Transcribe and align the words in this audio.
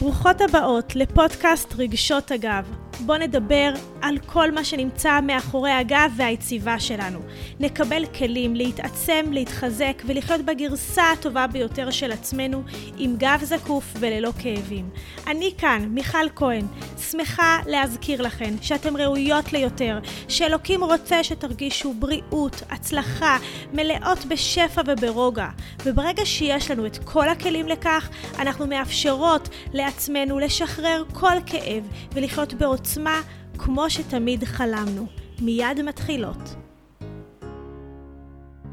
ברוכות 0.00 0.40
הבאות 0.40 0.96
לפודקאסט 0.96 1.74
רגשות 1.78 2.30
הגב. 2.30 2.64
בואו 3.06 3.18
נדבר 3.18 3.72
על 4.02 4.18
כל 4.26 4.50
מה 4.50 4.64
שנמצא 4.64 5.20
מאחורי 5.20 5.70
הגב 5.70 6.12
והיציבה 6.16 6.80
שלנו. 6.80 7.18
נקבל 7.60 8.06
כלים 8.06 8.56
להתעצם, 8.56 9.24
להתחזק 9.30 10.02
ולחיות 10.06 10.40
בגרסה 10.40 11.10
הטובה 11.12 11.46
ביותר 11.46 11.90
של 11.90 12.12
עצמנו, 12.12 12.62
עם 12.98 13.16
גב 13.16 13.40
זקוף 13.42 13.84
וללא 14.00 14.30
כאבים. 14.42 14.90
אני 15.26 15.52
כאן, 15.58 15.88
מיכל 15.90 16.28
כהן, 16.36 16.66
שמחה 17.10 17.58
להזכיר 17.66 18.22
לכן 18.22 18.54
שאתן 18.62 18.96
ראויות 18.96 19.52
ליותר, 19.52 19.98
שאלוקים 20.28 20.84
רוצה 20.84 21.24
שתרגישו 21.24 21.94
בריאות, 21.94 22.62
הצלחה, 22.70 23.36
מלאות 23.72 24.24
בשפע 24.24 24.82
וברוגע. 24.86 25.48
וברגע 25.84 26.26
שיש 26.26 26.70
לנו 26.70 26.86
את 26.86 26.98
כל 27.04 27.28
הכלים 27.28 27.68
לכך, 27.68 28.08
אנחנו 28.38 28.66
מאפשרות 28.66 29.48
לעצמנו 29.72 30.38
לשחרר 30.38 31.04
כל 31.12 31.36
כאב 31.46 31.84
ולחיות 32.12 32.54
בעוצמה 32.54 33.20
כמו 33.64 33.90
שתמיד 33.90 34.44
חלמנו. 34.44 35.06
מיד 35.40 35.82
מתחילות. 35.82 36.36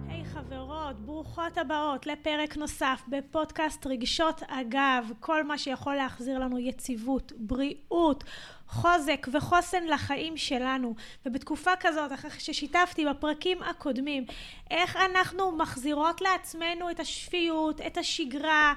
היי 0.08 0.22
hey, 0.22 0.26
חברות, 0.26 1.00
ברוכות 1.00 1.58
הבאות 1.58 2.06
לפרק 2.08 2.58
נוסף 2.58 3.02
בפודקאסט 3.08 3.88
רגשות 3.88 4.42
אגב, 4.48 5.12
כל 5.20 5.44
מה 5.44 5.58
שיכול 5.58 5.96
להחזיר 5.96 6.40
לנו 6.40 6.60
יציבות, 6.60 7.32
בריאות, 7.38 8.24
חוזק 8.68 9.28
וחוסן 9.32 9.84
לחיים 9.84 10.38
שלנו. 10.38 10.96
ובתקופה 11.26 11.72
כזאת, 11.80 12.14
אחרי 12.14 12.32
ששיתפתי 12.38 13.06
בפרקים 13.06 13.64
הקודמים, 13.64 14.26
איך 14.72 14.96
אנחנו 14.96 15.52
מחזירות 15.52 16.22
לעצמנו 16.22 16.90
את 16.92 17.00
השפיות, 17.00 17.82
את 17.82 17.98
השגרה, 17.98 18.74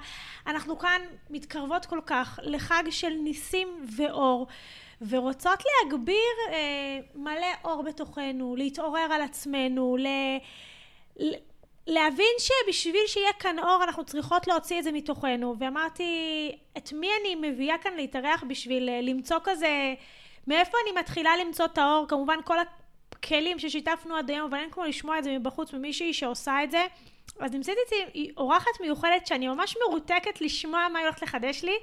אנחנו 0.46 0.78
כאן 0.78 1.00
מתקרבות 1.30 1.86
כל 1.86 2.00
כך 2.06 2.38
לחג 2.42 2.82
של 2.90 3.10
ניסים 3.24 3.68
ואור. 3.96 4.46
ורוצות 5.08 5.62
להגביר 5.64 6.34
אה, 6.48 6.98
מלא 7.14 7.46
אור 7.64 7.82
בתוכנו, 7.82 8.56
להתעורר 8.56 9.08
על 9.12 9.22
עצמנו, 9.22 9.96
ל... 9.96 10.06
להבין 11.86 12.34
שבשביל 12.38 13.06
שיהיה 13.06 13.32
כאן 13.32 13.58
אור 13.58 13.84
אנחנו 13.84 14.04
צריכות 14.04 14.46
להוציא 14.46 14.78
את 14.78 14.84
זה 14.84 14.92
מתוכנו. 14.92 15.54
ואמרתי 15.58 16.52
את 16.76 16.92
מי 16.92 17.08
אני 17.20 17.50
מביאה 17.50 17.78
כאן 17.78 17.94
להתארח 17.96 18.44
בשביל 18.48 18.88
אה, 18.88 19.00
למצוא 19.00 19.36
כזה 19.44 19.94
מאיפה 20.46 20.78
אני 20.84 21.00
מתחילה 21.00 21.30
למצוא 21.36 21.64
את 21.64 21.78
האור? 21.78 22.06
כמובן 22.08 22.38
כל 22.44 22.56
הכלים 23.12 23.58
ששיתפנו 23.58 24.16
עד 24.16 24.30
היום 24.30 24.48
אבל 24.48 24.58
אין 24.58 24.70
כמו 24.70 24.84
לשמוע 24.84 25.18
את 25.18 25.24
זה 25.24 25.38
מבחוץ 25.38 25.72
ממישהי 25.72 26.12
שעושה 26.12 26.64
את 26.64 26.70
זה 26.70 26.86
אז 27.38 27.54
נמצאת 27.54 27.76
איתי 27.86 28.32
אורחת 28.36 28.80
מיוחדת 28.80 29.26
שאני 29.26 29.48
ממש 29.48 29.76
מרותקת 29.86 30.40
לשמוע 30.40 30.88
מה 30.92 30.98
היא 30.98 31.06
הולכת 31.06 31.22
לחדש 31.22 31.64
לי. 31.64 31.76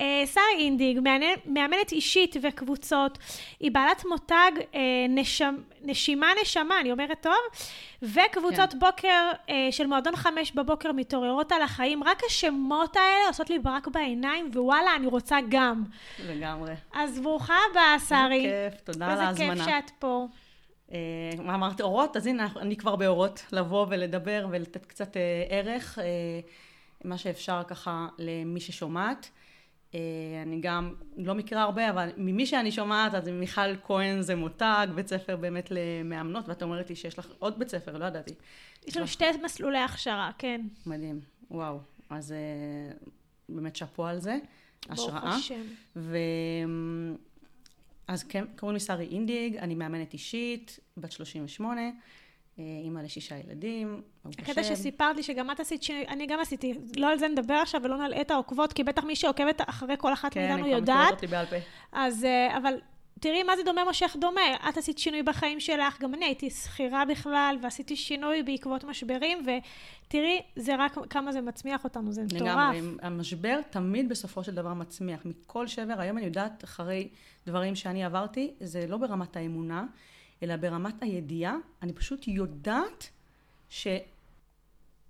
אה, 0.00 0.22
שרי 0.34 0.44
אינדיג, 0.58 1.00
מאמנת 1.46 1.92
אישית 1.92 2.36
וקבוצות, 2.42 3.18
היא 3.60 3.70
בעלת 3.70 4.04
מותג 4.04 4.50
אה, 4.74 4.80
נשמ, 5.08 5.54
נשימה 5.82 6.26
נשמה, 6.42 6.80
אני 6.80 6.92
אומרת 6.92 7.22
טוב, 7.22 7.34
וקבוצות 8.02 8.72
כן. 8.72 8.78
בוקר 8.78 9.30
אה, 9.50 9.68
של 9.70 9.86
מועדון 9.86 10.16
חמש 10.16 10.52
בבוקר 10.52 10.92
מתעוררות 10.92 11.52
על 11.52 11.62
החיים. 11.62 12.04
רק 12.04 12.22
השמות 12.26 12.96
האלה 12.96 13.26
עושות 13.28 13.50
לי 13.50 13.58
ברק 13.58 13.88
בעיניים, 13.88 14.50
ווואלה, 14.54 14.96
אני 14.96 15.06
רוצה 15.06 15.38
גם. 15.48 15.84
לגמרי. 16.28 16.74
אז 16.92 17.20
ברוכה 17.20 17.56
הבאה, 17.70 17.98
שרי. 18.08 18.46
איזה 18.46 18.68
כיף, 18.70 18.80
תודה 18.80 19.06
על 19.12 19.20
ההזמנה. 19.20 19.52
איזה 19.52 19.64
כיף 19.64 19.74
שאת 19.74 19.90
פה. 19.98 20.26
אה, 20.92 21.42
מה 21.42 21.54
אמרת, 21.54 21.80
אורות? 21.80 22.16
אז 22.16 22.26
הנה, 22.26 22.48
אני 22.56 22.76
כבר 22.76 22.96
באורות, 22.96 23.46
לבוא 23.52 23.86
ולדבר 23.90 24.46
ולתת 24.50 24.86
קצת 24.86 25.16
אה, 25.16 25.44
ערך, 25.48 25.98
אה, 25.98 26.04
מה 27.04 27.18
שאפשר 27.18 27.62
ככה 27.66 28.08
למי 28.18 28.60
ששומעת. 28.60 29.30
אני 30.42 30.60
גם 30.60 30.94
לא 31.16 31.34
מכירה 31.34 31.62
הרבה, 31.62 31.90
אבל 31.90 32.10
ממי 32.16 32.46
שאני 32.46 32.72
שומעת, 32.72 33.14
אז 33.14 33.28
מיכל 33.28 33.76
כהן 33.76 34.22
זה 34.22 34.34
מותג, 34.34 34.86
בית 34.94 35.08
ספר 35.08 35.36
באמת 35.36 35.68
למאמנות, 35.70 36.48
ואת 36.48 36.62
אומרת 36.62 36.90
לי 36.90 36.96
שיש 36.96 37.18
לך 37.18 37.28
עוד 37.38 37.58
בית 37.58 37.68
ספר, 37.68 37.98
לא 37.98 38.04
ידעתי. 38.04 38.34
יש 38.86 38.96
לנו 38.96 39.06
שתי 39.06 39.24
מסלולי 39.44 39.78
הכשרה, 39.78 40.30
כן. 40.38 40.60
מדהים, 40.86 41.20
וואו. 41.50 41.80
אז 42.10 42.34
באמת 43.48 43.76
שאפו 43.76 44.06
על 44.06 44.18
זה, 44.18 44.38
השראה. 44.88 45.20
ברוך 45.20 45.34
השם. 45.34 45.62
אז 48.10 48.22
כן, 48.22 48.44
קוראים 48.58 48.74
לי 48.74 48.80
שרי 48.80 49.08
אינדיג, 49.10 49.56
אני 49.56 49.74
מאמנת 49.74 50.12
אישית, 50.12 50.78
בת 50.96 51.12
38, 51.12 51.80
אה, 51.80 52.64
אימא 52.84 53.00
לשישה 53.00 53.36
ילדים, 53.36 54.02
ברוך 54.24 54.36
השם. 54.38 54.50
הקטע 54.50 54.64
שסיפרת 54.64 55.16
לי 55.16 55.22
שגם 55.22 55.50
את 55.50 55.60
עשית 55.60 55.82
שינוי, 55.82 56.06
אני 56.08 56.26
גם 56.26 56.40
עשיתי, 56.40 56.74
לא 56.96 57.10
על 57.10 57.18
זה 57.18 57.28
נדבר 57.28 57.54
עכשיו 57.54 57.80
ולא 57.84 57.96
נלאה 57.96 58.20
את 58.20 58.30
העוקבות, 58.30 58.72
כי 58.72 58.84
בטח 58.84 59.04
מי 59.04 59.16
שעוקבת 59.16 59.60
אחרי 59.66 59.94
כל 59.98 60.12
אחת 60.12 60.34
כן, 60.34 60.48
מאיתנו 60.48 60.66
יודעת. 60.66 60.86
כן, 60.86 60.92
אני 60.92 61.08
כבר 61.08 61.12
מכירות 61.12 61.12
אותי 61.12 61.26
בעל 61.26 61.46
פה. 61.46 61.66
אז, 61.92 62.24
אה, 62.24 62.56
אבל 62.56 62.74
תראי 63.20 63.42
מה 63.42 63.56
זה 63.56 63.62
דומה 63.62 63.84
מושך 63.84 64.16
דומה. 64.20 64.40
את 64.68 64.76
עשית 64.76 64.98
שינוי 64.98 65.22
בחיים 65.22 65.60
שלך, 65.60 66.00
גם 66.00 66.14
אני 66.14 66.24
הייתי 66.24 66.50
שכירה 66.50 67.04
בכלל, 67.04 67.56
ועשיתי 67.62 67.96
שינוי 67.96 68.42
בעקבות 68.42 68.84
משברים, 68.84 69.38
ותראי, 69.42 70.40
זה 70.56 70.76
רק 70.78 70.96
כמה 71.10 71.32
זה 71.32 71.40
מצמיח 71.40 71.84
אותנו, 71.84 72.12
זה 72.12 72.22
מטורף. 72.22 72.40
לגמרי, 72.40 72.80
המשבר 73.02 73.60
תמיד 73.70 74.08
בסופו 74.08 74.44
של 74.44 74.54
דבר 74.54 74.74
מצמיח. 74.74 75.20
מכל 75.24 75.66
שבר, 75.66 75.94
היום 75.98 76.18
אני 76.18 76.26
יודעת, 76.26 76.64
אחרי 76.64 77.08
דברים 77.46 77.74
שאני 77.74 78.04
עברתי, 78.04 78.50
זה 78.60 78.86
לא 78.86 78.96
ברמת 78.96 79.36
האמונה, 79.36 79.84
אלא 80.42 80.56
ברמת 80.56 81.02
הידיעה. 81.02 81.56
אני 81.82 81.92
פשוט 81.92 82.28
יודעת 82.28 83.10
ש... 83.68 83.86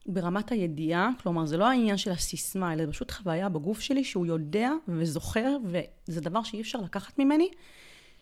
ברמת 0.06 0.52
הידיעה, 0.52 1.10
כלומר 1.22 1.46
זה 1.46 1.56
לא 1.56 1.68
העניין 1.68 1.96
של 1.96 2.10
הסיסמה, 2.10 2.72
אלא 2.72 2.84
פשוט 2.90 3.10
חוויה 3.10 3.48
בגוף 3.48 3.80
שלי 3.80 4.04
שהוא 4.04 4.26
יודע 4.26 4.70
וזוכר, 4.88 5.56
וזה 5.64 6.20
דבר 6.20 6.42
שאי 6.42 6.60
אפשר 6.60 6.80
לקחת 6.80 7.18
ממני. 7.18 7.48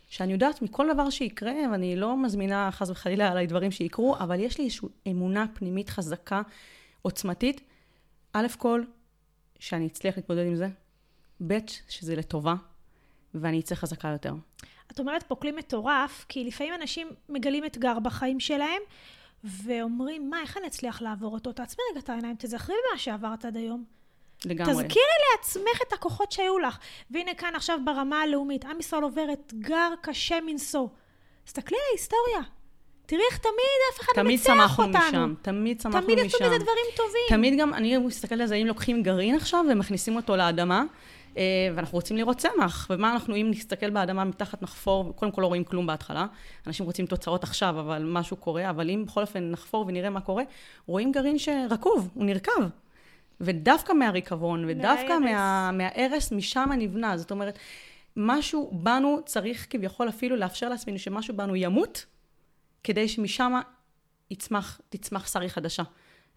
שאני 0.08 0.32
יודעת 0.32 0.62
מכל 0.62 0.92
דבר 0.92 1.10
שיקרה, 1.10 1.52
ואני 1.70 1.96
לא 1.96 2.16
מזמינה 2.16 2.70
חס 2.72 2.90
וחלילה 2.90 3.28
עליי 3.28 3.46
דברים 3.46 3.70
שיקרו, 3.70 4.16
אבל 4.16 4.40
יש 4.40 4.58
לי 4.58 4.64
איזושהי 4.64 4.88
אמונה 5.08 5.46
פנימית 5.54 5.88
חזקה, 5.88 6.42
עוצמתית. 7.02 7.60
א' 8.32 8.46
כל, 8.58 8.82
שאני 9.58 9.86
אצליח 9.86 10.16
להתמודד 10.16 10.46
עם 10.46 10.56
זה, 10.56 10.68
ב', 11.46 11.58
שזה 11.88 12.16
לטובה, 12.16 12.54
ואני 13.34 13.60
אצא 13.60 13.74
חזקה 13.74 14.08
יותר. 14.08 14.34
את 14.92 15.00
אומרת 15.00 15.22
פה 15.22 15.34
כלי 15.34 15.52
מטורף, 15.52 16.24
כי 16.28 16.44
לפעמים 16.44 16.74
אנשים 16.74 17.08
מגלים 17.28 17.64
אתגר 17.64 17.98
בחיים 17.98 18.40
שלהם, 18.40 18.82
ואומרים, 19.44 20.30
מה, 20.30 20.40
איך 20.40 20.56
אני 20.56 20.66
אצליח 20.66 21.02
לעבור 21.02 21.34
אותו? 21.34 21.52
תעצמי 21.52 21.84
רגע 21.90 22.00
את 22.00 22.10
העיניים, 22.10 22.36
תזכרי 22.38 22.74
במה 22.90 22.98
שעברת 22.98 23.44
עד 23.44 23.56
היום. 23.56 23.97
לגמרי. 24.44 24.72
תזכירי 24.72 25.06
לעצמך 25.32 25.82
את 25.88 25.92
הכוחות 25.92 26.32
שהיו 26.32 26.58
לך. 26.58 26.78
והנה 27.10 27.34
כאן 27.34 27.52
עכשיו 27.54 27.78
ברמה 27.84 28.22
הלאומית, 28.22 28.64
עם 28.64 28.80
ישראל 28.80 29.02
עובר 29.02 29.26
אתגר 29.32 29.90
קשה 30.02 30.38
מנשוא. 30.46 30.88
תסתכלי 31.44 31.78
על 31.78 31.84
ההיסטוריה. 31.90 32.58
תראי 33.06 33.22
איך 33.30 33.38
תמיד 33.38 33.78
אף 33.94 34.00
אחד 34.00 34.12
לא 34.16 34.22
מצליח 34.22 34.78
אותנו. 34.78 34.92
תמיד 34.92 35.00
צמחנו 35.00 35.08
משם, 35.08 35.34
תמיד 35.42 35.78
צמחנו 35.78 36.00
תמיד 36.00 36.18
משם. 36.18 36.28
תמיד 36.28 36.34
יצאו 36.34 36.46
מזה 36.46 36.58
דברים 36.58 36.84
טובים. 36.96 37.22
תמיד 37.28 37.58
גם, 37.58 37.74
אני 37.74 37.98
מסתכלת 37.98 38.40
על 38.40 38.46
זה, 38.46 38.54
אם 38.54 38.66
לוקחים 38.66 39.02
גרעין 39.02 39.34
עכשיו 39.34 39.64
ומכניסים 39.70 40.16
אותו 40.16 40.36
לאדמה, 40.36 40.84
אה, 41.36 41.42
ואנחנו 41.74 41.98
רוצים 41.98 42.16
לראות 42.16 42.36
צמח, 42.36 42.86
ומה 42.90 43.12
אנחנו, 43.12 43.36
אם 43.36 43.46
נסתכל 43.50 43.90
באדמה 43.90 44.24
מתחת 44.24 44.62
נחפור, 44.62 45.12
קודם 45.16 45.32
כל 45.32 45.42
לא 45.42 45.46
רואים 45.46 45.64
כלום 45.64 45.86
בהתחלה, 45.86 46.26
אנשים 46.66 46.86
רוצים 46.86 47.06
תוצאות 47.06 47.44
עכשיו, 47.44 47.80
אבל 47.80 48.02
משהו 48.06 48.36
קורה, 48.36 48.70
אבל 48.70 48.90
אם 48.90 49.04
בכל 49.06 49.20
אופן 49.20 49.50
נחפור 49.50 49.84
ונראה 49.88 50.10
מה 50.10 50.20
קורה, 50.20 50.42
רואים 50.86 51.12
גרעין 51.12 51.38
שרקוב, 51.38 52.08
הוא 52.14 52.24
נרקב. 52.24 52.62
ודווקא 53.40 53.92
מהריקבון, 53.92 54.64
ודווקא 54.68 55.18
מה, 55.18 55.70
משם 56.32 56.70
נבנה. 56.78 57.16
זאת 57.16 57.30
אומרת, 57.30 57.58
משהו 58.16 58.70
בנו 58.72 59.18
צריך 59.24 59.66
כביכול 59.70 60.08
אפילו 60.08 60.36
לאפשר 60.36 60.68
לעצמנו 60.68 60.98
שמשהו 60.98 61.36
בנו 61.36 61.56
ימות, 61.56 62.06
כדי 62.84 63.08
שמשם 63.08 63.52
יצמח, 64.30 64.80
תצמח 64.88 65.32
שרי 65.32 65.48
חדשה. 65.48 65.82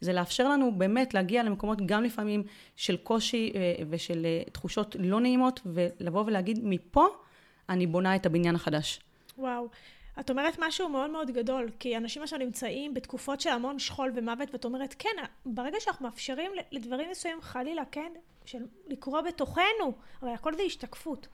זה 0.02 0.14
לאפשר 0.14 0.50
לנו 0.50 0.72
באמת 0.78 1.14
להגיע 1.14 1.44
למקומות 1.44 1.82
גם 1.86 2.04
לפעמים 2.04 2.44
של 2.76 2.98
קושי 2.98 3.52
אה, 3.56 3.84
ושל 3.90 4.26
אה, 4.26 4.44
תחושות 4.52 4.96
לא 5.00 5.20
נעימות, 5.20 5.60
ולבוא 5.66 6.24
ולהגיד, 6.26 6.60
מפה 6.64 7.06
אני 7.70 7.88
בונה 7.88 8.16
את 8.16 8.26
הבניין 8.26 8.56
החדש. 8.56 9.00
וואו. 9.38 9.68
את 10.22 10.30
אומרת 10.30 10.54
משהו 10.60 10.90
מאוד 10.90 11.10
מאוד 11.10 11.32
גדול, 11.32 11.70
כי 11.80 11.98
אנשים 11.98 12.24
עכשיו 12.24 12.40
נמצאים 12.40 12.94
בתקופות 12.94 13.42
של 13.42 13.50
המון 13.50 13.80
שכול 13.80 14.12
ומוות, 14.16 14.50
ואת 14.52 14.66
אומרת, 14.66 14.96
כן, 15.00 15.10
ברגע 15.46 15.80
שאנחנו 15.80 16.06
מאפשרים 16.06 16.52
לדברים 16.72 17.10
מסוימים, 17.10 17.42
חלילה, 17.42 17.84
כן, 17.92 18.12
של 18.46 18.66
לקרוא 18.88 19.22
בתוכנו, 19.22 19.94
הרי 20.22 20.32
הכל 20.32 20.56
זה 20.56 20.62
השתקפות. 20.62 21.28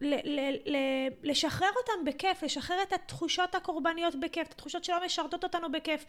ל- 0.00 0.40
ל- 0.40 0.76
ל- 0.76 1.08
לשחרר 1.30 1.70
אותם 1.76 2.04
בכיף, 2.04 2.42
לשחרר 2.42 2.82
את 2.82 2.92
התחושות 2.92 3.54
הקורבניות 3.54 4.14
בכיף, 4.14 4.46
את 4.48 4.52
התחושות 4.52 4.84
שלא 4.84 5.04
משרתות 5.04 5.44
אותנו 5.44 5.72
בכיף. 5.72 6.04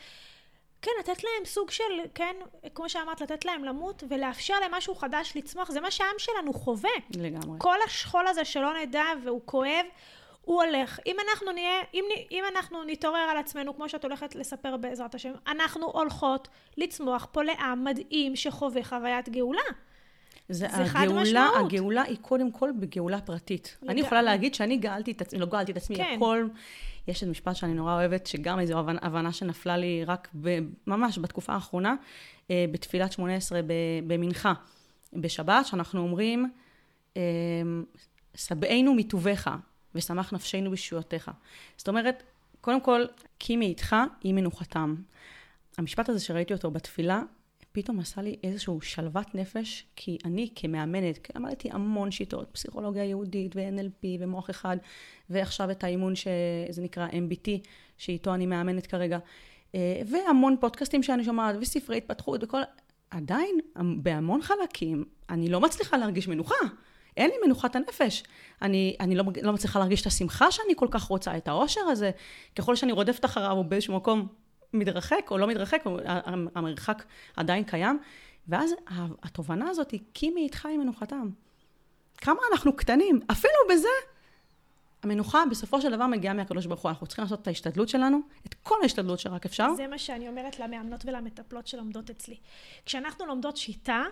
כן, 0.82 0.92
לתת 1.00 1.24
להם 1.24 1.46
סוג 1.46 1.72
של, 1.72 1.84
כן, 2.16 2.36
כמו 2.76 2.90
שאמרת, 2.90 3.22
לתת 3.22 3.46
להם 3.46 3.64
למות 3.64 4.04
ולאפשר 4.10 4.60
להם 4.60 4.74
משהו 4.74 4.96
חדש 4.96 5.34
לצמוח, 5.36 5.72
זה 5.72 5.82
מה 5.82 5.92
שהעם 5.92 6.16
שלנו 6.18 6.54
חווה. 6.54 6.90
לגמרי. 7.16 7.58
כל 7.58 7.78
השכול 7.86 8.28
הזה 8.28 8.46
שלא 8.46 8.80
נדע 8.80 9.06
והוא 9.24 9.42
כואב, 9.46 9.86
הוא 10.46 10.64
הולך. 10.64 11.00
אם 11.06 11.16
אנחנו 11.30 11.52
נהיה, 11.52 11.82
אם, 11.94 12.04
אם 12.32 12.44
אנחנו 12.56 12.84
נתעורר 12.84 13.28
על 13.32 13.38
עצמנו, 13.38 13.76
כמו 13.76 13.90
שאת 13.90 14.04
הולכת 14.04 14.36
לספר 14.36 14.78
בעזרת 14.78 15.16
השם, 15.16 15.32
אנחנו 15.48 15.86
הולכות 15.86 16.48
לצמוח 16.78 17.28
פה 17.32 17.44
לעם 17.44 17.84
מדהים 17.84 18.36
שחווה 18.36 18.84
חוויית 18.84 19.30
גאולה. 19.30 19.62
זה, 20.50 20.68
זה 20.78 20.86
חד 20.86 21.04
הגאולה, 21.04 21.22
משמעות. 21.22 21.66
הגאולה 21.66 22.02
היא 22.02 22.18
קודם 22.22 22.52
כל 22.52 22.70
בגאולה 22.80 23.22
פרטית. 23.22 23.78
לגמרי. 23.82 23.94
אני 23.94 24.02
יכולה 24.02 24.22
להגיד 24.22 24.54
שאני 24.56 24.78
גאלתי 24.78 25.12
את 25.12 25.22
עצמי, 25.22 25.40
לא 25.40 25.46
גאלתי 25.46 25.72
את 25.72 25.78
עצמי, 25.78 25.96
כן. 25.96 26.14
הכל... 26.16 26.48
יש 27.08 27.22
איזה 27.22 27.32
משפט 27.32 27.56
שאני 27.56 27.74
נורא 27.74 27.94
אוהבת, 27.94 28.28
שגם 28.28 28.60
איזו 28.60 28.80
הבנה, 28.80 29.00
הבנה 29.02 29.34
שנפלה 29.34 29.78
לי 29.78 30.04
רק 30.06 30.30
ב, 30.42 30.60
ממש 30.88 31.20
בתקופה 31.20 31.54
האחרונה, 31.54 31.96
אה, 32.52 32.66
בתפילת 32.72 33.12
שמונה 33.12 33.36
עשרה 33.36 33.60
במנחה, 34.08 34.54
בשבת, 35.14 35.66
שאנחנו 35.66 36.02
אומרים, 36.02 36.50
שבענו 38.36 38.94
מטובך, 38.94 39.48
ושמח 39.96 40.34
נפשנו 40.34 40.72
בישועתך. 40.72 41.32
זאת 41.78 41.88
אומרת, 41.88 42.24
קודם 42.62 42.82
כל, 42.82 43.06
כי 43.40 43.58
מאיתך 43.58 43.96
היא 44.24 44.34
מנוחתם. 44.34 44.96
המשפט 45.78 46.10
הזה 46.10 46.20
שראיתי 46.20 46.54
אותו 46.54 46.72
בתפילה, 46.72 47.22
פתאום 47.72 48.00
עשה 48.00 48.22
לי 48.22 48.36
איזושהי 48.44 48.74
שלוות 48.82 49.36
נפש, 49.36 49.86
כי 49.96 50.18
אני 50.26 50.50
כמאמנת, 50.56 51.18
כי 51.18 51.34
למדתי 51.36 51.70
המון 51.72 52.12
שיטות, 52.12 52.50
פסיכולוגיה 52.52 53.04
יהודית 53.06 53.56
ו-NLP 53.56 54.06
ומוח 54.20 54.50
אחד, 54.50 54.78
ועכשיו 55.30 55.72
את 55.72 55.84
האימון 55.84 56.16
שזה 56.16 56.82
נקרא 56.82 57.08
MBT, 57.08 57.50
שאיתו 57.98 58.34
אני 58.34 58.46
מאמנת 58.46 58.88
כרגע, 58.88 59.20
אה, 59.76 60.02
והמון 60.08 60.56
פודקאסטים 60.60 61.04
שאני 61.04 61.24
שומעת, 61.24 61.56
וספרי 61.62 61.98
התפתחות 61.98 62.44
וכל... 62.44 62.62
עדיין, 63.10 63.60
בהמון 63.98 64.42
חלקים, 64.42 65.06
אני 65.30 65.50
לא 65.50 65.62
מצליחה 65.62 65.98
להרגיש 65.98 66.28
מנוחה. 66.28 66.56
אין 67.18 67.30
לי 67.30 67.36
מנוחת 67.46 67.76
הנפש. 67.76 68.24
אני, 68.62 68.96
אני 69.00 69.16
לא, 69.16 69.24
לא 69.42 69.54
מצליחה 69.54 69.80
להרגיש 69.80 70.02
את 70.02 70.08
השמחה 70.08 70.52
שאני 70.52 70.74
כל 70.76 70.88
כך 70.92 71.04
רוצה, 71.04 71.38
את 71.38 71.48
האושר 71.48 71.82
הזה. 71.82 72.12
ככל 72.56 72.76
שאני 72.76 72.92
רודפת 72.92 73.26
אחריו, 73.26 73.52
הוא 73.52 73.66
באיזשהו 73.66 73.96
מקום 73.96 74.28
מתרחק 74.74 75.32
או 75.32 75.38
לא 75.38 75.48
מתרחק, 75.48 75.84
המרחק 76.56 77.04
עדיין 77.38 77.64
קיים. 77.64 78.00
ואז 78.48 78.72
התובנה 79.24 79.70
הזאת 79.70 79.92
היא, 79.92 80.00
כי 80.14 80.30
מי 80.30 80.42
איתך 80.42 80.66
עם 80.66 80.80
מנוחתם. 80.80 81.30
כמה 82.18 82.40
אנחנו 82.52 82.76
קטנים, 82.76 83.20
אפילו 83.32 83.54
בזה. 83.72 83.88
המנוחה 85.04 85.44
בסופו 85.52 85.82
של 85.82 85.92
דבר 85.92 86.08
מגיעה 86.08 86.34
מהקדוש 86.34 86.66
ברוך 86.66 86.82
הוא. 86.82 86.90
אנחנו 86.90 87.08
צריכים 87.08 87.24
לעשות 87.24 87.42
את 87.42 87.48
ההשתדלות 87.48 87.90
שלנו, 87.90 88.20
את 88.48 88.54
כל 88.54 88.76
ההשתדלות 88.82 89.20
שרק 89.20 89.46
אפשר. 89.46 89.74
זה 89.76 89.88
מה 89.88 89.98
שאני 89.98 90.28
אומרת 90.28 90.60
למאמנות 90.60 91.06
ולמטפלות 91.06 91.68
שלומדות 91.68 92.10
אצלי. 92.10 92.38
כשאנחנו 92.86 93.26
לומדות 93.26 93.58
שיטה, 93.58 94.04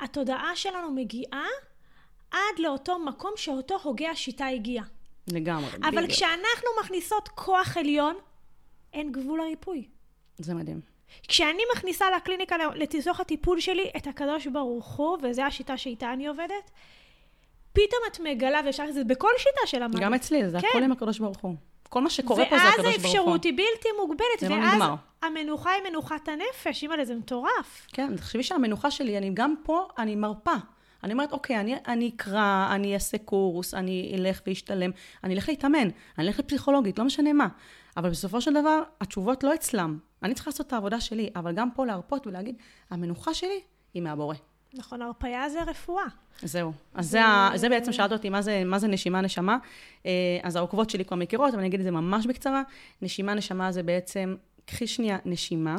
התודעה 0.00 0.56
שלנו 0.56 0.90
מגיעה 0.90 1.46
עד 2.36 2.58
לאותו 2.58 2.98
מקום 2.98 3.30
שאותו 3.36 3.78
הוגה 3.82 4.10
השיטה 4.10 4.46
הגיע. 4.46 4.82
לגמרי. 5.32 5.70
אבל 5.82 5.96
בדיוק. 5.96 6.10
כשאנחנו 6.10 6.68
מכניסות 6.80 7.28
כוח 7.28 7.76
עליון, 7.76 8.14
אין 8.92 9.12
גבול 9.12 9.40
לריפוי. 9.40 9.88
זה 10.38 10.54
מדהים. 10.54 10.80
כשאני 11.28 11.62
מכניסה 11.76 12.04
לקליניקה 12.16 12.56
לתצלוח 12.74 13.20
הטיפול 13.20 13.60
שלי 13.60 13.90
את 13.96 14.06
הקדוש 14.06 14.46
ברוך 14.46 14.86
הוא, 14.86 15.18
וזו 15.22 15.42
השיטה 15.42 15.76
שאיתה 15.76 16.12
אני 16.12 16.26
עובדת, 16.26 16.70
פתאום 17.72 18.00
את 18.12 18.20
מגלה, 18.20 18.60
ואפשר 18.66 18.82
לעשות 18.82 18.98
את 18.98 19.08
זה 19.08 19.14
בכל 19.14 19.30
שיטה 19.38 19.66
של 19.66 19.82
המאמין. 19.82 20.04
גם 20.04 20.14
אצלי, 20.14 20.50
זה 20.50 20.60
כן. 20.60 20.66
הכל 20.68 20.82
עם 20.82 20.92
הקדוש 20.92 21.18
ברוך 21.18 21.38
הוא. 21.38 21.54
כל 21.88 22.00
מה 22.00 22.10
שקורה 22.10 22.44
פה 22.50 22.58
זה 22.58 22.68
הקדוש 22.68 22.76
ברוך 22.76 22.86
הוא. 22.86 23.04
ואז 23.04 23.04
האפשרות 23.04 23.44
היא 23.44 23.52
בלתי 23.52 23.88
מוגבלת, 24.00 24.42
לא 24.42 24.54
ואז 24.54 24.74
נגמר. 24.74 24.94
המנוחה 25.22 25.70
היא 25.70 25.82
מנוחת 25.90 26.28
הנפש, 26.28 26.82
אימא'לה, 26.82 27.04
זה 27.04 27.14
מטורף. 27.14 27.86
כן, 27.92 28.16
תחשבי 28.16 28.42
שהמנוחה 28.42 28.90
שלי, 28.90 29.18
אני 29.18 29.30
גם 29.34 29.54
פה, 29.62 29.88
אני 29.98 30.16
מרפה. 30.16 30.54
אני 31.06 31.12
אומרת, 31.12 31.32
אוקיי, 31.32 31.60
אני, 31.60 31.74
אני 31.86 32.10
אקרא, 32.16 32.68
אני 32.74 32.94
אעשה 32.94 33.18
קורס, 33.18 33.74
אני 33.74 34.12
אלך 34.14 34.40
ואשתלם, 34.46 34.90
אני 35.24 35.34
אלך 35.34 35.48
להתאמן, 35.48 35.88
אני 36.18 36.26
אלך 36.26 36.38
לפסיכולוגית, 36.38 36.98
לא 36.98 37.04
משנה 37.04 37.32
מה. 37.32 37.48
אבל 37.96 38.10
בסופו 38.10 38.40
של 38.40 38.52
דבר, 38.54 38.82
התשובות 39.00 39.44
לא 39.44 39.54
אצלם. 39.54 39.98
אני 40.22 40.34
צריכה 40.34 40.50
לעשות 40.50 40.66
את 40.66 40.72
העבודה 40.72 41.00
שלי, 41.00 41.30
אבל 41.36 41.52
גם 41.54 41.68
פה 41.70 41.86
להרפות 41.86 42.26
ולהגיד, 42.26 42.54
המנוחה 42.90 43.34
שלי 43.34 43.60
היא 43.94 44.02
מהבורא. 44.02 44.34
נכון, 44.74 45.02
הרפאיה 45.02 45.48
זה 45.48 45.62
רפואה. 45.62 46.04
זהו. 46.42 46.72
אז 46.94 47.10
זה, 47.10 47.24
ה- 47.24 47.50
זה 47.54 47.68
בעצם 47.68 47.92
שאלת 47.92 48.12
אותי 48.12 48.28
מה 48.28 48.42
זה, 48.42 48.62
מה 48.64 48.78
זה 48.78 48.88
נשימה 48.88 49.20
נשמה. 49.20 49.58
אה, 50.06 50.10
אז 50.42 50.56
העוקבות 50.56 50.90
שלי 50.90 51.04
כבר 51.04 51.16
מכירות, 51.16 51.48
אבל 51.50 51.58
אני 51.58 51.68
אגיד 51.68 51.80
את 51.80 51.84
זה 51.84 51.90
ממש 51.90 52.26
בקצרה. 52.26 52.62
נשימה 53.02 53.34
נשמה 53.34 53.72
זה 53.72 53.82
בעצם, 53.82 54.36
קחי 54.64 54.86
שנייה 54.86 55.18
נשימה, 55.24 55.76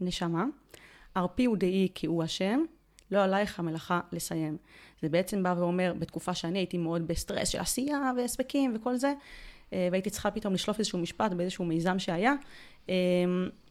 נשמה, 0.00 0.44
הרפי 1.14 1.48
ודעי 1.48 1.88
כי 1.94 2.06
הוא 2.06 2.22
השם, 2.22 2.60
לא 3.10 3.24
עלייך 3.24 3.58
המלאכה 3.58 4.00
לסיים. 4.12 4.56
זה 5.02 5.08
בעצם 5.08 5.42
בא 5.42 5.54
ואומר, 5.58 5.94
בתקופה 5.98 6.34
שאני 6.34 6.58
הייתי 6.58 6.78
מאוד 6.78 7.06
בסטרס 7.08 7.48
של 7.48 7.58
עשייה 7.58 8.12
והספקים 8.16 8.72
וכל 8.76 8.96
זה, 8.96 9.12
אה, 9.72 9.88
והייתי 9.92 10.10
צריכה 10.10 10.30
פתאום 10.30 10.54
לשלוף 10.54 10.78
איזשהו 10.78 10.98
משפט 10.98 11.32
באיזשהו 11.32 11.64
מיזם 11.64 11.98
שהיה, 11.98 12.34
אה, 12.88 12.94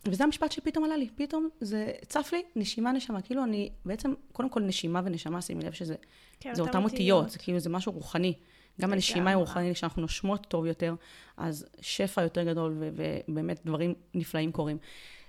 וזה 0.06 0.24
המשפט 0.24 0.52
שפתאום 0.52 0.86
עלה 0.86 0.98
לי, 0.98 1.10
פתאום 1.16 1.50
זה 1.62 1.92
צף 2.08 2.30
לי, 2.34 2.44
נשימה 2.56 2.92
נשמה, 2.92 3.22
כאילו 3.22 3.44
אני, 3.44 3.70
בעצם, 3.86 4.14
קודם 4.34 4.50
כל 4.50 4.62
נשימה 4.62 5.02
ונשמה, 5.06 5.42
שימי 5.42 5.64
לב 5.64 5.72
שזה 5.72 5.96
כן, 6.40 6.56
זה 6.56 6.62
אותם 6.62 6.84
אותיות, 6.84 7.30
זה 7.30 7.40
כאילו 7.40 7.60
זה 7.60 7.70
משהו 7.70 7.92
רוחני. 7.92 8.34
גם 8.82 8.94
הנשימה 8.94 9.30
היא. 9.30 9.38
רוחנית, 9.38 9.74
כשאנחנו 9.74 10.02
נושמות 10.02 10.46
טוב 10.46 10.66
יותר, 10.66 10.96
אז 11.38 11.66
שפע 11.82 12.22
יותר 12.22 12.44
גדול, 12.44 12.76
ובאמת 12.80 13.60
דברים 13.66 13.94
נפלאים 14.14 14.52
קורים. 14.52 14.78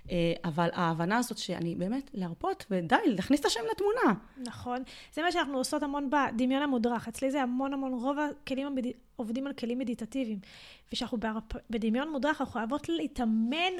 אה, 0.09 0.33
אבל 0.43 0.69
ההבנה 0.73 1.17
הזאת 1.17 1.37
שאני 1.37 1.75
באמת 1.75 2.09
להרפות, 2.13 2.65
ודי, 2.71 2.95
להכניס 3.05 3.39
את 3.39 3.45
השם 3.45 3.59
לתמונה. 3.71 4.19
נכון. 4.37 4.83
זה 5.13 5.21
מה 5.21 5.31
שאנחנו 5.31 5.57
עושות 5.57 5.83
המון 5.83 6.09
בדמיון 6.09 6.61
המודרך. 6.61 7.07
אצלי 7.07 7.31
זה 7.31 7.41
המון 7.41 7.73
המון, 7.73 7.93
רוב 7.93 8.17
הכלים 8.19 8.67
המד... 8.67 8.85
עובדים 9.15 9.47
על 9.47 9.53
כלים 9.53 9.79
מדיטטיביים. 9.79 10.39
וכשאנחנו 10.87 11.17
בהרפ... 11.17 11.53
בדמיון 11.69 12.09
מודרך, 12.09 12.41
אנחנו 12.41 12.53
חייבות 12.53 12.89
להתאמן 12.89 13.73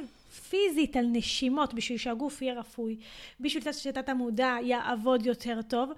פיזית 0.50 0.96
על 0.96 1.06
נשימות, 1.12 1.74
בשביל 1.74 1.98
שהגוף 1.98 2.42
יהיה 2.42 2.60
רפוי, 2.60 2.98
בשביל 3.40 3.74
שתת 3.74 4.10
המודע 4.10 4.56
יעבוד 4.62 5.26
יותר 5.26 5.62
טוב. 5.62 5.92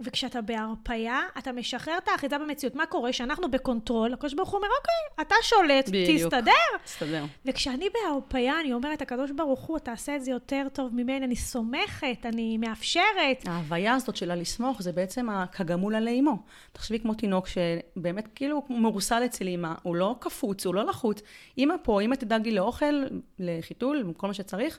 וכשאתה 0.00 0.40
בהרפייה, 0.40 1.20
אתה 1.38 1.52
משחרר 1.52 1.98
את 1.98 2.08
האחיזה 2.08 2.38
במציאות. 2.38 2.74
מה 2.74 2.86
קורה? 2.86 3.12
שאנחנו 3.12 3.50
ב 3.50 3.57
control, 3.57 4.12
הקדוש 4.12 4.34
ברוך 4.34 4.50
הוא 4.50 4.56
אומר, 4.56 4.68
אוקיי, 4.80 5.26
אתה 5.26 5.34
שולט, 5.42 5.88
בדיוק. 5.88 6.32
תסתדר. 6.32 6.78
תסתדר. 6.84 7.24
וכשאני 7.44 7.88
בהרפייה, 7.94 8.60
אני 8.60 8.72
אומרת, 8.72 9.02
הקדוש 9.02 9.30
ברוך 9.30 9.60
הוא, 9.60 9.78
תעשה 9.78 10.16
את 10.16 10.24
זה 10.24 10.30
יותר 10.30 10.66
טוב 10.72 10.94
ממני, 10.94 11.26
אני 11.26 11.36
סומכת, 11.36 12.26
אני 12.26 12.58
מאפשרת. 12.58 13.46
ההוויה 13.46 13.94
הזאת 13.94 14.16
של 14.16 14.30
הלסמוך, 14.30 14.82
זה 14.82 14.92
בעצם 14.92 15.30
הכגמול 15.30 15.94
עלי 15.94 16.20
אמו. 16.20 16.36
תחשבי 16.72 17.00
כמו 17.00 17.14
תינוק 17.14 17.46
שבאמת 17.48 18.28
כאילו 18.34 18.62
מעורסל 18.70 19.22
אצל 19.24 19.46
אימא, 19.46 19.72
הוא 19.82 19.96
לא 19.96 20.16
קפוץ, 20.18 20.66
הוא 20.66 20.74
לא 20.74 20.84
לחוץ. 20.84 21.20
אימא 21.58 21.74
פה, 21.82 22.00
אימא 22.00 22.14
תדאג 22.14 22.44
לי 22.44 22.54
לאוכל, 22.54 23.04
לחיתול, 23.38 24.12
כל 24.16 24.26
מה 24.26 24.34
שצריך. 24.34 24.78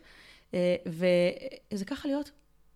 אה, 0.53 0.75
וזה 0.85 1.85
ככה 1.85 2.07
להיות 2.07 2.31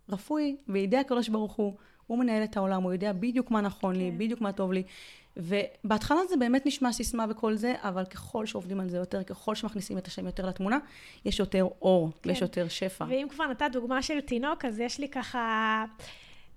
רפוי, 0.08 0.56
בידי 0.68 0.96
הקדוש 0.96 1.28
ברוך 1.28 1.52
הוא. 1.52 1.74
הוא 2.10 2.18
מנהל 2.18 2.44
את 2.44 2.56
העולם, 2.56 2.82
הוא 2.82 2.92
יודע 2.92 3.12
בדיוק 3.12 3.50
מה 3.50 3.60
נכון 3.60 3.96
לי, 3.96 4.10
כן. 4.10 4.18
בדיוק 4.18 4.40
מה 4.40 4.52
טוב 4.52 4.72
לי. 4.72 4.82
ובהתחלה 5.36 6.20
זה 6.28 6.36
באמת 6.36 6.66
נשמע 6.66 6.92
סיסמה 6.92 7.26
וכל 7.30 7.54
זה, 7.56 7.74
אבל 7.78 8.04
ככל 8.04 8.46
שעובדים 8.46 8.80
על 8.80 8.88
זה 8.88 8.96
יותר, 8.96 9.22
ככל 9.22 9.54
שמכניסים 9.54 9.98
את 9.98 10.06
השם 10.06 10.26
יותר 10.26 10.46
לתמונה, 10.46 10.78
יש 11.24 11.38
יותר 11.38 11.66
אור, 11.82 12.10
כן. 12.22 12.30
ויש 12.30 12.40
יותר 12.40 12.68
שפע. 12.68 13.04
ואם 13.08 13.26
כבר 13.30 13.46
נתת 13.46 13.66
דוגמה 13.72 14.02
של 14.02 14.20
תינוק, 14.20 14.64
אז 14.64 14.80
יש 14.80 14.98
לי 14.98 15.08
ככה 15.08 15.84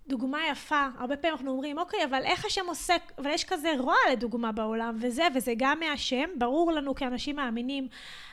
דוגמה 0.08 0.48
יפה. 0.48 0.88
הרבה 0.98 1.18
פעמים 1.18 1.34
אנחנו 1.34 1.52
אומרים, 1.52 1.78
אוקיי, 1.78 2.06
אבל 2.06 2.24
איך 2.24 2.46
השם 2.46 2.66
עושה, 2.68 2.96
אבל 3.18 3.32
יש 3.32 3.44
כזה 3.44 3.74
רוע 3.80 3.96
לדוגמה 4.12 4.52
בעולם, 4.52 4.98
וזה, 5.02 5.24
וזה 5.36 5.54
גם 5.58 5.80
מהשם, 5.80 6.30
ברור 6.36 6.72
לנו 6.72 6.96
כאנשים 6.96 7.36
מאמינים. 7.36 7.88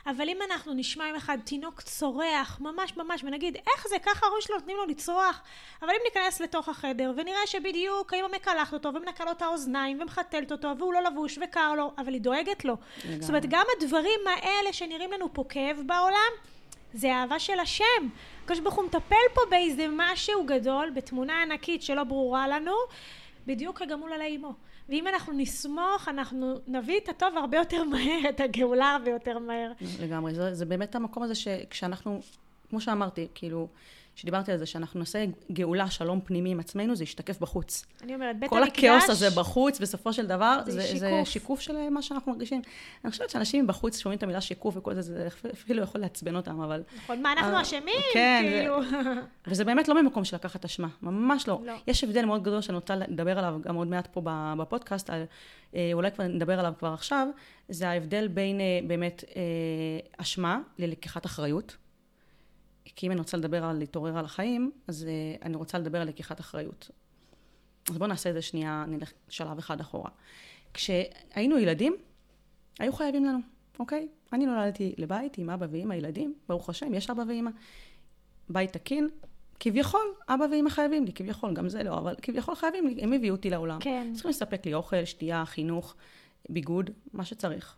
אבל 0.06 0.28
אם 0.28 0.36
אנחנו 0.50 0.74
נשמע 0.74 1.04
עם 1.04 1.14
אחד 1.14 1.38
תינוק 1.44 1.80
צורח, 1.80 2.58
ממש 2.60 2.96
ממש, 2.96 3.24
ונגיד, 3.24 3.56
איך 3.56 3.86
זה, 3.88 3.96
ככה 3.98 4.26
ההורים 4.26 4.42
שלו 4.42 4.56
נותנים 4.56 4.76
לו 4.76 4.86
לצרוח. 4.86 5.42
אבל 5.82 5.90
אם 5.90 6.00
ניכנס 6.04 6.40
לתוך 6.40 6.68
החדר, 6.68 7.12
ונראה 7.16 7.46
שבדיוק 7.46 8.14
האמא 8.14 8.28
מקלחת 8.36 8.72
אותו, 8.72 8.88
ומנקה 8.94 9.24
לו 9.24 9.30
את 9.30 9.42
האוזניים, 9.42 10.00
ומחתלת 10.00 10.52
אותו, 10.52 10.68
והוא 10.78 10.94
לא 10.94 11.02
לבוש, 11.02 11.38
וקר 11.42 11.74
לו, 11.74 11.92
אבל 11.98 12.12
היא 12.12 12.20
דואגת 12.20 12.64
לו. 12.64 12.76
זאת 13.20 13.28
אומרת, 13.28 13.46
גם 13.48 13.66
הדברים 13.76 14.20
האלה 14.26 14.72
שנראים 14.72 15.12
לנו 15.12 15.34
פה 15.34 15.44
כאב 15.48 15.80
בעולם, 15.86 16.30
זה 16.94 17.12
אהבה 17.12 17.38
של 17.38 17.58
השם. 17.58 18.08
הקדוש 18.44 18.60
ברוך 18.60 18.74
הוא 18.74 18.84
מטפל 18.84 19.16
פה 19.34 19.40
באיזה 19.50 19.86
משהו 19.96 20.46
גדול, 20.46 20.90
בתמונה 20.94 21.42
ענקית 21.42 21.82
שלא 21.82 22.04
ברורה 22.04 22.48
לנו, 22.48 22.72
בדיוק 23.46 23.78
כגמול 23.78 24.12
על 24.12 24.20
האימו. 24.20 24.52
ואם 24.88 25.06
אנחנו 25.06 25.32
נסמוך, 25.36 26.08
אנחנו 26.08 26.54
נביא 26.66 26.98
את 27.04 27.08
הטוב 27.08 27.36
הרבה 27.36 27.58
יותר 27.58 27.84
מהר, 27.84 28.28
את 28.28 28.40
הגאולה 28.40 28.90
הרבה 28.90 29.10
יותר 29.10 29.38
מהר. 29.38 29.72
לגמרי, 30.00 30.34
זה, 30.34 30.54
זה 30.54 30.66
באמת 30.66 30.94
המקום 30.94 31.22
הזה 31.22 31.34
שכשאנחנו, 31.34 32.20
כמו 32.70 32.80
שאמרתי, 32.80 33.28
כאילו, 33.34 33.68
שדיברתי 34.20 34.52
על 34.52 34.58
זה, 34.58 34.66
שאנחנו 34.66 35.00
נעשה 35.00 35.24
גאולה, 35.52 35.90
שלום 35.90 36.20
פנימי 36.24 36.50
עם 36.50 36.60
עצמנו, 36.60 36.96
זה 36.96 37.04
ישתקף 37.04 37.40
בחוץ. 37.40 37.86
אני 38.02 38.14
אומרת, 38.14 38.38
בית 38.38 38.50
כל 38.50 38.62
המקדש... 38.62 38.84
הכאוס 38.84 39.10
הזה 39.10 39.30
בחוץ, 39.30 39.80
בסופו 39.80 40.12
של 40.12 40.26
דבר, 40.26 40.60
זה 40.64 40.72
זה, 40.72 40.82
שיקוף. 40.82 41.00
זה 41.00 41.22
שיקוף 41.24 41.60
של 41.60 41.88
מה 41.90 42.02
שאנחנו 42.02 42.32
מרגישים. 42.32 42.62
אני 43.04 43.10
חושבת 43.10 43.30
שאנשים 43.30 43.66
בחוץ 43.66 43.98
שומעים 43.98 44.18
את 44.18 44.22
המילה 44.22 44.40
שיקוף 44.40 44.76
וכל 44.76 44.94
זה, 44.94 45.02
זה 45.02 45.28
אפילו 45.52 45.82
יכול 45.82 46.00
לעצבן 46.00 46.36
אותם, 46.36 46.60
אבל... 46.60 46.82
נכון, 46.96 47.22
מה, 47.22 47.32
אנחנו 47.32 47.56
אה, 47.56 47.62
אשמים? 47.62 48.00
כן, 48.12 48.46
כאילו... 48.50 48.80
וזה 49.46 49.64
באמת 49.64 49.88
לא 49.88 50.02
ממקום 50.02 50.24
של 50.24 50.36
לקחת 50.36 50.64
אשמה, 50.64 50.88
ממש 51.02 51.48
לא. 51.48 51.60
לא. 51.64 51.72
יש 51.86 52.04
הבדל 52.04 52.24
מאוד 52.24 52.42
גדול 52.42 52.60
שאני 52.60 52.76
רוצה 52.76 52.96
לדבר 52.96 53.38
עליו 53.38 53.58
גם 53.62 53.74
עוד 53.74 53.88
מעט 53.88 54.06
פה 54.06 54.20
בפודקאסט, 54.58 55.10
על, 55.10 55.24
אה, 55.74 55.90
אולי 55.92 56.10
כבר 56.10 56.24
נדבר 56.26 56.58
עליו 56.58 56.72
כבר 56.78 56.92
עכשיו, 56.92 57.28
זה 57.68 57.88
ההבדל 57.88 58.28
בין 58.28 58.60
אה, 58.60 58.80
באמת 58.86 59.24
אשמה 60.18 60.60
ללקיחת 60.78 61.26
אחריות. 61.26 61.76
כי 62.84 63.06
אם 63.06 63.12
אני 63.12 63.18
רוצה 63.18 63.36
לדבר 63.36 63.64
על 63.64 63.78
להתעורר 63.78 64.18
על 64.18 64.24
החיים, 64.24 64.70
אז 64.88 65.04
אה, 65.04 65.46
אני 65.46 65.56
רוצה 65.56 65.78
לדבר 65.78 66.00
על 66.00 66.08
לקיחת 66.08 66.40
אחריות. 66.40 66.90
אז 67.90 67.98
בואו 67.98 68.08
נעשה 68.08 68.28
את 68.28 68.34
זה 68.34 68.42
שנייה, 68.42 68.84
נלך 68.88 69.12
שלב 69.28 69.58
אחד 69.58 69.80
אחורה. 69.80 70.10
כשהיינו 70.74 71.58
ילדים, 71.58 71.96
היו 72.78 72.92
חייבים 72.92 73.24
לנו, 73.24 73.38
אוקיי? 73.78 74.08
אני 74.32 74.46
נולדתי 74.46 74.94
לבית 74.98 75.38
עם 75.38 75.50
אבא 75.50 75.66
ואמא, 75.70 75.94
ילדים, 75.94 76.34
ברוך 76.48 76.68
השם, 76.68 76.94
יש 76.94 77.10
אבא 77.10 77.22
ואמא. 77.28 77.50
בית 78.48 78.72
תקין, 78.72 79.08
כביכול, 79.60 80.14
אבא 80.28 80.44
ואמא 80.52 80.70
חייבים 80.70 81.04
לי, 81.04 81.12
כביכול, 81.12 81.54
גם 81.54 81.68
זה 81.68 81.82
לא, 81.82 81.98
אבל 81.98 82.14
כביכול 82.22 82.54
חייבים 82.54 82.86
לי, 82.86 83.02
הם 83.02 83.12
הביאו 83.12 83.34
אותי 83.34 83.50
לעולם. 83.50 83.78
כן. 83.80 84.10
צריכים 84.12 84.30
לספק 84.30 84.66
לי 84.66 84.74
אוכל, 84.74 85.04
שתייה, 85.04 85.44
חינוך, 85.44 85.94
ביגוד, 86.48 86.90
מה 87.12 87.24
שצריך. 87.24 87.76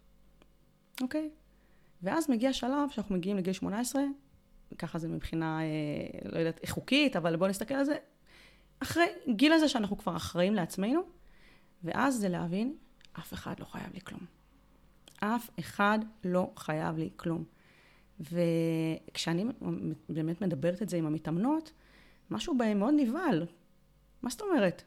אוקיי? 1.00 1.30
ואז 2.02 2.30
מגיע 2.30 2.52
שלב 2.52 2.90
שאנחנו 2.90 3.14
מגיעים 3.14 3.36
לגיל 3.36 3.52
18, 3.52 4.02
ככה 4.78 4.98
זה 4.98 5.08
מבחינה, 5.08 5.60
אה, 5.62 5.66
לא 6.32 6.38
יודעת, 6.38 6.68
חוקית, 6.68 7.16
אבל 7.16 7.36
בואו 7.36 7.50
נסתכל 7.50 7.74
על 7.74 7.84
זה, 7.84 7.96
אחרי 8.78 9.04
גיל 9.28 9.52
הזה 9.52 9.68
שאנחנו 9.68 9.98
כבר 9.98 10.16
אחראים 10.16 10.54
לעצמנו, 10.54 11.02
ואז 11.84 12.14
זה 12.14 12.28
להבין, 12.28 12.76
אף 13.18 13.32
אחד 13.32 13.60
לא 13.60 13.64
חייב 13.64 13.94
לי 13.94 14.00
כלום. 14.00 14.20
אף 15.20 15.50
אחד 15.58 15.98
לא 16.24 16.50
חייב 16.56 16.98
לי 16.98 17.10
כלום. 17.16 17.44
וכשאני 18.20 19.44
באמת 20.08 20.40
מדברת 20.40 20.82
את 20.82 20.88
זה 20.88 20.96
עם 20.96 21.06
המתאמנות, 21.06 21.72
משהו 22.30 22.58
בהם 22.58 22.78
מאוד 22.78 22.94
נבהל. 22.96 23.46
מה 24.22 24.30
זאת 24.30 24.40
אומרת? 24.40 24.82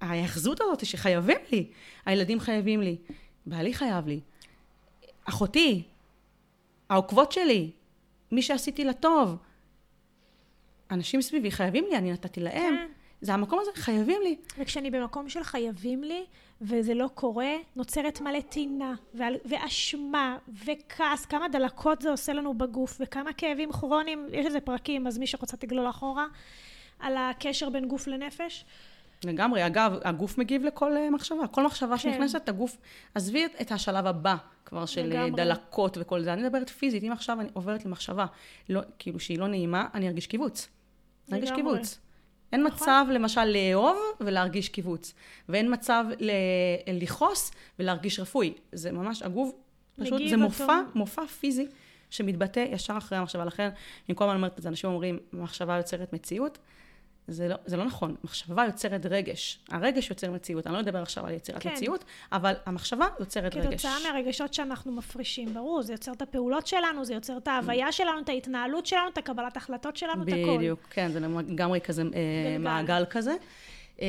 ההאחזות 0.00 0.60
הזאת 0.60 0.86
שחייבים 0.86 1.38
לי, 1.52 1.70
הילדים 2.06 2.40
חייבים 2.40 2.82
לי, 2.82 2.96
בעלי 3.46 3.74
חייב 3.74 4.06
לי, 4.06 4.20
אחותי, 5.24 5.82
העוקבות 6.88 7.32
שלי, 7.32 7.70
מי 8.32 8.42
שעשיתי 8.42 8.84
לטוב, 8.84 9.36
אנשים 10.90 11.22
סביבי 11.22 11.50
חייבים 11.50 11.84
לי, 11.90 11.96
אני 11.96 12.12
נתתי 12.12 12.40
להם. 12.40 12.76
כן. 12.76 12.86
זה 13.20 13.34
המקום 13.34 13.58
הזה, 13.60 13.70
חייבים 13.74 14.22
לי. 14.22 14.36
וכשאני 14.58 14.90
במקום 14.90 15.28
של 15.28 15.42
חייבים 15.42 16.04
לי, 16.04 16.24
וזה 16.60 16.94
לא 16.94 17.08
קורה, 17.14 17.54
נוצרת 17.76 18.20
מלא 18.20 18.40
טינה, 18.40 18.94
ואשמה, 19.44 20.36
וכעס, 20.64 21.26
כמה 21.26 21.48
דלקות 21.48 22.02
זה 22.02 22.10
עושה 22.10 22.32
לנו 22.32 22.54
בגוף, 22.54 22.96
וכמה 23.00 23.32
כאבים 23.32 23.72
כרוניים, 23.72 24.26
יש 24.32 24.46
איזה 24.46 24.60
פרקים, 24.60 25.06
אז 25.06 25.18
מי 25.18 25.26
שרוצה 25.26 25.56
תגלול 25.56 25.90
אחורה, 25.90 26.26
על 26.98 27.16
הקשר 27.16 27.70
בין 27.70 27.88
גוף 27.88 28.06
לנפש. 28.06 28.64
לגמרי. 29.24 29.66
אגב, 29.66 29.92
הגוף 30.04 30.38
מגיב 30.38 30.64
לכל 30.64 30.96
אה, 30.96 31.10
מחשבה. 31.10 31.46
כל 31.46 31.66
מחשבה 31.66 31.90
כן. 31.90 31.98
שנכנסת, 31.98 32.48
הגוף... 32.48 32.76
עזבי 33.14 33.46
את 33.60 33.72
השלב 33.72 34.06
הבא 34.06 34.36
כבר 34.64 34.86
של 34.86 35.00
אה, 35.00 35.06
לגמרי. 35.06 35.30
דלקות 35.30 35.98
וכל 36.00 36.22
זה. 36.22 36.32
אני 36.32 36.42
מדברת 36.42 36.68
פיזית. 36.68 37.02
אם 37.02 37.12
עכשיו 37.12 37.40
אני 37.40 37.48
עוברת 37.52 37.84
למחשבה, 37.84 38.26
לא, 38.68 38.80
כאילו 38.98 39.20
שהיא 39.20 39.38
לא 39.38 39.48
נעימה, 39.48 39.86
אני 39.94 40.08
ארגיש 40.08 40.26
קיבוץ. 40.26 40.68
אני 41.28 41.36
ארגיש 41.36 41.50
קיבוץ. 41.50 41.98
אין 42.52 42.62
נכון. 42.62 42.88
מצב, 42.88 43.04
למשל, 43.10 43.44
לאהוב 43.44 43.96
ולהרגיש 44.20 44.68
קיבוץ. 44.68 45.14
ואין 45.48 45.72
מצב 45.72 46.04
ל- 46.18 46.32
לכעוס 46.92 47.50
ולהרגיש 47.78 48.20
רפואי. 48.20 48.54
זה 48.72 48.92
ממש, 48.92 49.22
הגוף, 49.22 49.52
פשוט, 50.00 50.22
זה 50.30 50.36
מופע, 50.36 50.64
אותו. 50.64 50.98
מופע 50.98 51.26
פיזי 51.26 51.66
שמתבטא 52.10 52.64
ישר 52.70 52.94
אחרי 52.98 53.18
המחשבה. 53.18 53.44
לכן, 53.44 53.68
אני 54.08 54.16
כל 54.16 54.24
הזמן 54.24 54.36
אומרת 54.36 54.58
את 54.58 54.62
זה, 54.62 54.68
אנשים 54.68 54.90
אומרים, 54.90 55.18
מחשבה 55.32 55.76
יוצרת 55.76 56.12
מציאות. 56.12 56.58
זה 57.28 57.48
לא, 57.48 57.56
זה 57.66 57.76
לא 57.76 57.84
נכון. 57.84 58.14
מחשבה 58.24 58.64
יוצרת 58.64 59.06
רגש. 59.06 59.58
הרגש 59.70 60.10
יוצר 60.10 60.30
מציאות. 60.30 60.66
אני 60.66 60.74
לא 60.74 60.80
אדבר 60.80 61.02
עכשיו 61.02 61.26
על 61.26 61.32
יצירת 61.32 61.62
כן. 61.62 61.72
מציאות, 61.72 62.04
אבל 62.32 62.54
המחשבה 62.66 63.06
יוצרת 63.20 63.52
כתוצאה 63.52 63.70
רגש. 63.70 63.86
כתוצאה 63.86 64.12
מהרגשות 64.12 64.54
שאנחנו 64.54 64.92
מפרישים, 64.92 65.54
ברור. 65.54 65.82
זה 65.82 65.92
יוצר 65.92 66.12
את 66.12 66.22
הפעולות 66.22 66.66
שלנו, 66.66 67.04
זה 67.04 67.14
יוצר 67.14 67.36
את 67.36 67.48
ההוויה 67.48 67.92
שלנו, 67.92 68.20
את 68.20 68.28
ההתנהלות 68.28 68.86
שלנו, 68.86 69.08
את 69.08 69.18
הקבלת 69.18 69.56
החלטות 69.56 69.96
שלנו, 69.96 70.22
את 70.22 70.28
הכול. 70.28 70.56
בדיוק, 70.56 70.80
כן, 70.90 71.10
זה 71.12 71.20
לגמרי 71.20 71.80
כזה 71.80 72.02
אה, 72.02 72.56
מעגל 72.58 73.04
כזה. 73.10 73.36
אה, 74.02 74.06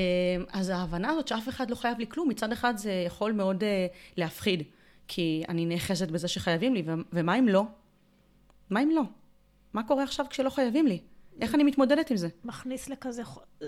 אז 0.53 0.69
ההבנה 0.69 1.09
הזאת 1.09 1.27
שאף 1.27 1.49
אחד 1.49 1.69
לא 1.69 1.75
חייב 1.75 1.99
לי 1.99 2.05
כלום, 2.09 2.29
מצד 2.29 2.51
אחד 2.51 2.77
זה 2.77 3.03
יכול 3.05 3.31
מאוד 3.31 3.63
אה, 3.63 3.87
להפחיד, 4.17 4.63
כי 5.07 5.43
אני 5.49 5.65
נאחזת 5.65 6.11
בזה 6.11 6.27
שחייבים 6.27 6.73
לי, 6.73 6.83
ומה 7.13 7.39
אם 7.39 7.47
לא? 7.47 7.63
מה 8.69 8.83
אם 8.83 8.89
לא? 8.93 9.01
מה 9.73 9.83
קורה 9.83 10.03
עכשיו 10.03 10.25
כשלא 10.29 10.49
חייבים 10.49 10.87
לי? 10.87 10.99
איך 11.41 11.55
אני 11.55 11.63
מתמודדת 11.63 12.11
עם 12.11 12.17
זה? 12.17 12.27
מכניס 12.43 12.89
לכזה, 12.89 13.23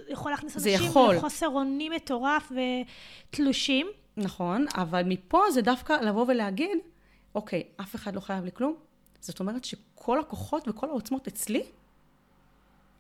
יכול 0.09 0.31
להכניס 0.31 0.55
אנשים 0.55 0.73
יכול. 0.73 1.15
לחוסר 1.15 1.47
אונים 1.47 1.91
מטורף 1.91 2.51
ותלושים. 3.31 3.87
נכון, 4.17 4.65
אבל 4.75 5.03
מפה 5.05 5.41
זה 5.53 5.61
דווקא 5.61 5.93
לבוא 5.93 6.25
ולהגיד, 6.27 6.77
אוקיי, 7.35 7.63
אף 7.81 7.95
אחד 7.95 8.15
לא 8.15 8.19
חייב 8.19 8.45
לי 8.45 8.51
כלום. 8.53 8.75
זאת 9.19 9.39
אומרת 9.39 9.65
שכל 9.65 10.19
הכוחות 10.19 10.67
וכל 10.67 10.89
העוצמות 10.89 11.27
אצלי, 11.27 11.63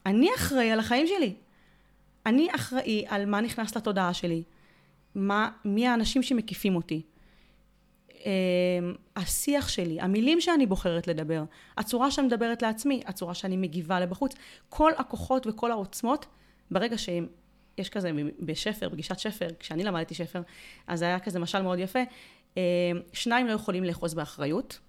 אני 0.05 0.29
אחראי 0.35 0.71
על 0.71 0.79
החיים 0.79 1.07
שלי. 1.07 1.33
אני 2.25 2.47
אחראי 2.55 3.05
על 3.07 3.25
מה 3.25 3.41
נכנס 3.41 3.77
לתודעה 3.77 4.13
שלי, 4.13 4.43
מה, 5.15 5.49
מי 5.65 5.87
האנשים 5.87 6.23
שמקיפים 6.23 6.75
אותי, 6.75 7.01
השיח 9.15 9.67
שלי, 9.67 10.01
המילים 10.01 10.41
שאני 10.41 10.65
בוחרת 10.65 11.07
לדבר, 11.07 11.43
הצורה 11.77 12.11
שאני 12.11 12.27
מדברת 12.27 12.61
לעצמי, 12.61 13.01
הצורה 13.05 13.33
שאני 13.33 13.57
מגיבה 13.57 13.99
לבחוץ, 13.99 14.33
כל 14.69 14.91
הכוחות 14.97 15.47
וכל 15.47 15.71
העוצמות, 15.71 16.25
ברגע 16.71 16.97
שהם, 16.97 17.27
יש 17.77 17.89
כזה 17.89 18.11
בשפר, 18.39 18.89
פגישת 18.89 19.19
שפר, 19.19 19.47
כשאני 19.59 19.83
למדתי 19.83 20.15
שפר, 20.15 20.41
אז 20.87 21.01
היה 21.01 21.19
כזה 21.19 21.39
משל 21.39 21.61
מאוד 21.61 21.79
יפה, 21.79 21.99
אמ, 22.57 22.61
שניים 23.13 23.47
לא 23.47 23.51
יכולים 23.51 23.83
לאחוז 23.83 24.13
באחריות, 24.13 24.79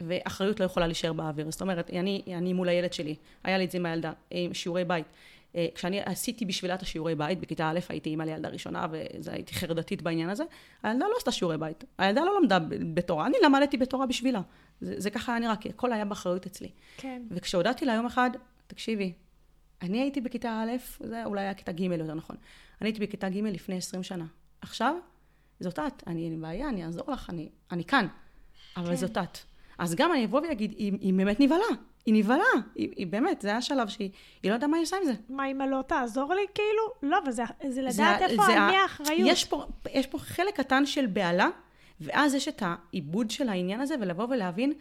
ואחריות 0.00 0.60
לא 0.60 0.64
יכולה 0.64 0.86
להישאר 0.86 1.12
באוויר. 1.12 1.50
זאת 1.50 1.60
אומרת, 1.60 1.90
אני, 1.90 2.22
אני 2.36 2.52
מול 2.52 2.68
הילד 2.68 2.92
שלי, 2.92 3.14
היה 3.44 3.58
לי 3.58 3.64
את 3.64 3.70
זה 3.70 3.78
עם 3.78 3.86
הילדה, 3.86 4.12
עם 4.30 4.54
שיעורי 4.54 4.84
בית. 4.84 5.06
אה, 5.54 5.66
כשאני 5.74 6.00
עשיתי 6.00 6.44
בשבילה 6.44 6.74
את 6.74 6.82
השיעורי 6.82 7.14
בית, 7.14 7.40
בכיתה 7.40 7.70
א' 7.70 7.78
הייתי 7.88 8.10
אימא 8.10 8.22
לילדה 8.22 8.48
ראשונה, 8.48 8.86
והייתי 9.24 9.54
חרדתית 9.54 10.02
בעניין 10.02 10.30
הזה, 10.30 10.44
הילדה 10.82 11.06
לא 11.06 11.14
עשתה 11.16 11.32
שיעורי 11.32 11.58
בית. 11.58 11.84
הילדה 11.98 12.24
לא 12.24 12.40
למדה 12.40 12.58
בתורה, 12.94 13.26
אני 13.26 13.36
למדתי 13.44 13.76
בתורה 13.76 14.06
בשבילה. 14.06 14.40
זה, 14.80 14.94
זה 15.00 15.10
ככה 15.10 15.32
היה 15.32 15.40
נראה, 15.40 15.56
כי 15.56 15.68
הכל 15.68 15.92
היה 15.92 16.04
באחריות 16.04 16.46
אצלי. 16.46 16.70
כן. 16.96 17.22
וכשהודעתי 17.30 17.84
לה 17.84 17.94
יום 17.94 18.06
אחד, 18.06 18.30
תקשיבי, 18.66 19.12
אני 19.82 20.00
הייתי 20.00 20.20
בכיתה 20.20 20.62
א', 20.62 21.06
זה 21.06 21.24
אולי 21.24 21.40
היה 21.40 21.54
כיתה 21.54 21.72
ג' 21.72 21.80
יותר 21.80 22.14
נכון. 22.14 22.36
אני 22.80 22.88
הייתי 22.88 23.06
בכיתה 23.06 23.28
ג' 23.28 23.36
לפני 23.36 23.76
20 23.76 24.02
שנה. 24.02 24.24
עכשיו, 24.60 24.94
זאת 25.60 25.78
את, 25.78 26.02
אני 26.06 26.24
אין 26.24 26.32
לי 26.32 26.38
בעיה, 26.38 26.68
אני 26.68 26.84
אעזור 26.84 27.10
לך, 27.10 27.30
אני, 27.30 27.48
אני 27.70 27.84
כאן. 27.84 28.06
אבל 28.76 28.88
כן. 28.88 28.96
זאת 28.96 29.18
את. 29.18 29.38
אז 29.78 29.94
גם 29.94 30.12
אני 30.12 30.24
אבוא 30.24 30.40
ואגיד, 30.40 30.74
היא, 30.76 30.92
היא 31.00 31.14
באמת 31.14 31.40
נבהלה. 31.40 31.64
היא 32.08 32.14
נבהלה, 32.14 32.44
היא, 32.74 32.88
היא 32.96 33.06
באמת, 33.06 33.42
זה 33.42 33.48
היה 33.48 33.62
שלב 33.62 33.88
שהיא 33.88 34.10
לא 34.44 34.52
יודעת 34.52 34.70
מה 34.70 34.76
היא 34.76 34.82
עושה 34.82 34.96
עם 34.96 35.04
זה. 35.04 35.12
מה, 35.28 35.46
אמא 35.46 35.62
לא 35.62 35.82
תעזור 35.86 36.34
לי 36.34 36.42
כאילו? 36.54 37.12
לא, 37.12 37.18
וזה 37.26 37.42
זה 37.68 37.82
לדעת 37.82 37.94
זה, 37.94 38.26
איפה, 38.26 38.42
זה 38.46 38.52
על 38.52 38.70
מי 38.70 38.76
האחריות. 38.76 39.28
יש 39.30 39.44
פה, 39.44 39.66
יש 39.92 40.06
פה 40.06 40.18
חלק 40.18 40.56
קטן 40.56 40.86
של 40.86 41.06
בהלה, 41.06 41.48
ואז 42.00 42.34
יש 42.34 42.48
את 42.48 42.62
העיבוד 42.62 43.30
של 43.30 43.48
העניין 43.48 43.80
הזה, 43.80 43.94
ולבוא 44.00 44.26
ולהבין, 44.30 44.72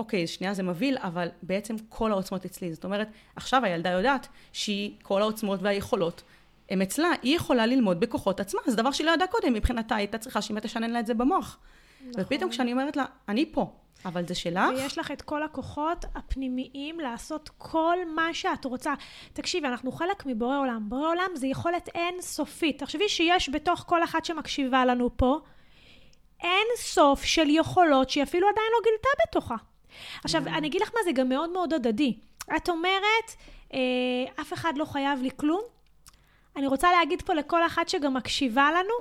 אוקיי, 0.00 0.26
שנייה 0.26 0.54
זה 0.54 0.62
מבהיל, 0.62 0.98
אבל 0.98 1.28
בעצם 1.42 1.76
כל 1.88 2.12
העוצמות 2.12 2.44
אצלי. 2.44 2.72
זאת 2.72 2.84
אומרת, 2.84 3.08
עכשיו 3.36 3.64
הילדה 3.64 3.90
יודעת 3.90 4.28
שהיא, 4.52 4.92
כל 5.02 5.22
העוצמות 5.22 5.60
והיכולות 5.62 6.22
הם 6.70 6.82
אצלה, 6.82 7.08
היא 7.22 7.36
יכולה 7.36 7.66
ללמוד 7.66 8.00
בכוחות 8.00 8.40
עצמה, 8.40 8.60
זה 8.66 8.76
דבר 8.76 8.90
שהיא 8.90 9.06
לא 9.06 9.10
ידעה 9.10 9.28
קודם, 9.28 9.52
מבחינתה 9.52 9.96
הייתה 9.96 10.18
צריכה 10.18 10.42
שאמא 10.42 10.60
תשנן 10.60 10.90
לה 10.90 11.00
את 11.00 11.06
זה 11.06 11.14
במוח. 11.14 11.58
נכון. 12.08 12.24
ופתאום 12.24 12.50
כשאני 12.50 12.72
אומרת 12.72 12.96
לה, 12.96 13.04
אני 13.28 13.52
פה, 13.52 13.72
אבל 14.04 14.26
זה 14.26 14.34
שלך. 14.34 14.68
ויש 14.76 14.98
לך 14.98 15.10
את 15.10 15.22
כל 15.22 15.42
הכוחות 15.42 16.04
הפנימיים 16.14 17.00
לעשות 17.00 17.50
כל 17.58 17.96
מה 18.14 18.34
שאת 18.34 18.64
רוצה. 18.64 18.94
תקשיבי, 19.32 19.68
אנחנו 19.68 19.92
חלק 19.92 20.26
מבורא 20.26 20.58
עולם. 20.58 20.88
בורא 20.88 21.08
עולם 21.08 21.30
זה 21.34 21.46
יכולת 21.46 21.88
אינסופית. 21.94 22.78
תחשבי 22.78 23.08
שיש 23.08 23.48
בתוך 23.48 23.84
כל 23.88 24.04
אחת 24.04 24.24
שמקשיבה 24.24 24.84
לנו 24.84 25.10
פה, 25.16 25.38
אין 26.42 26.66
סוף 26.76 27.22
של 27.24 27.50
יכולות 27.50 28.10
שהיא 28.10 28.22
אפילו 28.22 28.48
עדיין 28.48 28.66
לא 28.72 28.78
גילתה 28.84 29.08
בתוכה. 29.26 29.56
עכשיו, 30.24 30.42
אני 30.46 30.68
אגיד 30.68 30.80
לך 30.80 30.90
מה, 30.94 31.00
זה 31.04 31.12
גם 31.12 31.28
מאוד 31.28 31.50
מאוד 31.50 31.72
הדדי. 31.72 32.18
את 32.56 32.68
אומרת, 32.68 33.30
אה, 33.74 33.78
אף 34.40 34.52
אחד 34.52 34.72
לא 34.76 34.84
חייב 34.84 35.22
לי 35.22 35.30
כלום. 35.36 35.62
אני 36.56 36.66
רוצה 36.66 36.92
להגיד 36.92 37.22
פה 37.22 37.34
לכל 37.34 37.66
אחת 37.66 37.88
שגם 37.88 38.14
מקשיבה 38.14 38.70
לנו, 38.72 38.94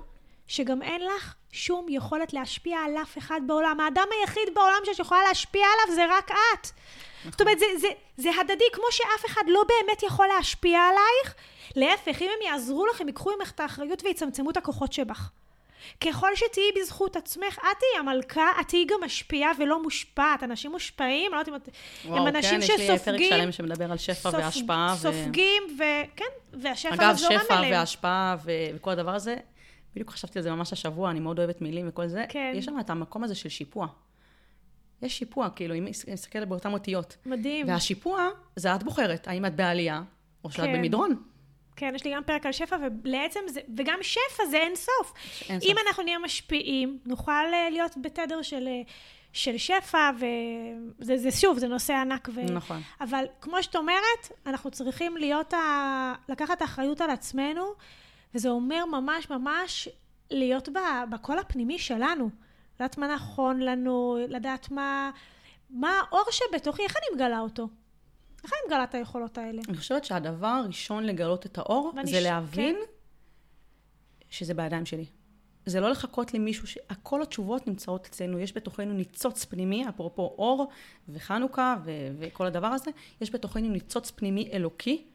שגם 0.48 0.82
אין 0.82 1.02
לך 1.02 1.36
שום 1.52 1.86
יכולת 1.90 2.34
להשפיע 2.34 2.80
על 2.80 2.98
אף 3.02 3.18
אחד 3.18 3.42
בעולם. 3.48 3.80
האדם 3.80 4.08
היחיד 4.20 4.54
בעולם 4.54 4.80
שאת 4.86 5.00
יכולה 5.00 5.22
להשפיע 5.28 5.66
עליו 5.74 5.96
זה 5.96 6.06
רק 6.10 6.32
את. 6.32 6.68
נכון. 7.20 7.32
זאת 7.32 7.42
אומרת, 7.42 7.60
זה, 7.60 7.66
זה, 7.78 7.88
זה 8.18 8.30
הדדי, 8.40 8.66
כמו 8.74 8.86
שאף 8.92 9.26
אחד 9.26 9.42
לא 9.48 9.64
באמת 9.68 10.04
יכול 10.04 10.28
להשפיע 10.28 10.80
עלייך. 10.80 11.36
להפך, 11.76 12.22
אם 12.22 12.30
הם 12.36 12.52
יעזרו 12.52 12.86
לך, 12.86 13.02
הם 13.02 13.08
ייקחו 13.08 13.32
ממך 13.40 13.52
את 13.52 13.60
האחריות 13.60 14.04
ויצמצמו 14.04 14.50
את 14.50 14.58
הכוחות 14.58 14.94
שבך. 14.94 15.30
ככל 16.02 16.36
שתהיי 16.36 16.72
בזכות 16.82 17.16
עצמך, 17.16 17.58
את 17.58 17.78
תהיי 17.80 18.00
המלכה, 18.00 18.48
את 18.62 18.68
תהיי 18.68 18.86
גם 18.86 19.04
משפיעה 19.04 19.52
ולא 19.60 19.84
מושפעת. 19.84 20.44
אנשים 20.44 20.72
מושפעים, 20.72 21.32
לא 21.32 21.38
יודעת 21.38 21.50
אם 21.50 21.56
את... 21.56 21.70
הם 22.06 22.28
אנשים 22.28 22.62
כן, 22.62 22.62
שסופגים... 22.62 22.88
וואו, 22.88 22.96
כן, 22.96 22.96
יש 22.96 23.10
לי 23.10 23.18
פרק 23.18 23.40
שלם 23.40 23.52
שמדבר 23.52 23.92
על 23.92 23.98
שפע 23.98 24.32
סופ... 24.32 24.40
והשפעה. 24.40 24.96
סופגים, 24.98 25.64
ו... 25.80 25.84
וכן, 26.14 26.26
והשפע 26.54 26.94
אגב, 26.94 27.16
זורם 27.16 27.32
אליהם. 27.32 27.44
אגב, 27.44 27.62
שפע 27.64 27.80
והשפעה 27.80 28.36
ו... 28.46 28.52
וכל 28.76 28.92
הדבר 28.92 29.16
הזה, 29.16 29.36
בדיוק 29.94 30.10
חשבתי 30.10 30.40
על 30.40 30.44
זה 30.44 30.52
ממש 30.52 30.74
השבוע, 30.74 31.12
אני 31.12 31.20
מאוד 31.20 31.40
אוהבת 31.40 31.62
מילים 31.62 31.86
וכל 31.90 32.08
זה. 32.08 32.26
כן. 32.30 32.54
יש 32.56 32.66
שם 32.66 32.80
את 32.80 32.90
המקום 32.90 33.24
הזה 33.24 33.36
של 33.36 33.50
שיפוע. 33.50 33.88
יש 35.02 35.18
שיפוע, 35.18 35.50
כאילו, 35.50 35.76
אם 35.76 35.88
נסתכל 36.08 36.46
באותן 36.46 36.74
אותיות. 36.74 37.18
מדהים. 37.26 37.68
והשיפוע, 37.68 38.28
זה 38.56 38.76
את 38.76 38.84
בוחרת, 38.84 39.28
האם 39.28 39.46
את 39.46 39.56
בעלייה, 39.56 40.04
או 40.44 40.52
שאת 40.52 40.66
כן. 40.66 40.74
במדרון. 40.74 41.16
כן, 41.76 41.92
יש 41.96 42.06
לי 42.06 42.14
גם 42.16 42.24
פרק 42.24 42.46
על 42.46 42.52
שפע, 42.52 42.78
ולעצם 43.04 43.40
זה, 43.48 43.60
וגם 43.78 44.00
שפע 44.02 44.46
זה 44.50 44.58
אין 44.58 44.76
סוף. 44.76 45.14
אין 45.50 45.60
אם 45.64 45.76
סוף. 45.78 45.88
אנחנו 45.88 46.04
נהיה 46.04 46.20
משפיעים, 46.20 47.00
נוכל 47.06 47.32
אה, 47.32 47.70
להיות 47.70 47.96
בתדר 48.02 48.42
של, 48.42 48.68
אה, 48.68 48.82
של 49.34 49.58
שפע, 49.58 50.12
וזה 51.00 51.18
זה, 51.18 51.32
שוב, 51.32 51.60
זה 51.60 51.68
נושא 51.68 51.94
ענק. 51.94 52.30
ו... 52.36 52.42
נכון. 52.42 52.82
אבל 53.02 53.26
כמו 53.42 53.64
שאת 53.64 53.76
אומרת, 53.76 54.32
אנחנו 54.46 54.72
צריכים 54.72 55.18
להיות, 55.18 55.54
ה... 55.54 56.14
לקחת 56.30 56.64
אחריות 56.64 57.02
על 57.02 57.10
עצמנו, 57.10 57.74
וזה 58.36 58.50
אומר 58.50 58.86
ממש 58.86 59.30
ממש 59.30 59.90
להיות. 60.32 60.70
בקול 61.12 61.40
הפנימי 61.40 61.80
שלנו. 61.80 62.30
לדעת 62.76 62.98
מה 62.98 63.16
נכון 63.16 63.60
לנו, 63.60 64.18
לדעת 64.30 64.72
מה, 64.72 65.12
מה 65.70 66.00
האור 66.00 66.24
שבתוכי, 66.32 66.84
איך 66.84 66.96
אני 66.98 67.16
מגלה 67.16 67.40
אותו? 67.40 67.68
איך 68.44 68.52
אני 68.54 68.60
מגלה 68.68 68.84
את 68.84 68.96
היכולות 68.96 69.38
האלה? 69.38 69.62
אני 69.70 69.78
חושבת 69.78 70.06
שהדבר 70.06 70.48
הראשון 70.48 71.04
לגלות 71.04 71.46
את 71.46 71.58
האור, 71.58 71.92
זה 72.06 72.12
ש- 72.12 72.24
להבין 72.24 72.76
כן. 72.76 72.92
שזה 74.30 74.54
בידיים 74.54 74.86
שלי. 74.86 75.06
זה 75.66 75.80
לא 75.80 75.90
לחכות 75.90 76.34
למישהו, 76.34 76.68
ש... 76.68 76.78
כל 77.04 77.22
התשובות 77.22 77.68
נמצאות 77.68 78.06
אצלנו, 78.06 78.40
יש 78.40 78.54
בתוכנו 78.58 78.94
ניצוץ 78.94 79.46
פנימי, 79.46 79.90
אפרופו 79.90 80.22
אור 80.22 80.70
וחנוכה 81.10 81.76
ו... 81.86 81.92
וכל 82.20 82.46
הדבר 82.46 82.68
הזה, 82.68 82.92
יש 83.22 83.32
בתוכנו 83.32 83.70
ניצוץ 83.70 84.12
פנימי 84.12 84.50
אלוקי, 84.54 85.06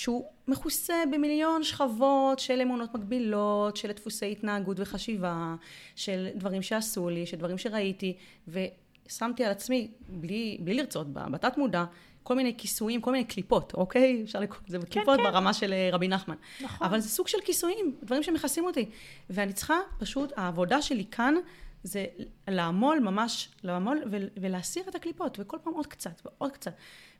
שהוא 0.00 0.24
מכוסה 0.48 0.94
במיליון 1.12 1.62
שכבות 1.62 2.38
של 2.38 2.60
אמונות 2.60 2.94
מגבילות, 2.94 3.76
של 3.76 3.92
דפוסי 3.92 4.32
התנהגות 4.32 4.76
וחשיבה, 4.80 5.54
של 5.96 6.28
דברים 6.34 6.62
שעשו 6.62 7.10
לי, 7.10 7.26
של 7.26 7.36
דברים 7.36 7.58
שראיתי, 7.58 8.16
ושמתי 8.48 9.44
על 9.44 9.50
עצמי, 9.50 9.90
בלי, 10.08 10.58
בלי 10.60 10.74
לרצות, 10.74 11.12
בתת 11.12 11.58
מודע, 11.58 11.84
כל 12.22 12.34
מיני 12.34 12.54
כיסויים, 12.58 13.00
כל 13.00 13.12
מיני 13.12 13.24
קליפות, 13.24 13.74
אוקיי? 13.74 14.20
אפשר 14.24 14.40
לקרוא 14.40 14.60
לזה 14.68 14.78
קליפות 14.86 15.16
כן. 15.16 15.22
ברמה 15.22 15.52
של 15.52 15.72
אה, 15.72 15.90
רבי 15.92 16.08
נחמן. 16.08 16.36
נכון. 16.60 16.86
אבל 16.86 17.00
זה 17.00 17.08
סוג 17.08 17.28
של 17.28 17.38
כיסויים, 17.44 17.96
דברים 18.02 18.22
שמכסים 18.22 18.64
אותי. 18.64 18.90
ואני 19.30 19.52
צריכה 19.52 19.78
פשוט, 19.98 20.32
העבודה 20.36 20.82
שלי 20.82 21.04
כאן 21.10 21.34
זה 21.82 22.06
לעמול 22.48 23.00
ממש, 23.00 23.48
לעמול 23.64 24.02
ולהסיר 24.40 24.82
את 24.88 24.94
הקליפות, 24.94 25.38
וכל 25.40 25.56
פעם 25.62 25.74
עוד 25.74 25.86
קצת 25.86 26.22
ועוד 26.24 26.50
קצת. 26.50 26.72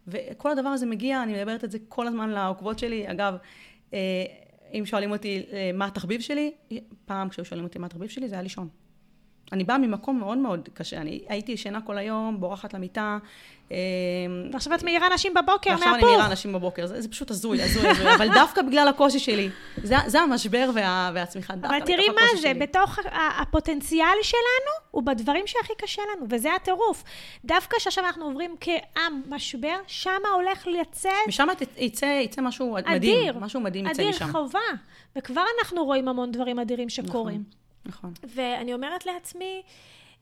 וכל 0.07 0.51
הדבר 0.51 0.69
הזה 0.69 0.87
מגיע, 0.87 1.23
אני 1.23 1.33
מדברת 1.33 1.65
את 1.65 1.71
זה 1.71 1.79
כל 1.89 2.07
הזמן 2.07 2.31
לעוקבות 2.31 2.79
שלי. 2.79 3.11
אגב, 3.11 3.37
אה, 3.95 4.25
אם 4.73 4.83
שואלים 4.87 5.11
אותי 5.11 5.43
אה, 5.53 5.71
מה 5.75 5.87
התחביב 5.87 6.21
שלי, 6.21 6.53
פעם 7.05 7.29
כשהיו 7.29 7.45
שואלים 7.45 7.65
אותי 7.65 7.79
מה 7.79 7.87
התחביב 7.87 8.09
שלי, 8.09 8.29
זה 8.29 8.35
היה 8.35 8.43
לישון. 8.43 8.69
אני 9.53 9.65
באה 9.65 9.79
ממקום 9.79 10.19
מאוד 10.19 10.39
מאוד 10.39 10.69
קשה. 10.75 10.97
אני 10.97 11.21
הייתי 11.29 11.53
ישנה 11.53 11.81
כל 11.81 11.99
היום, 11.99 12.41
בורחת 12.41 12.75
למיטה. 12.75 13.19
אה, 13.73 13.77
ועכשיו 14.53 14.75
את 14.75 14.83
מעירה 14.83 15.09
נשים 15.15 15.35
בבוקר 15.35 15.71
ועכשיו 15.71 15.89
אני 15.89 15.97
מהפוך. 15.97 16.11
מעירה 16.11 16.27
אנשים 16.27 16.53
בבוקר, 16.53 16.87
זה, 16.87 17.01
זה 17.01 17.09
פשוט 17.09 17.31
הזוי, 17.31 17.63
הזוי, 17.63 17.89
הזוי, 17.89 18.15
אבל 18.15 18.29
דווקא 18.35 18.63
בגלל 18.63 18.89
הקושי 18.89 19.19
שלי, 19.19 19.49
זה, 19.83 19.95
זה 20.07 20.21
המשבר 20.21 20.71
וה, 20.75 21.11
והצמיחה, 21.15 21.55
דווקא 21.55 21.77
אבל 21.77 21.87
תראי 21.87 22.09
מה 22.09 22.23
זה, 22.37 22.43
שלי. 22.43 22.55
בתוך 22.55 22.99
הפוטנציאל 23.41 24.17
שלנו, 24.23 24.73
הוא 24.91 25.03
בדברים 25.03 25.47
שהכי 25.47 25.73
קשה 25.79 26.03
לנו, 26.17 26.27
וזה 26.31 26.55
הטירוף. 26.55 27.05
דווקא 27.45 27.79
שעכשיו 27.79 28.05
אנחנו 28.05 28.25
עוברים 28.25 28.57
כעם 28.61 29.23
משבר, 29.29 29.77
שמה 29.87 30.29
הולך 30.35 30.67
לצאת 30.67 31.13
משם 31.29 31.49
יצא, 31.77 32.07
יצא 32.07 32.43
משהו 32.43 32.73
מדהים, 32.73 32.97
אדיר. 32.97 33.39
משהו 33.39 33.61
מדהים 33.61 33.87
יצא 33.87 34.03
אדיר, 34.03 34.09
משם. 34.11 34.33
חובה. 34.33 34.59
וכבר 35.17 35.45
אנחנו 35.59 35.85
רואים 35.85 36.09
המון 36.09 36.33
דברים 36.33 36.59
אדירים 36.59 36.89
שקורים. 36.89 37.41
נכון. 37.41 37.60
ואני 38.35 38.75
אומרת 38.75 39.07
לעצמי, 39.07 39.63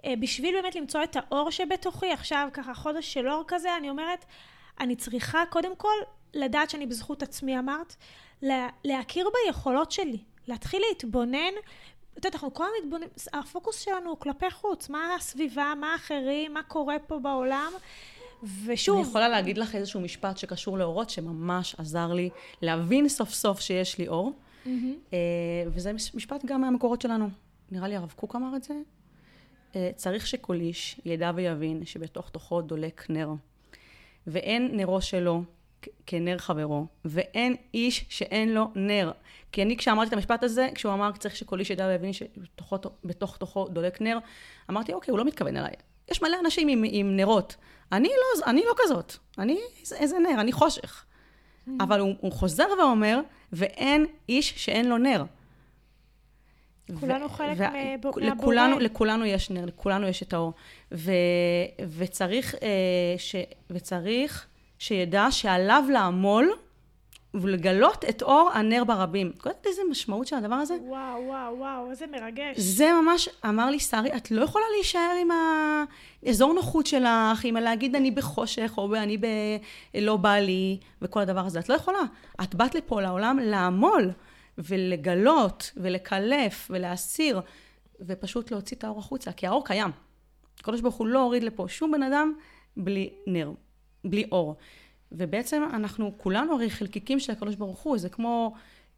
אה, 0.05 0.15
בשביל 0.21 0.55
באמת 0.63 0.75
למצוא 0.75 1.03
את 1.05 1.17
האור 1.17 1.51
שבתוכי, 1.51 2.13
עכשיו 2.13 2.49
ככה 2.53 2.75
חודש 2.75 3.13
של 3.13 3.29
אור 3.29 3.45
כזה, 3.49 3.77
אני 3.77 3.91
אומרת, 3.91 4.25
אני 4.81 4.97
צריכה 4.97 5.43
קודם 5.51 5.77
כל 5.77 5.95
לדעת 6.35 6.71
שאני 6.71 6.87
בזכות 6.87 7.23
עצמי, 7.23 7.59
אמרת, 7.59 7.97
לה, 8.43 8.69
להכיר 8.85 9.29
ביכולות 9.47 9.93
שלי, 9.93 10.19
להתחיל 10.49 10.83
להתבונן. 10.89 11.53
את 12.13 12.25
יודעת, 12.25 12.35
אנחנו 12.35 12.55
כל 12.55 12.65
הזמן 12.65 12.77
מתבוננים, 12.87 13.09
הפוקוס 13.33 13.81
שלנו 13.81 14.11
הוא 14.11 14.19
כלפי 14.19 14.51
חוץ, 14.51 14.89
מה 14.89 15.15
הסביבה, 15.15 15.73
מה 15.81 15.93
האחרים, 15.93 16.55
מה 16.55 16.63
קורה 16.63 16.99
פה 16.99 17.19
בעולם. 17.19 17.73
ושוב, 18.65 18.99
אני 18.99 19.09
יכולה 19.09 19.29
להגיד 19.29 19.59
לך 19.59 19.75
איזשהו 19.75 20.01
משפט 20.01 20.39
שקשור 20.39 20.79
לאורות, 20.79 21.11
שממש 21.11 21.75
עזר 21.79 22.13
לי 22.13 22.31
להבין 22.63 23.09
סוף 23.09 23.31
סוף 23.31 23.61
שיש 23.61 23.99
לי 23.99 24.09
אור. 24.09 24.33
אה, 25.13 25.19
וזה 25.67 25.93
מש- 25.93 26.15
משפט 26.15 26.45
גם 26.45 26.61
מהמקורות 26.61 27.01
שלנו. 27.03 27.29
נראה 27.71 27.89
לי 27.89 27.97
הרב 27.97 28.13
קוק 28.17 28.37
אמר 28.37 28.57
את 28.57 28.63
זה. 28.63 28.75
אה, 29.77 29.91
צריך 29.97 30.27
שכל 30.27 30.55
איש 30.55 31.01
ידע 31.05 31.31
ויבין 31.35 31.85
שבתוך 31.85 32.29
תוכו 32.29 32.61
דולק 32.61 33.07
נר. 33.11 33.31
ואין 34.27 34.77
נרו 34.77 35.01
שלו 35.01 35.43
כנר 36.07 36.39
חברו, 36.39 36.87
ואין 37.05 37.57
איש 37.75 38.05
שאין 38.09 38.55
לו 38.55 38.71
נר. 38.75 39.13
כי 39.53 39.63
אני 39.63 39.77
כשאמרתי 39.77 40.09
את 40.09 40.13
המשפט 40.13 40.43
הזה, 40.43 40.69
כשהוא 40.75 40.93
אמר 40.93 41.13
צריך 41.13 41.37
שכל 41.37 41.61
איש 41.61 41.71
ידע 41.71 41.87
ויבין 41.87 42.13
שבתוך 42.13 43.37
תוכו 43.37 43.69
דולק 43.69 44.01
נר, 44.01 44.19
אמרתי 44.71 44.93
אוקיי, 44.93 45.13
הוא 45.13 45.19
לא 45.19 45.25
מתכוון 45.25 45.57
אליי. 45.57 45.73
יש 46.11 46.23
מלא 46.23 46.37
אנשים 46.45 46.69
עם, 46.69 46.85
עם 46.87 47.17
נרות. 47.17 47.57
אני 47.93 48.09
לא, 48.09 48.47
אני 48.47 48.63
לא 48.67 48.75
כזאת. 48.77 49.15
אני, 49.39 49.59
איזה, 49.81 49.97
איזה 49.97 50.19
נר, 50.19 50.41
אני 50.41 50.53
חושך. 50.53 51.05
אבל 51.81 52.01
הוא, 52.01 52.15
הוא 52.21 52.33
חוזר 52.33 52.67
ואומר, 52.79 53.21
ואין 53.53 54.07
איש 54.29 54.55
שאין 54.57 54.89
לו 54.89 54.99
נר. 54.99 55.25
כולנו 57.01 57.29
חלק 57.29 57.59
לכולנו, 58.17 58.69
מהבורא. 58.69 58.83
לכולנו 58.83 59.25
יש 59.25 59.51
נר, 59.51 59.65
לכולנו 59.65 60.07
יש 60.07 60.23
את 60.23 60.33
האור. 60.33 60.53
ו, 60.93 61.13
וצריך, 61.99 62.55
אה, 62.55 62.69
ש, 63.19 63.37
וצריך 63.71 64.47
שידע 64.79 65.27
שעליו 65.31 65.85
לעמול 65.93 66.53
ולגלות 67.35 68.05
את 68.09 68.23
אור 68.23 68.51
הנר 68.55 68.85
ברבים. 68.85 69.33
את 69.39 69.47
יודעת 69.47 69.67
איזה 69.67 69.83
משמעות 69.91 70.27
של 70.27 70.37
הדבר 70.37 70.55
הזה? 70.55 70.75
וואו, 70.87 71.23
וואו, 71.27 71.59
וואו, 71.59 71.91
איזה 71.91 72.07
מרגש. 72.07 72.59
זה 72.59 72.91
ממש, 73.03 73.29
אמר 73.49 73.71
לי 73.71 73.81
שרי, 73.81 74.17
את 74.17 74.31
לא 74.31 74.45
יכולה 74.45 74.65
להישאר 74.75 75.13
עם 75.21 75.29
האזור 76.27 76.53
נוחות 76.53 76.87
שלך, 76.87 77.45
עם 77.45 77.57
הלהגיד 77.57 77.97
אני 77.97 78.11
בחושך, 78.11 78.75
או 78.79 78.95
אני 78.95 79.19
ב... 79.19 79.27
לא 79.95 80.17
בא 80.17 80.35
לי, 80.35 80.79
וכל 81.03 81.21
הדבר 81.21 81.47
הזה. 81.47 81.59
את 81.59 81.69
לא 81.69 81.75
יכולה. 81.75 82.01
את 82.43 82.55
באת 82.55 82.75
לפה 82.75 83.03
לעולם 83.03 83.39
לעמול, 83.43 84.11
ולגלות, 84.59 85.73
ולקלף, 85.77 86.69
ולהסיר, 86.71 87.41
ופשוט 88.01 88.51
להוציא 88.51 88.77
את 88.77 88.85
האור 88.85 88.99
החוצה, 88.99 89.33
כי 89.33 89.47
האור 89.47 89.67
קיים. 89.67 89.91
הקדוש 90.61 90.81
ברוך 90.81 90.95
הוא 90.95 91.07
לא 91.07 91.23
הוריד 91.23 91.43
לפה 91.43 91.67
שום 91.69 91.93
בן 91.93 92.03
אדם 92.03 92.35
בלי 92.77 93.11
נר, 93.27 93.53
בלי 94.05 94.25
אור. 94.33 94.57
ובעצם 95.13 95.63
אנחנו 95.73 96.13
כולנו 96.17 96.55
הרי 96.55 96.71
חלקיקים 96.71 97.21
של 97.21 97.33
הקדוש 97.33 97.55
ברוך 97.55 97.79
הוא, 97.79 97.99
זה 97.99 98.09
כמו, 98.09 98.55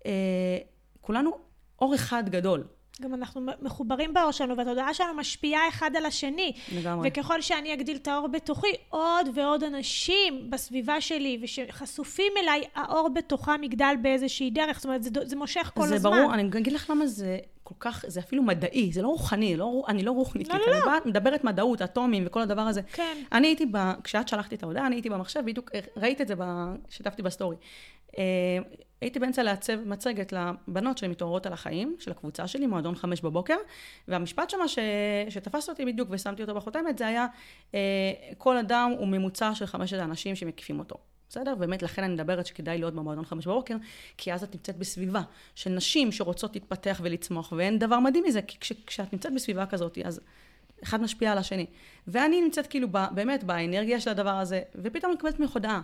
אה, 0.07 0.59
כולנו 1.01 1.39
אור 1.79 1.95
אחד 1.95 2.29
גדול. 2.29 2.65
גם 3.01 3.15
אנחנו 3.15 3.41
מחוברים 3.63 4.15
באור 4.15 4.31
שלנו, 4.31 4.57
והתודעה 4.57 4.95
שלנו 4.95 5.15
משפיעה 5.15 5.69
אחד 5.69 5.91
על 5.97 6.07
השני. 6.07 6.53
לגמרי. 6.77 7.09
וככל 7.09 7.41
שאני 7.41 7.75
אגדיל 7.75 7.97
את 7.97 8.09
האור 8.09 8.29
בתוכי, 8.29 8.73
עוד 8.89 9.29
ועוד 9.35 9.65
אנשים 9.65 10.51
בסביבה 10.51 11.01
שלי, 11.01 11.39
ושחשופים 11.43 12.33
אליי, 12.43 12.63
האור 12.75 13.09
בתוכם 13.09 13.63
יגדל 13.63 13.95
באיזושהי 14.03 14.51
דרך. 14.51 14.77
זאת 14.77 14.85
אומרת, 14.85 15.03
זה, 15.03 15.11
זה 15.23 15.37
מושך 15.37 15.71
כל 15.75 15.87
זה 15.87 15.95
הזמן. 15.95 16.11
ברור, 16.11 16.35
אני 16.35 16.43
אגיד 16.43 16.73
לך 16.73 16.91
למה 16.91 17.07
זה 17.07 17.39
כל 17.63 17.75
כך, 17.81 18.05
זה 18.09 18.21
אפילו 18.21 18.43
מדעי, 18.43 18.93
זה 18.93 19.03
לא 19.03 19.09
רוחני, 19.09 19.57
לא, 19.57 19.83
אני 19.89 20.03
לא 20.03 20.13
רוחנית. 20.13 20.49
לא, 20.49 20.55
לא, 20.55 20.65
אני 20.65 20.81
לא. 20.81 20.87
באה, 20.87 20.99
מדברת 21.05 21.45
מדעות, 21.45 21.83
אטומים 21.83 22.23
וכל 22.27 22.41
הדבר 22.41 22.63
הזה. 22.63 22.83
כן. 22.83 23.17
אני 23.33 23.47
הייתי, 23.47 23.67
ב, 23.67 23.79
כשאת 24.05 24.29
שלחתי 24.29 24.55
את 24.55 24.63
ההודעה, 24.63 24.87
אני 24.87 24.97
הייתי 24.97 25.11
במחשב, 25.11 25.41
בדיוק 25.45 25.71
אה, 25.75 25.81
ראית 25.97 26.21
את 26.21 26.29
זה, 26.29 26.35
ב, 26.39 26.43
שיתפתי 26.89 27.23
בסטורי. 27.23 27.57
הייתי 29.01 29.19
באמצע 29.19 29.43
לעצב 29.43 29.89
מצגת 29.89 30.33
לבנות 30.33 30.99
שמתעוררות 30.99 31.47
על 31.47 31.53
החיים, 31.53 31.97
של 31.99 32.11
הקבוצה 32.11 32.47
שלי, 32.47 32.67
מועדון 32.67 32.95
חמש 32.95 33.21
בבוקר, 33.21 33.57
והמשפט 34.09 34.51
שמה 34.51 34.69
ש, 34.69 34.79
שתפס 35.29 35.69
אותי 35.69 35.85
בדיוק 35.85 36.09
ושמתי 36.13 36.43
אותו 36.43 36.55
בחותמת, 36.55 36.99
זה 36.99 37.07
היה, 37.07 37.27
אה, 37.75 37.81
כל 38.39 38.57
אדם 38.57 38.93
הוא 38.99 39.09
ממוצע 39.09 39.55
של 39.55 39.67
חמשת 39.67 39.99
האנשים 39.99 40.37
שמקיפים 40.37 40.79
אותו. 40.79 40.97
בסדר? 41.29 41.55
באמת, 41.55 41.83
לכן 41.83 42.05
אני 42.05 42.15
מדברת 42.15 42.47
שכדאי 42.47 42.79
להיות 42.79 42.95
במועדון 42.95 43.25
חמש 43.25 43.47
בבוקר, 43.47 43.77
כי 44.17 44.33
אז 44.33 44.43
את 44.43 44.55
נמצאת 44.55 44.77
בסביבה 44.77 45.23
של 45.55 45.71
נשים 45.71 46.13
שרוצות 46.13 46.55
להתפתח 46.55 47.01
ולצמוח, 47.03 47.53
ואין 47.57 47.79
דבר 47.79 48.01
מדהים 48.01 48.25
מזה, 48.27 48.43
כי 48.43 48.59
כש, 48.61 48.73
כשאת 48.87 49.13
נמצאת 49.13 49.35
בסביבה 49.35 49.67
כזאת, 49.67 49.99
אז 50.05 50.21
אחד 50.83 51.01
משפיע 51.01 51.33
על 51.33 51.39
השני. 51.39 51.67
ואני 52.07 52.41
נמצאת 52.41 52.67
כאילו 52.67 52.89
ב, 52.91 52.99
באמת 53.15 53.45
באנרגיה 53.45 54.01
של 54.01 54.11
הדבר 54.11 54.31
הזה, 54.31 54.63
ופתאום 54.75 55.11
אני 55.11 55.17
מקבלת 55.17 55.41
ממך 55.41 55.53
הודעה. 55.53 55.81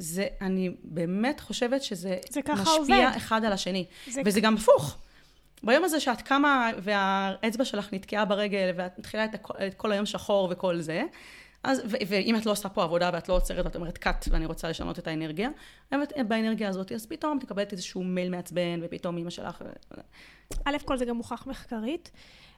זה, 0.00 0.26
אני 0.40 0.70
באמת 0.82 1.40
חושבת 1.40 1.82
שזה 1.82 2.16
זה 2.30 2.40
משפיע 2.52 2.74
עובד. 2.76 3.16
אחד 3.16 3.44
על 3.44 3.52
השני. 3.52 3.86
זה 4.06 4.12
זה 4.12 4.22
וזה 4.24 4.40
גם 4.40 4.54
הפוך. 4.54 4.98
ביום 5.62 5.84
הזה 5.84 6.00
שאת 6.00 6.22
קמה 6.22 6.70
והאצבע 6.78 7.64
שלך 7.64 7.92
נתקעה 7.92 8.24
ברגל 8.24 8.70
ואת 8.76 8.98
מתחילה 8.98 9.24
את, 9.24 9.34
הכל, 9.34 9.54
את 9.66 9.74
כל 9.74 9.92
היום 9.92 10.06
שחור 10.06 10.48
וכל 10.52 10.80
זה, 10.80 11.02
אז, 11.62 11.82
ו, 11.84 11.96
ואם 12.08 12.36
את 12.36 12.46
לא 12.46 12.52
עושה 12.52 12.68
פה 12.68 12.82
עבודה 12.82 13.10
ואת 13.12 13.28
לא 13.28 13.34
עוצרת 13.34 13.64
ואת 13.64 13.76
אומרת 13.76 13.98
קאט 13.98 14.28
ואני 14.30 14.46
רוצה 14.46 14.68
לשנות 14.68 14.98
את 14.98 15.06
האנרגיה, 15.06 15.48
באנרגיה 16.28 16.68
הזאת, 16.68 16.92
אז 16.92 17.06
פתאום 17.06 17.38
את 17.38 17.44
מקבלת 17.44 17.72
איזשהו 17.72 18.04
מייל 18.04 18.30
מעצבן 18.30 18.80
ופתאום 18.82 19.16
אימא 19.16 19.30
שלך... 19.30 19.62
א' 20.64 20.76
כל 20.84 20.96
זה 20.96 21.04
גם 21.04 21.16
מוכח 21.16 21.46
מחקרית, 21.46 22.10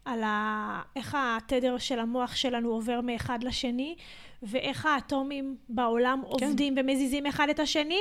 על 0.04 0.22
ה... 0.22 0.82
איך 0.96 1.16
התדר 1.18 1.78
של 1.78 1.98
המוח 1.98 2.34
שלנו 2.34 2.68
עובר 2.68 3.00
מאחד 3.00 3.44
לשני, 3.44 3.96
ואיך 4.42 4.86
האטומים 4.86 5.56
בעולם 5.68 6.22
כן. 6.22 6.44
עובדים 6.46 6.74
ומזיזים 6.76 7.26
אחד 7.26 7.48
את 7.48 7.60
השני. 7.60 8.00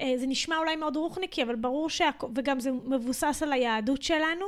אה, 0.00 0.12
זה 0.16 0.26
נשמע 0.26 0.56
אולי 0.56 0.76
מאוד 0.76 0.96
רוחניקי, 0.96 1.42
אבל 1.42 1.54
ברור 1.54 1.90
שה... 1.90 2.10
וגם 2.34 2.60
זה 2.60 2.70
מבוסס 2.72 3.42
על 3.42 3.52
היהדות 3.52 4.02
שלנו, 4.02 4.46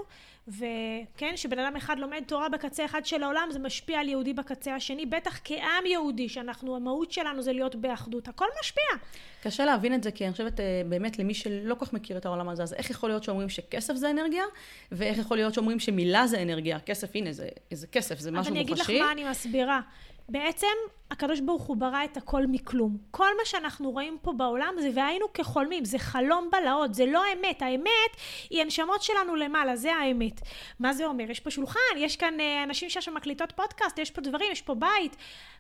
וכן, 0.49 1.33
שבן 1.37 1.59
אדם 1.59 1.77
אחד 1.77 1.99
לומד 1.99 2.23
תורה 2.27 2.49
בקצה 2.49 2.85
אחד 2.85 3.07
של 3.07 3.23
העולם, 3.23 3.49
זה 3.51 3.59
משפיע 3.59 4.01
על 4.01 4.09
יהודי 4.09 4.33
בקצה 4.33 4.75
השני, 4.75 5.07
בטח 5.07 5.41
כעם 5.45 5.87
יהודי, 5.87 6.29
שאנחנו, 6.29 6.77
המהות 6.77 7.13
שלנו 7.13 7.43
זה 7.43 7.53
להיות 7.53 7.75
באחדות, 7.75 8.29
הכל 8.29 8.47
משפיע. 8.61 8.85
קשה 9.43 9.65
להבין 9.65 9.95
את 9.95 10.03
זה, 10.03 10.11
כי 10.11 10.25
אני 10.25 10.33
חושבת 10.33 10.61
אה, 10.61 10.83
באמת 10.89 11.19
למי 11.19 11.35
שלא 11.35 11.75
כל 11.75 11.87
כך 11.87 11.93
מכיר 11.93 12.17
את 12.17 12.27
העולם 12.27 12.49
הזה, 12.49 12.63
אז 12.63 12.73
איך 12.75 12.91
יכול 12.91 13.11
להיות 13.11 13.25
שאומרים 13.25 13.49
שכסף 13.49 13.95
זה 13.95 14.11
אנרגיה, 14.11 14.45
ואיך 14.93 15.19
יכול 15.19 15.37
להיות 15.37 15.55
שאומרים 15.55 15.81
שמילה 15.81 16.27
זה 16.27 16.43
אנרגיה? 16.43 16.81
כסף, 16.81 17.11
הנה, 17.15 17.33
זה, 17.33 17.49
זה 17.71 17.87
כסף, 17.87 18.19
זה 18.19 18.31
משהו 18.31 18.55
מוחשי. 18.55 18.73
אז 18.73 18.89
אני 18.89 18.95
אגיד 18.95 19.01
לך 19.01 19.07
מה 19.07 19.13
אני 19.13 19.31
מסבירה. 19.31 19.81
בעצם 20.33 20.67
הקדוש 21.11 21.41
ברוך 21.41 21.63
הוא 21.63 21.77
ברא 21.77 22.05
את 22.05 22.17
הכל 22.17 22.47
מכלום. 22.47 22.97
כל 23.11 23.37
מה 23.39 23.45
שאנחנו 23.45 23.91
רואים 23.91 24.19
פה 24.23 24.33
בעולם 24.33 24.75
זה 24.81 24.91
והיינו 24.95 25.27
כחולמים, 25.35 25.85
זה 25.85 25.99
חלום 25.99 26.49
בלהות, 26.53 26.95
זה 26.95 27.07
לא 27.07 27.23
אמת. 27.33 27.63
האמת 27.63 28.17
היא 28.51 28.61
הנשמות 28.61 29.03
שלנו 29.03 29.37
למעלה, 29.37 29.77
זה 29.77 29.95
האמת. 29.95 30.41
מה 30.81 30.93
זה 30.93 31.07
אומר? 31.07 31.31
יש 31.31 31.41
פה 31.41 31.51
שולחן, 31.51 31.79
יש 31.97 32.17
כאן 32.17 32.41
אה, 32.41 32.63
אנשים 32.63 32.91
שעכשיו 32.91 33.15
מקליטות 33.15 33.53
פודקאסט, 33.53 33.99
יש 33.99 34.11
פה 34.11 34.21
דברים, 34.21 34.53
יש 34.53 34.63
פה 34.63 34.75
בית. 34.75 35.17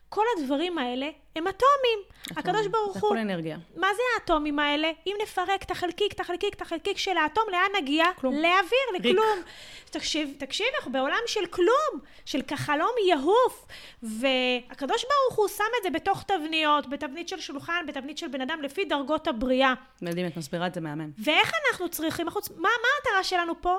כל 0.08 0.24
הדברים 0.38 0.78
האלה 0.78 1.06
הם 1.36 1.48
אטומים. 1.48 1.98
נכון, 2.30 2.38
הקדוש 2.38 2.66
ברוך 2.66 2.92
הוא... 2.92 3.00
זה 3.00 3.06
הכל 3.06 3.18
אנרגיה. 3.18 3.56
מה 3.76 3.86
זה 3.94 4.02
האטומים 4.14 4.58
האלה? 4.58 4.90
אם 5.06 5.16
נפרק 5.22 5.62
את 5.62 5.70
החלקיק, 5.70 6.12
את 6.12 6.20
החלקיק, 6.20 6.54
את 6.54 6.62
החלקיק 6.62 6.98
של 6.98 7.16
האטום, 7.16 7.44
לאן 7.52 7.82
נגיע? 7.82 8.04
כלום. 8.20 8.34
לאוויר, 8.34 8.80
לכלום. 8.98 9.36
ריק. 9.36 9.46
תקשיב, 9.90 10.34
תקשיב, 10.38 10.66
אנחנו 10.76 10.92
בעולם 10.92 11.18
של 11.26 11.46
כלום, 11.46 12.00
של 12.24 12.42
כחלום 12.42 12.90
יהוף. 13.08 13.66
והקדוש 14.02 15.04
ברוך 15.04 15.38
הוא 15.38 15.48
שם 15.48 15.64
את 15.78 15.82
זה 15.82 15.90
בתוך 15.90 16.22
תבניות, 16.22 16.88
בתבנית 16.90 17.28
של 17.28 17.40
שולחן, 17.40 17.84
בתבנית 17.88 18.18
של 18.18 18.28
בן 18.28 18.40
אדם, 18.40 18.62
לפי 18.62 18.84
דרגות 18.84 19.28
הבריאה. 19.28 19.74
מדהים, 20.02 20.26
את 20.26 20.36
מסבירה 20.36 20.66
את 20.66 20.74
זה 20.74 20.80
מהמם. 20.80 21.10
ואיך 21.18 21.52
אנחנו 21.70 21.88
צריכים, 21.88 22.28
החוץ, 22.28 22.50
מה, 22.50 22.56
מה 22.56 22.68
המטרה 22.98 23.24
שלנו 23.24 23.52
פה? 23.60 23.78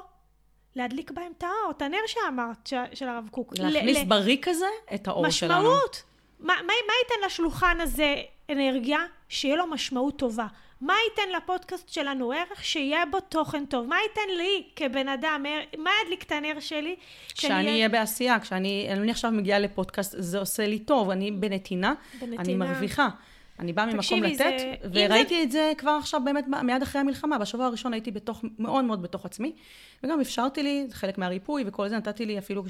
להדליק 0.76 1.12
בהם 1.12 1.32
את 1.38 1.44
האור, 1.44 1.72
את 1.78 1.82
הנר 1.82 1.98
שאמרת, 2.08 2.70
של 2.94 3.08
הרב 3.08 3.28
קוק. 3.32 3.54
להכניס 3.60 3.98
ל- 3.98 4.04
בריק 4.06 4.48
הזה 4.48 4.66
את 4.96 5.08
האור 5.08 5.28
משמעות. 5.28 5.34
שלנו. 5.54 5.70
משמעות. 5.70 6.04
מה, 6.44 6.54
מה, 6.54 6.74
מה 6.88 6.94
ייתן 7.04 7.26
לשולחן 7.26 7.78
הזה 7.82 8.16
אנרגיה? 8.52 9.00
שיהיה 9.30 9.56
לו 9.56 9.68
משמעות 9.68 10.20
טובה. 10.20 10.48
מה 10.82 10.94
ייתן 11.10 11.32
לפודקאסט 11.38 11.90
שלנו 11.90 12.32
ערך? 12.32 12.66
שיהיה 12.66 13.06
בו 13.12 13.20
תוכן 13.20 13.66
טוב. 13.66 13.88
מה 13.88 13.96
ייתן 14.10 14.36
לי 14.38 14.64
כבן 14.76 15.08
אדם, 15.08 15.46
מה 15.78 15.90
ידליק 16.04 16.24
את 16.24 16.32
הנר 16.32 16.60
שלי? 16.60 16.96
כשאני 17.34 17.72
אהיה 17.72 17.90
בעשייה, 17.90 18.40
כשאני 18.40 18.88
אני 18.92 19.12
עכשיו 19.12 19.32
מגיעה 19.32 19.60
לפודקאסט, 19.60 20.16
זה 20.18 20.40
עושה 20.40 20.68
לי 20.68 20.80
טוב, 20.80 21.10
אני 21.10 21.32
בנתינה, 21.32 21.94
בנתינה. 22.22 22.42
אני 22.42 22.56
מרוויחה. 22.56 23.10
אני 23.60 23.74
באה 23.74 23.86
ממקום 23.86 24.24
לתת, 24.24 24.38
זה, 24.38 24.76
וראיתי 24.94 25.36
זה... 25.36 25.44
את 25.44 25.52
זה 25.52 25.72
כבר 25.78 25.92
עכשיו 25.92 26.22
באמת 26.26 26.46
מיד 26.64 26.82
אחרי 26.82 27.02
המלחמה. 27.02 27.38
בשבוע 27.38 27.66
הראשון 27.66 27.94
הייתי 27.94 28.12
בתוך, 28.12 28.44
מאוד 28.60 28.86
מאוד 28.86 29.02
בתוך 29.02 29.26
עצמי, 29.26 29.56
וגם 30.04 30.22
אפשרתי 30.22 30.64
לי, 30.64 30.86
זה 30.88 30.96
חלק 30.96 31.18
מהריפוי 31.18 31.64
וכל 31.68 31.90
זה, 31.90 31.98
נתתי 31.98 32.26
לי 32.26 32.38
אפילו 32.38 32.64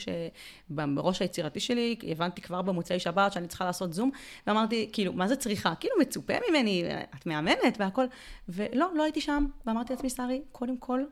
שבראש 0.69 1.21
היצירתי 1.21 1.59
שלי, 1.59 1.95
הבנתי 2.07 2.41
כבר 2.41 2.61
במוצאי 2.61 2.99
שבת 2.99 3.33
שאני 3.33 3.47
צריכה 3.47 3.65
לעשות 3.65 3.93
זום, 3.93 4.11
ואמרתי, 4.47 4.89
כאילו, 4.93 5.13
מה 5.13 5.27
זה 5.27 5.35
צריכה? 5.35 5.73
כאילו, 5.79 5.95
מצופה 6.01 6.33
ממני, 6.49 6.83
את 7.17 7.25
מאמנת 7.25 7.77
והכל, 7.79 8.05
ולא, 8.49 8.87
לא 8.95 9.03
הייתי 9.03 9.21
שם, 9.21 9.45
ואמרתי 9.65 9.93
לעצמי, 9.93 10.09
שרי, 10.09 10.41
קודם 10.51 10.77
כל, 10.77 11.03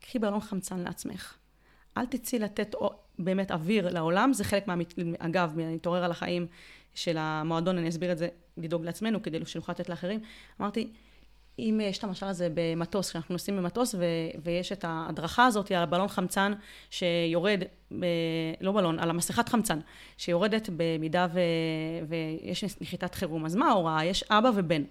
קחי 0.00 0.18
בלון 0.18 0.40
חמצן 0.40 0.78
לעצמך. 0.78 1.34
אל 1.96 2.06
תצאי 2.06 2.38
לתת 2.38 2.74
באמת 3.18 3.50
אוויר 3.50 3.88
לעולם, 3.88 4.32
זה 4.32 4.44
חלק 4.44 4.66
מה... 4.66 4.74
אגב, 5.18 5.52
מלהתעורר 5.56 6.04
על 6.04 6.10
החיים 6.10 6.46
של 6.98 7.16
המועדון, 7.18 7.78
אני 7.78 7.88
אסביר 7.88 8.12
את 8.12 8.18
זה, 8.18 8.28
לדאוג 8.56 8.84
לעצמנו 8.84 9.22
כדי 9.22 9.38
שנוכל 9.46 9.72
לתת 9.72 9.88
לאחרים. 9.88 10.20
אמרתי, 10.60 10.90
אם 11.58 11.80
יש 11.82 11.98
את 11.98 12.04
המשל 12.04 12.26
הזה 12.26 12.48
במטוס, 12.54 13.10
כשאנחנו 13.10 13.32
נוסעים 13.32 13.56
במטוס 13.56 13.94
ו- 13.94 14.38
ויש 14.42 14.72
את 14.72 14.84
ההדרכה 14.84 15.46
הזאת 15.46 15.70
על 15.70 15.82
הבלון 15.82 16.08
חמצן 16.08 16.52
שיורד, 16.90 17.62
ב- 17.98 18.04
לא 18.60 18.72
בלון, 18.72 18.98
על 18.98 19.10
המסכת 19.10 19.48
חמצן, 19.48 19.78
שיורדת 20.16 20.68
במידה 20.76 21.26
ו- 21.32 21.40
ויש 22.08 22.64
נחיתת 22.80 23.14
חירום. 23.14 23.44
אז 23.44 23.54
מה 23.54 23.68
ההוראה? 23.68 24.04
יש 24.04 24.22
אבא 24.22 24.50
ובן. 24.54 24.82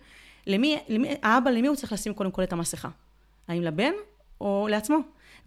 למי, 0.47 0.77
למי, 0.87 1.15
האבא, 1.23 1.49
למי 1.49 1.67
הוא 1.67 1.75
צריך 1.75 1.93
לשים 1.93 2.13
קודם 2.13 2.31
כל 2.31 2.43
את 2.43 2.53
המסכה? 2.53 2.89
האם 3.47 3.61
לבן 3.61 3.93
או 4.41 4.67
לעצמו? 4.69 4.97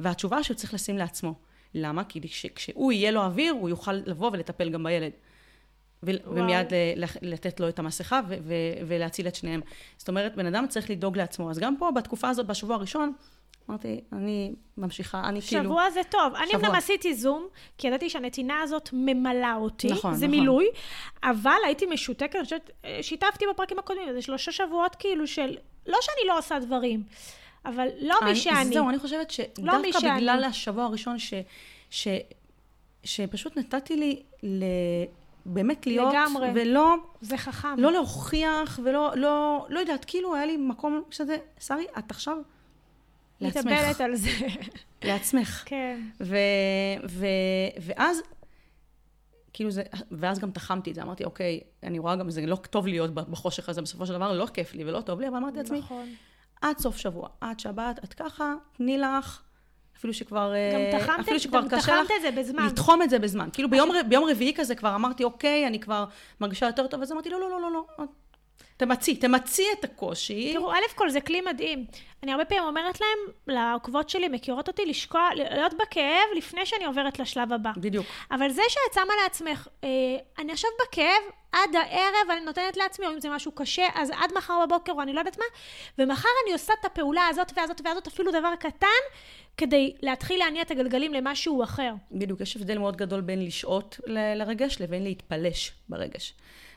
והתשובה 0.01 0.43
שהוא 0.43 0.57
צריך 0.57 0.75
לשים 0.75 0.99
לעצמו. 0.99 1.35
למה? 1.75 2.05
כי 2.05 2.21
כשהוא 2.55 2.93
יהיה 2.93 3.11
לו 3.11 3.21
אוויר, 3.21 3.53
הוא 3.53 3.69
יוכל 3.69 3.93
לבוא 3.93 4.31
ולטפל 4.33 4.71
גם 4.71 4.85
בילד. 4.85 5.13
ומיד 6.03 6.67
לתת 7.23 7.61
לו 7.61 7.69
את 7.69 7.79
המסכה 7.79 8.21
ו- 8.29 8.35
ו- 8.43 8.55
ולהציל 8.87 9.29
את 9.29 9.35
שניהם. 9.35 9.61
זאת 9.97 10.09
אומרת, 10.09 10.37
בן 10.37 10.47
אדם 10.47 10.67
צריך 10.69 10.91
לדאוג 10.91 11.17
לעצמו. 11.17 11.51
אז 11.51 11.59
גם 11.59 11.77
פה, 11.77 11.91
בתקופה 11.91 12.29
הזאת, 12.29 12.47
בשבוע 12.47 12.77
הראשון, 12.77 13.13
אמרתי, 13.71 14.01
אני 14.13 14.53
ממשיכה, 14.77 15.23
אני 15.29 15.41
שבוע 15.41 15.61
כאילו... 15.61 15.71
שבוע 15.71 15.91
זה 15.91 16.01
טוב. 16.11 16.35
אני 16.35 16.55
אמנם 16.55 16.75
עשיתי 16.75 17.15
זום, 17.15 17.47
כי 17.79 17.89
ידעתי 17.89 18.11
שהנתינה 18.11 18.61
הזאת 18.63 18.91
ממלאה 18.93 19.55
אותי. 19.57 19.89
נכון, 19.89 20.15
זה 20.15 20.27
נכון. 20.27 20.39
מילוי, 20.39 20.67
אבל 21.23 21.59
הייתי 21.65 21.87
משותקת, 21.87 22.37
אני 22.37 22.45
חושבת, 22.45 22.71
שיתפתי 23.03 23.45
בפרקים 23.51 23.79
הקודמים, 23.79 24.13
זה 24.13 24.23
שלושה 24.23 24.53
שבועות 24.53 24.95
כאילו 24.95 25.27
של... 25.27 25.57
לא 25.87 25.99
שאני 26.01 26.29
לא 26.29 26.39
עושה 26.39 26.59
דברים, 26.59 27.03
אבל 27.65 27.89
לא 28.01 28.15
אני, 28.23 28.31
מי 28.31 28.37
שאני. 28.37 28.65
זהו, 28.65 28.89
אני 28.89 28.99
חושבת 28.99 29.31
שדווקא 29.31 30.05
לא 30.05 30.17
בגלל 30.17 30.45
השבוע 30.45 30.85
הראשון, 30.85 31.19
ש, 31.19 31.35
ש, 31.91 32.09
שפשוט 33.05 33.57
נתתי 33.57 33.97
לי 33.97 34.23
ל... 34.43 34.65
באמת 35.47 35.87
להיות, 35.87 36.13
לגמרי. 36.13 36.51
ולא... 36.55 36.95
זה 37.21 37.37
חכם. 37.37 37.75
לא 37.79 37.93
להוכיח, 37.93 38.81
ולא, 38.85 39.13
לא, 39.17 39.67
לא 39.69 39.81
יודעת, 39.81 40.05
כאילו 40.05 40.35
היה 40.35 40.47
לי 40.47 40.57
מקום 40.57 41.03
שזה, 41.11 41.37
שרי, 41.61 41.87
את 41.99 42.11
עכשיו 42.11 42.37
לעצמך. 43.41 43.65
מתאבלת 43.67 44.01
על 44.01 44.15
זה. 44.15 44.31
לעצמך. 45.05 45.63
כן. 45.67 46.01
ו, 46.21 46.37
ו, 47.09 47.27
ואז, 47.83 48.23
כאילו 49.53 49.71
זה, 49.71 49.83
ואז 50.11 50.39
גם 50.39 50.51
תחמתי 50.51 50.91
את 50.91 50.95
זה, 50.95 51.03
אמרתי, 51.03 51.25
אוקיי, 51.25 51.61
אני 51.83 51.99
רואה 51.99 52.17
גם, 52.17 52.31
זה 52.31 52.47
לא 52.47 52.57
טוב 52.57 52.87
להיות 52.87 53.15
בחושך 53.15 53.69
הזה, 53.69 53.83
בסופו 53.83 54.07
של 54.07 54.13
דבר, 54.13 54.33
לא 54.33 54.47
כיף 54.47 54.75
לי 54.75 54.85
ולא 54.85 55.01
טוב 55.01 55.21
לי, 55.21 55.29
אבל 55.29 55.37
אמרתי 55.37 55.57
לעצמי, 55.59 55.79
נכון. 55.79 56.09
עד 56.63 56.79
סוף 56.79 56.97
שבוע, 56.97 57.29
עד 57.41 57.61
שבת, 57.61 58.05
את 58.05 58.15
ככה, 58.15 58.55
תני 58.77 58.99
לך. 58.99 59.43
אפילו 60.01 60.15
שכבר, 60.15 60.53
גם 60.75 61.01
תחמת, 61.01 61.19
אה, 61.19 61.21
אפילו 61.21 61.41
שכבר 61.41 61.61
גם 61.61 61.69
קשה 61.69 62.03
לך, 62.03 62.11
את 62.17 62.23
זה 62.23 62.31
בזמן. 62.31 62.67
לתחום 62.67 63.03
את 63.03 63.11
זה 63.11 63.19
בזמן. 63.19 63.49
כאילו 63.53 63.71
ביום, 63.71 63.91
ביום 64.09 64.25
רביעי 64.31 64.55
כזה 64.55 64.75
כבר 64.75 64.95
אמרתי, 64.95 65.25
אוקיי, 65.25 65.67
אני 65.67 65.81
כבר 65.81 66.05
מרגישה 66.41 66.67
יותר 66.67 66.87
טוב, 66.87 67.03
אז 67.03 67.13
אמרתי, 67.13 67.31
לא, 67.31 67.41
לא, 67.41 67.51
לא, 67.51 67.61
לא, 67.61 67.71
לא. 67.71 68.05
תמצי, 68.77 69.15
תמצי 69.15 69.67
את 69.79 69.85
הקושי. 69.85 70.53
תראו, 70.53 70.73
א' 70.73 70.95
כל 70.95 71.11
זה 71.11 71.21
כלי 71.21 71.41
מדהים. 71.41 71.85
אני 72.23 72.33
הרבה 72.33 72.45
פעמים 72.45 72.65
אומרת 72.65 73.01
להם, 73.01 73.19
לעוקבות 73.47 74.09
שלי, 74.09 74.29
מכירות 74.29 74.69
אותי, 74.69 74.87
לשקוע, 74.87 75.29
להיות 75.35 75.75
בכאב 75.75 76.29
לפני 76.37 76.67
שאני 76.67 76.85
עוברת 76.85 77.19
לשלב 77.19 77.53
הבא. 77.53 77.71
בדיוק. 77.77 78.07
אבל 78.31 78.51
זה 78.51 78.63
שאת 78.69 78.95
שמה 78.95 79.13
לעצמך, 79.23 79.69
אה, 79.85 79.89
אני 80.39 80.53
עכשיו 80.53 80.71
בכאב, 80.83 81.23
עד 81.53 81.77
הערב 81.77 82.31
אני 82.31 82.41
נותנת 82.41 82.77
לעצמי, 82.77 83.07
או 83.07 83.13
אם 83.13 83.21
זה 83.21 83.31
משהו 83.31 83.53
קשה, 83.53 83.87
אז 83.95 84.11
עד 84.11 84.33
מחר 84.37 84.67
בבוקר, 84.67 84.93
או 84.93 85.03
אני 85.03 85.13
לא 85.13 85.19
יודעת 85.19 85.39
מה, 85.39 85.45
ומחר 85.99 86.29
אני 86.45 86.53
עושה 86.53 86.73
את 86.81 86.85
הפעולה 86.85 87.27
הזאת 87.29 87.53
והזאת 87.57 87.81
והזאת, 87.85 88.07
אפילו 88.07 88.33
דבר 88.33 88.55
קטן, 88.61 88.87
כדי 89.57 89.95
להתחיל 90.03 90.39
להניע 90.39 90.63
את 90.63 90.71
הגלגלים 90.71 91.15
למשהו 91.15 91.65
אחר. 91.65 91.95
בדיוק, 92.13 92.41
יש 92.41 92.57
הבדל 92.57 92.79
מאוד 92.79 92.97
גדול 92.97 93.21
בין 93.21 93.45
לשהות 93.45 94.01
ל- 94.07 94.35
לרגש 94.35 94.81
לבין 94.81 95.05
להתפלש 95.05 95.73
ברגש. 95.89 96.35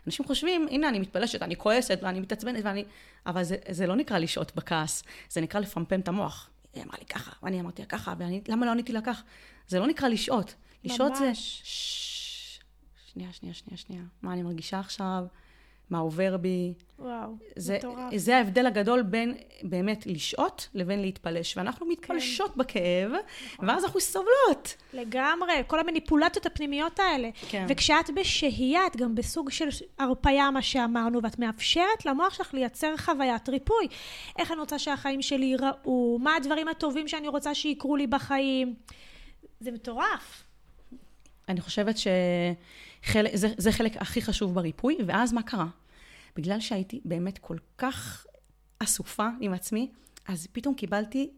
אנשים 0.07 0.25
חושבים, 0.25 0.67
הנה, 0.71 0.89
אני 0.89 0.99
מתפלשת, 0.99 1.41
אני 1.41 1.55
כועסת 1.55 1.99
ואני 2.01 2.19
מתעצבנת 2.19 2.63
ואני... 2.63 2.85
אבל 3.25 3.43
זה, 3.43 3.55
זה 3.69 3.87
לא 3.87 3.95
נקרא 3.95 4.17
לשהות 4.17 4.55
בכעס, 4.55 5.03
זה 5.29 5.41
נקרא 5.41 5.59
לפמפם 5.59 5.99
את 5.99 6.07
המוח. 6.07 6.49
היא 6.73 6.83
אמרה 6.83 6.95
לי 6.99 7.05
ככה, 7.05 7.31
ואני 7.43 7.59
אמרתי 7.59 7.81
לה 7.81 7.87
ככה, 7.87 8.13
ולמה 8.17 8.65
לא 8.65 8.71
עניתי 8.71 8.93
לה 8.93 9.01
כך? 9.01 9.23
זה 9.67 9.79
לא 9.79 9.87
נקרא 9.87 10.07
לשהות. 10.07 10.55
לשהות 10.83 11.15
זה... 11.15 11.31
שנייה, 13.13 13.33
שנייה, 13.33 13.53
שנייה, 13.53 13.77
שנייה. 13.77 14.01
מה 14.21 14.33
אני 14.33 14.43
מרגישה 14.43 14.79
עכשיו? 14.79 15.25
מה 15.93 15.99
עובר 15.99 16.37
בי. 16.37 16.73
וואו, 16.99 17.29
זה, 17.55 17.77
מטורף. 17.77 18.15
זה 18.15 18.37
ההבדל 18.37 18.65
הגדול 18.65 19.01
בין 19.01 19.35
באמת 19.63 20.07
לשהות 20.07 20.69
לבין 20.73 21.01
להתפלש. 21.01 21.57
ואנחנו 21.57 21.85
מתפלשות 21.85 22.51
כן. 22.53 22.59
בכאב, 22.59 23.11
נכון. 23.53 23.69
ואז 23.69 23.83
אנחנו 23.83 23.99
סובלות. 23.99 24.75
לגמרי, 24.93 25.53
כל 25.67 25.79
המניפולציות 25.79 26.45
הפנימיות 26.45 26.99
האלה. 26.99 27.29
כן. 27.49 27.65
וכשאת 27.69 28.09
בשהייה, 28.15 28.87
את 28.87 28.95
גם 28.95 29.15
בסוג 29.15 29.49
של 29.49 29.67
הרפאיה, 29.99 30.51
מה 30.51 30.61
שאמרנו, 30.61 31.23
ואת 31.23 31.39
מאפשרת 31.39 32.05
למוח 32.05 32.33
שלך 32.33 32.53
לייצר 32.53 32.97
חוויית 32.97 33.49
ריפוי. 33.49 33.87
איך 34.39 34.51
אני 34.51 34.59
רוצה 34.59 34.79
שהחיים 34.79 35.21
שלי 35.21 35.45
ייראו, 35.45 36.19
מה 36.21 36.35
הדברים 36.35 36.67
הטובים 36.67 37.07
שאני 37.07 37.27
רוצה 37.27 37.55
שיקרו 37.55 37.95
לי 37.95 38.07
בחיים. 38.07 38.75
זה 39.59 39.71
מטורף. 39.71 40.43
אני 41.49 41.61
חושבת 41.61 41.95
שזה 41.97 43.71
חלק 43.71 43.97
הכי 43.97 44.21
חשוב 44.21 44.53
בריפוי, 44.53 44.97
ואז 45.07 45.33
מה 45.33 45.43
קרה? 45.43 45.67
בגלל 46.35 46.59
שהייתי 46.59 47.01
באמת 47.05 47.37
כל 47.37 47.57
כך 47.77 48.25
אסופה 48.79 49.27
עם 49.39 49.53
עצמי, 49.53 49.91
אז 50.27 50.47
פתאום 50.51 50.75
קיבלתי 50.75 51.29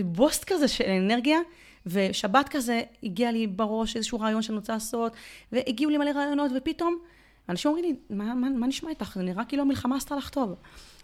בוסט 0.00 0.44
כזה 0.44 0.68
של 0.68 0.84
אנרגיה, 0.84 1.38
ושבת 1.86 2.48
כזה 2.48 2.82
הגיע 3.02 3.32
לי 3.32 3.46
בראש 3.46 3.96
איזשהו 3.96 4.20
רעיון 4.20 4.42
שאני 4.42 4.56
רוצה 4.56 4.72
לעשות, 4.72 5.12
והגיעו 5.52 5.90
לי 5.90 5.98
מלא 5.98 6.10
רעיונות, 6.10 6.50
ופתאום 6.56 6.98
אנשים 7.48 7.70
אומרים 7.70 7.84
לי, 7.84 8.16
מה, 8.16 8.34
מה, 8.34 8.50
מה 8.50 8.66
נשמע 8.66 8.90
איתך? 8.90 9.12
זה 9.14 9.22
נראה 9.22 9.44
כאילו 9.44 9.62
המלחמה 9.62 9.96
עשתה 9.96 10.16
לך 10.16 10.30
טוב. 10.30 10.54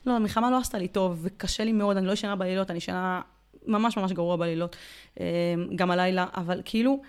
לא, 0.07 0.13
המלחמה 0.13 0.51
לא 0.51 0.59
עשתה 0.59 0.79
לי 0.79 0.89
טוב, 0.89 1.19
וקשה 1.23 1.65
לי 1.65 1.73
מאוד, 1.73 1.97
אני 1.97 2.07
לא 2.07 2.13
ישנה 2.13 2.37
בלילות, 2.37 2.71
אני 2.71 2.77
ישנה 2.77 3.21
ממש 3.67 3.97
ממש 3.97 4.13
גרוע 4.13 4.37
בלילות, 4.37 4.77
אמ, 5.21 5.25
גם 5.77 5.91
הלילה, 5.91 6.27
אבל 6.37 6.63
כאילו, 6.65 7.03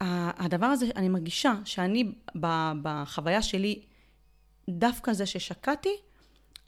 הדבר 0.00 0.66
הזה, 0.66 0.86
אני 0.96 1.08
מרגישה 1.08 1.54
שאני, 1.64 2.12
בחוויה 2.82 3.42
שלי, 3.42 3.82
דווקא 4.68 5.12
זה 5.12 5.26
ששקעתי, 5.26 5.96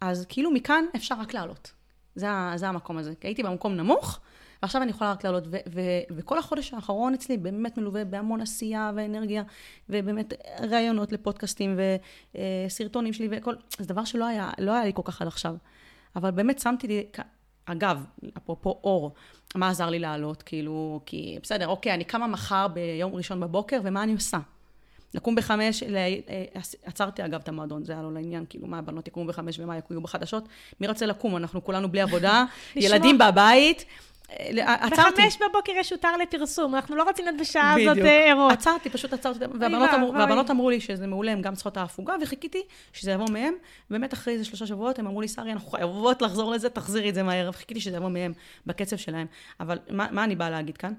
אז 0.01 0.27
כאילו 0.29 0.51
מכאן 0.51 0.85
אפשר 0.97 1.15
רק 1.21 1.35
לעלות. 1.35 1.73
זה, 2.15 2.27
זה 2.57 2.69
המקום 2.69 2.99
הזה. 2.99 3.13
הייתי 3.23 3.43
במקום 3.43 3.75
נמוך, 3.75 4.21
ועכשיו 4.63 4.83
אני 4.83 4.91
יכולה 4.91 5.13
רק 5.13 5.25
לעלות. 5.25 5.45
ו- 5.47 5.57
ו- 5.73 6.17
וכל 6.17 6.39
החודש 6.39 6.75
האחרון 6.75 7.15
אצלי 7.15 7.37
באמת 7.37 7.79
מלווה 7.79 8.05
בהמון 8.05 8.41
עשייה 8.41 8.93
ואנרגיה, 8.97 9.43
ובאמת 9.89 10.35
ראיונות 10.71 11.13
לפודקאסטים 11.13 11.79
וסרטונים 12.67 13.13
שלי 13.13 13.29
וכל... 13.31 13.55
זה 13.79 13.87
דבר 13.87 14.05
שלא 14.05 14.27
היה, 14.27 14.51
לא 14.59 14.73
היה 14.73 14.85
לי 14.85 14.93
כל 14.95 15.03
כך 15.05 15.23
עד 15.23 15.29
עכשיו. 15.29 15.57
אבל 16.17 16.31
באמת 16.31 16.59
שמתי 16.59 16.87
לי, 16.87 17.07
אגב, 17.67 18.05
אפרופו 18.37 18.81
אור, 18.85 19.15
מה 19.55 19.69
עזר 19.69 19.91
לי 19.91 19.99
לעלות? 19.99 20.43
כאילו, 20.43 21.01
כי 21.07 21.39
בסדר, 21.43 21.69
אוקיי, 21.69 21.95
אני 21.95 22.05
קמה 22.05 22.27
מחר 22.27 22.69
ביום 22.69 23.15
ראשון 23.15 23.41
בבוקר, 23.41 23.81
ומה 23.85 24.03
אני 24.03 24.13
עושה? 24.13 24.39
לקום 25.15 25.35
בחמש, 25.35 25.83
אה, 25.83 26.15
עצרתי 26.85 27.25
אגב 27.25 27.41
את 27.41 27.49
המועדון, 27.49 27.85
זה 27.85 27.93
היה 27.93 28.03
לא 28.03 28.13
לעניין, 28.13 28.45
כאילו, 28.49 28.67
מה 28.67 28.79
הבנות 28.79 29.09
יקומו 29.09 29.27
בחמש 29.27 29.59
ומה 29.59 29.79
יקומו 29.79 30.01
בחדשות? 30.01 30.49
מי 30.81 30.87
רוצה 30.89 31.07
לקום? 31.07 31.37
אנחנו 31.37 31.65
כולנו 31.65 31.89
בלי 31.89 32.01
עבודה, 32.01 32.45
ילדים 32.77 33.19
בבית. 33.19 33.85
אה, 34.31 34.75
עצרתי. 34.75 35.23
בחמש 35.23 35.39
בבוקר 35.51 35.73
יש 35.77 35.93
הותר 35.93 36.17
לפרסום, 36.17 36.75
אנחנו 36.75 36.97
לא 36.97 37.03
רוצים 37.03 37.25
להיות 37.25 37.41
בשעה 37.41 37.75
הזאת 37.75 37.99
אה, 37.99 38.31
ערות. 38.31 38.53
עצרתי, 38.53 38.91
פשוט 38.91 39.13
עצרתי, 39.13 39.39
והבנות, 39.39 39.91
אמרו, 39.95 40.13
והבנות 40.13 40.51
אמרו 40.51 40.71
לי 40.71 40.81
שזה 40.81 41.07
מעולה, 41.07 41.33
הן 41.33 41.43
גם 41.43 41.55
צריכות 41.55 41.77
ההפוגה, 41.77 42.15
וחיכיתי 42.23 42.63
שזה 42.93 43.13
יבוא 43.13 43.31
מהם. 43.31 43.55
באמת 43.91 44.15
אחרי 44.15 44.35
איזה 44.35 44.45
שלושה 44.45 44.67
שבועות, 44.67 44.99
הם 44.99 45.07
אמרו 45.07 45.21
לי, 45.21 45.29
שרי, 45.29 45.53
אנחנו 45.53 45.71
חייבות 45.71 46.23
לחזור 46.23 46.53
לזה, 46.53 46.71
תחזירי 46.71 47.09
את 47.09 47.15
זה 47.15 47.23
מהר. 47.23 47.51
וחיכיתי 47.51 47.81
שזה 47.81 47.97
יבוא 47.97 48.09
מהם, 48.09 48.33
בקצב 48.67 48.97
שלהם. 48.97 49.27
אבל 49.61 49.79
מה, 49.91 50.07
מה 50.11 50.25
אני 50.25 50.37
באה 50.37 50.51
להגיד 50.51 50.77
כאן? 50.77 50.93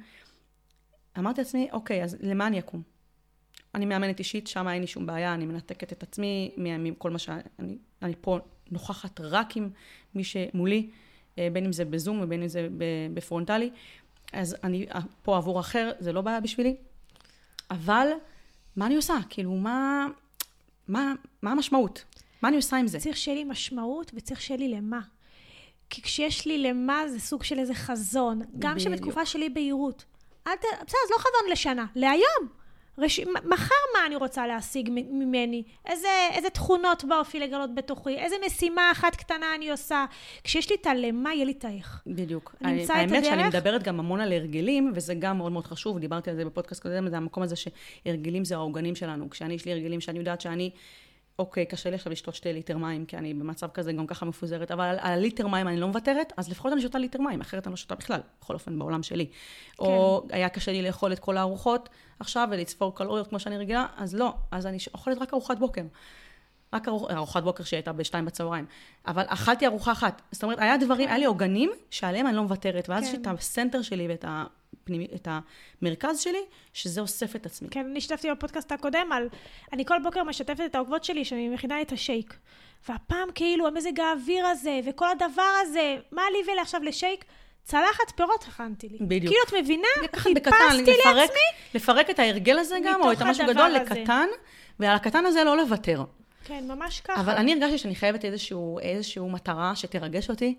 אמרתי 1.18 1.42
לעצמי, 1.42 1.68
אוקיי, 1.72 2.04
אז 2.04 2.18
למה 2.22 2.48
אני 2.48 2.60
אקום? 2.60 2.97
אני 3.76 3.86
מאמנת 3.86 4.20
אישית, 4.20 4.48
שם 4.48 4.68
אין 4.68 4.82
לי 4.82 4.88
שום 4.88 5.06
בעיה, 5.06 5.34
אני 5.34 5.46
מנתקת 5.46 5.94
את 5.94 6.04
עצמי 6.04 6.52
מכל 6.58 7.12
מה 7.12 7.20
שאני... 7.20 7.78
אני 8.02 8.14
פה 8.22 8.40
נוכחת 8.72 9.22
רק 9.22 9.58
עם 9.58 9.70
מי 10.16 10.24
שמולי. 10.24 10.90
אה, 11.38 11.48
בין 11.54 11.66
אם 11.66 11.74
זה 11.74 11.86
בזום 11.86 12.20
ובין 12.22 12.42
אם 12.42 12.48
זה 12.48 12.68
בפרונטלי. 13.14 13.70
אז 14.34 14.56
אני 14.64 14.86
פה 15.22 15.38
עבור 15.38 15.60
אחר, 15.60 15.92
זה 16.00 16.12
לא 16.12 16.22
בעיה 16.22 16.40
בשבילי. 16.40 16.76
אבל 17.72 18.08
מה 18.76 18.86
אני 18.86 18.96
עושה? 18.96 19.14
כאילו, 19.30 19.56
מה, 19.56 20.08
מה, 20.88 21.14
מה 21.42 21.52
המשמעות? 21.52 22.06
מה 22.42 22.50
אני 22.50 22.58
עושה 22.58 22.78
עם 22.78 22.88
זה? 22.88 23.00
צריך 23.00 23.18
שיהיה 23.18 23.38
לי 23.38 23.44
משמעות 23.44 24.12
וצריך 24.16 24.42
שיהיה 24.42 24.58
לי 24.58 24.68
למה. 24.68 25.02
כי 25.90 26.02
כשיש 26.02 26.46
לי 26.46 26.58
למה 26.58 27.08
זה 27.08 27.20
סוג 27.20 27.44
של 27.44 27.60
איזה 27.60 27.74
חזון. 27.74 28.42
גם 28.60 28.80
שבתקופה 28.80 29.26
שלי 29.26 29.50
בהירות. 29.50 30.06
בסדר, 30.42 30.54
אז 30.82 31.12
לא 31.12 31.18
חזון 31.18 31.52
לשנה, 31.52 31.86
להיום. 31.96 32.50
רש... 33.00 33.20
מחר 33.46 33.76
מה 33.94 34.06
אני 34.06 34.16
רוצה 34.16 34.48
להשיג 34.48 34.90
ממני, 34.92 35.64
איזה, 35.86 36.08
איזה 36.32 36.50
תכונות 36.50 37.04
באופי 37.04 37.40
לגלות 37.40 37.76
בתוכי, 37.76 38.18
איזה 38.18 38.36
משימה 38.46 38.92
אחת 38.92 39.16
קטנה 39.16 39.56
אני 39.56 39.72
עושה. 39.72 40.06
כשיש 40.44 40.70
לי 40.70 40.76
את 40.82 40.88
הלמה, 40.88 41.34
יהיה 41.34 41.46
לי 41.46 41.52
את 41.52 41.66
האיך. 41.66 42.02
בדיוק. 42.08 42.56
אני 42.64 42.82
אמצא 42.82 42.94
את 42.94 43.00
הדרך. 43.00 43.12
האמת 43.12 43.26
שאני 43.26 43.44
מדברת 43.44 43.84
גם 43.84 44.00
המון 44.00 44.20
על 44.20 44.34
הרגלים, 44.34 44.92
וזה 44.96 45.14
גם 45.14 45.38
מאוד 45.38 45.52
מאוד 45.52 45.68
חשוב, 45.68 46.00
דיברתי 46.00 46.30
על 46.30 46.36
זה 46.36 46.46
בפודקאסט 46.46 46.82
קודם, 46.82 47.10
זה 47.10 47.18
המקום 47.18 47.44
הזה 47.44 47.56
שהרגלים 47.56 48.46
זה 48.46 48.56
העוגנים 48.56 48.96
שלנו. 48.96 49.30
כשאני, 49.30 49.54
יש 49.54 49.66
לי 49.66 49.72
הרגלים 49.72 50.02
שאני 50.02 50.20
יודעת 50.20 50.42
שאני... 50.42 50.72
אוקיי, 51.40 51.66
קשה 51.66 51.90
לי 51.90 51.96
עכשיו 51.96 52.12
לשתות 52.12 52.36
שתי 52.36 52.54
ליטר 52.54 52.78
מים, 52.78 53.06
כי 53.06 53.18
אני 53.18 53.34
במצב 53.34 53.68
כזה 53.74 53.94
גם 53.94 54.08
ככה 54.08 54.26
מפוזרת, 54.26 54.72
אבל 54.72 54.86
על, 54.86 54.98
על 55.00 55.20
ליטר 55.20 55.48
מים 55.48 55.68
אני 55.68 55.80
לא 55.80 55.88
מוותרת, 55.88 56.34
אז 56.38 56.50
לפחות 56.50 56.74
אני 56.74 56.82
שותה 56.82 56.98
ליטר 56.98 57.22
מים, 57.22 57.42
אחרת 57.42 57.68
אני 57.68 57.72
לא 57.72 57.78
שותה 57.78 57.96
בכלל, 57.96 58.20
בכל 58.42 58.54
אופן 58.54 58.80
בעולם 58.80 59.04
שלי. 59.04 59.26
כן. 59.26 59.32
או 59.80 60.24
היה 60.30 60.50
קשה 60.50 60.72
לי 60.72 60.82
לאכול 60.82 61.14
את 61.14 61.20
כל 61.20 61.38
הארוחות 61.38 61.90
עכשיו 62.20 62.48
ולספור 62.52 62.96
קלוריות 62.96 63.28
כמו 63.28 63.40
שאני 63.40 63.58
רגילה, 63.58 63.86
אז 63.98 64.16
לא, 64.16 64.34
אז 64.52 64.66
אני 64.66 64.78
אוכלת 64.94 65.18
רק 65.18 65.34
ארוחת 65.34 65.60
בוקר. 65.60 65.84
רק 66.74 66.88
ארוח, 66.88 67.12
ארוחת 67.12 67.44
בוקר 67.44 67.64
שהייתה 67.64 67.94
בשתיים 67.94 68.26
בצהריים. 68.26 68.66
אבל 69.08 69.24
אכלתי 69.28 69.68
ארוחה 69.68 69.92
אחת. 69.92 70.22
זאת 70.32 70.44
אומרת, 70.44 70.60
היה 70.60 70.78
דברים, 70.78 71.08
היה 71.08 71.18
לי 71.18 71.26
עוגנים 71.26 71.72
שעליהם 71.90 72.28
אני 72.28 72.36
לא 72.36 72.44
מוותרת. 72.44 72.90
ואז 72.90 73.04
יש 73.04 73.12
כן. 73.12 73.22
את 73.22 73.28
ה 73.28 73.36
center 73.36 73.82
שלי 73.82 74.08
ואת 74.08 74.26
הפנימי, 74.88 75.08
את 75.16 75.28
המרכז 75.82 76.20
שלי, 76.20 76.42
שזה 76.74 77.02
אוסף 77.02 77.36
את 77.36 77.46
עצמי. 77.46 77.70
כן, 77.72 77.86
אני 77.86 77.98
השתתפתי 77.98 78.32
בפודקאסט 78.32 78.72
הקודם 78.72 79.12
על... 79.12 79.30
אני 79.74 79.86
כל 79.86 79.96
בוקר 80.04 80.24
משתפת 80.24 80.62
את 80.66 80.76
העוקבות 80.76 81.04
שלי 81.04 81.26
שאני 81.26 81.50
מכינה 81.50 81.82
את 81.82 81.92
השייק. 81.92 82.38
והפעם 82.90 83.30
כאילו 83.36 83.68
המזג 83.68 84.00
האוויר 84.00 84.46
הזה, 84.46 84.80
וכל 84.86 85.08
הדבר 85.10 85.52
הזה, 85.62 85.96
מה 86.12 86.22
לי 86.32 86.52
ולעכשיו 86.52 86.84
לשייק? 86.84 87.26
צלחת 87.64 88.12
פירות 88.16 88.44
הכנתי 88.48 88.90
לי. 88.90 88.98
בדיוק. 89.02 89.34
כאילו, 89.34 89.44
את 89.48 89.64
מבינה? 89.64 89.88
חיפשתי 90.16 90.92
לעצמי. 91.06 91.40
לפרק 91.74 92.10
את 92.10 92.20
ההרגל 92.20 92.60
הזה 92.60 92.78
גם, 92.86 93.02
או 93.02 93.12
את 93.12 93.22
המשהו 93.22 93.48
גדול 93.48 93.70
לקטן, 93.70 94.28
ועל 94.80 94.96
הקטן 94.96 95.26
הזה 95.26 95.44
לא 95.44 95.58
לוותר. 95.58 96.04
כן, 96.46 96.64
ממש 96.68 97.02
ככה. 97.02 97.22
אבל 97.22 97.34
אני 97.34 97.54
הרגשתי 97.54 97.78
שאני 97.78 97.96
חייבת 97.96 98.26
איזשהו, 98.26 98.80
איזשהו 98.80 99.30
מטרה 99.30 99.76
שתרגש 99.76 100.30
אותי, 100.30 100.56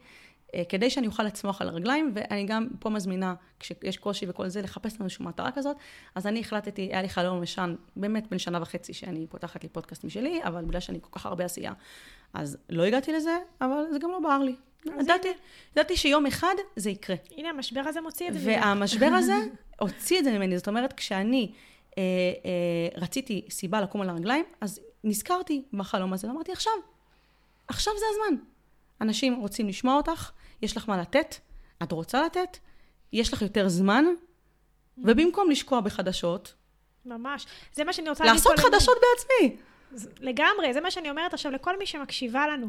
כדי 0.68 0.90
שאני 0.90 1.06
אוכל 1.06 1.22
לצמוח 1.22 1.62
על 1.62 1.68
הרגליים, 1.68 2.12
ואני 2.14 2.44
גם 2.44 2.68
פה 2.80 2.90
מזמינה, 2.90 3.34
כשיש 3.61 3.96
קושי 3.96 4.26
וכל 4.28 4.48
זה, 4.48 4.62
לחפש 4.62 4.94
לנו 4.94 5.04
איזושהי 5.04 5.24
מטרה 5.24 5.50
כזאת. 5.50 5.76
אז 6.14 6.26
אני 6.26 6.40
החלטתי, 6.40 6.82
היה 6.82 7.02
לי 7.02 7.08
חלום 7.08 7.42
משן, 7.42 7.74
באמת 7.96 8.30
בן 8.30 8.38
שנה 8.38 8.62
וחצי, 8.62 8.94
שאני 8.94 9.26
פותחת 9.26 9.62
לי 9.62 9.68
פודקאסט 9.68 10.04
משלי, 10.04 10.40
אבל 10.44 10.64
בגלל 10.64 10.80
שאני 10.80 10.98
כל 11.00 11.08
כך 11.12 11.26
הרבה 11.26 11.44
עשייה, 11.44 11.72
אז 12.34 12.58
לא 12.70 12.82
הגעתי 12.82 13.12
לזה, 13.12 13.38
אבל 13.61 13.84
זה 13.92 13.98
גם 13.98 14.11
לא 14.11 14.18
בער 14.18 14.38
לי. 14.38 14.54
ידעתי, 15.00 15.28
ידעתי 15.72 15.96
שיום 15.96 16.26
אחד 16.26 16.54
זה 16.76 16.90
יקרה. 16.90 17.16
הנה, 17.37 17.48
המשבר 17.48 17.80
הזה 17.80 18.00
מוציא 18.00 18.28
את 18.28 18.34
זה. 18.34 18.40
והמשבר 18.44 19.06
הזה 19.06 19.34
הוציא 19.80 20.18
את 20.18 20.24
זה 20.24 20.32
ממני. 20.32 20.58
זאת 20.58 20.68
אומרת, 20.68 20.92
כשאני 20.92 21.52
אה, 21.98 22.02
אה, 22.44 23.00
רציתי 23.00 23.44
סיבה 23.50 23.80
לקום 23.80 24.00
על 24.00 24.11
הרגליים, 24.11 24.44
אז 24.61 24.80
נזכרתי 25.04 25.62
בחלום 25.72 26.12
הזה, 26.12 26.28
ואמרתי, 26.28 26.52
עכשיו, 26.52 26.72
עכשיו 27.68 27.92
זה 27.98 28.04
הזמן. 28.11 28.42
אנשים 29.00 29.34
רוצים 29.34 29.68
לשמוע 29.68 29.96
אותך, 29.96 30.30
יש 30.62 30.76
לך 30.76 30.88
מה 30.88 30.96
לתת, 31.00 31.34
את 31.82 31.92
רוצה 31.92 32.22
לתת, 32.22 32.58
יש 33.12 33.32
לך 33.32 33.42
יותר 33.42 33.68
זמן, 33.68 34.04
ובמקום 34.98 35.50
לשקוע 35.50 35.80
בחדשות... 35.80 36.54
ממש. 37.06 37.46
זה 37.72 37.84
מה 37.84 37.92
שאני 37.92 38.08
רוצה 38.08 38.24
להגיד... 38.24 38.37
לעשות 38.38 38.58
חדשות 38.58 38.96
בעצמי. 39.00 39.56
לגמרי, 40.20 40.72
זה 40.72 40.80
מה 40.80 40.90
שאני 40.90 41.11
אומרת 41.11 41.34
עכשיו 41.34 41.52
לכל 41.52 41.78
מי 41.78 41.87
שמקשיבה 41.87 42.46
לנו. 42.46 42.68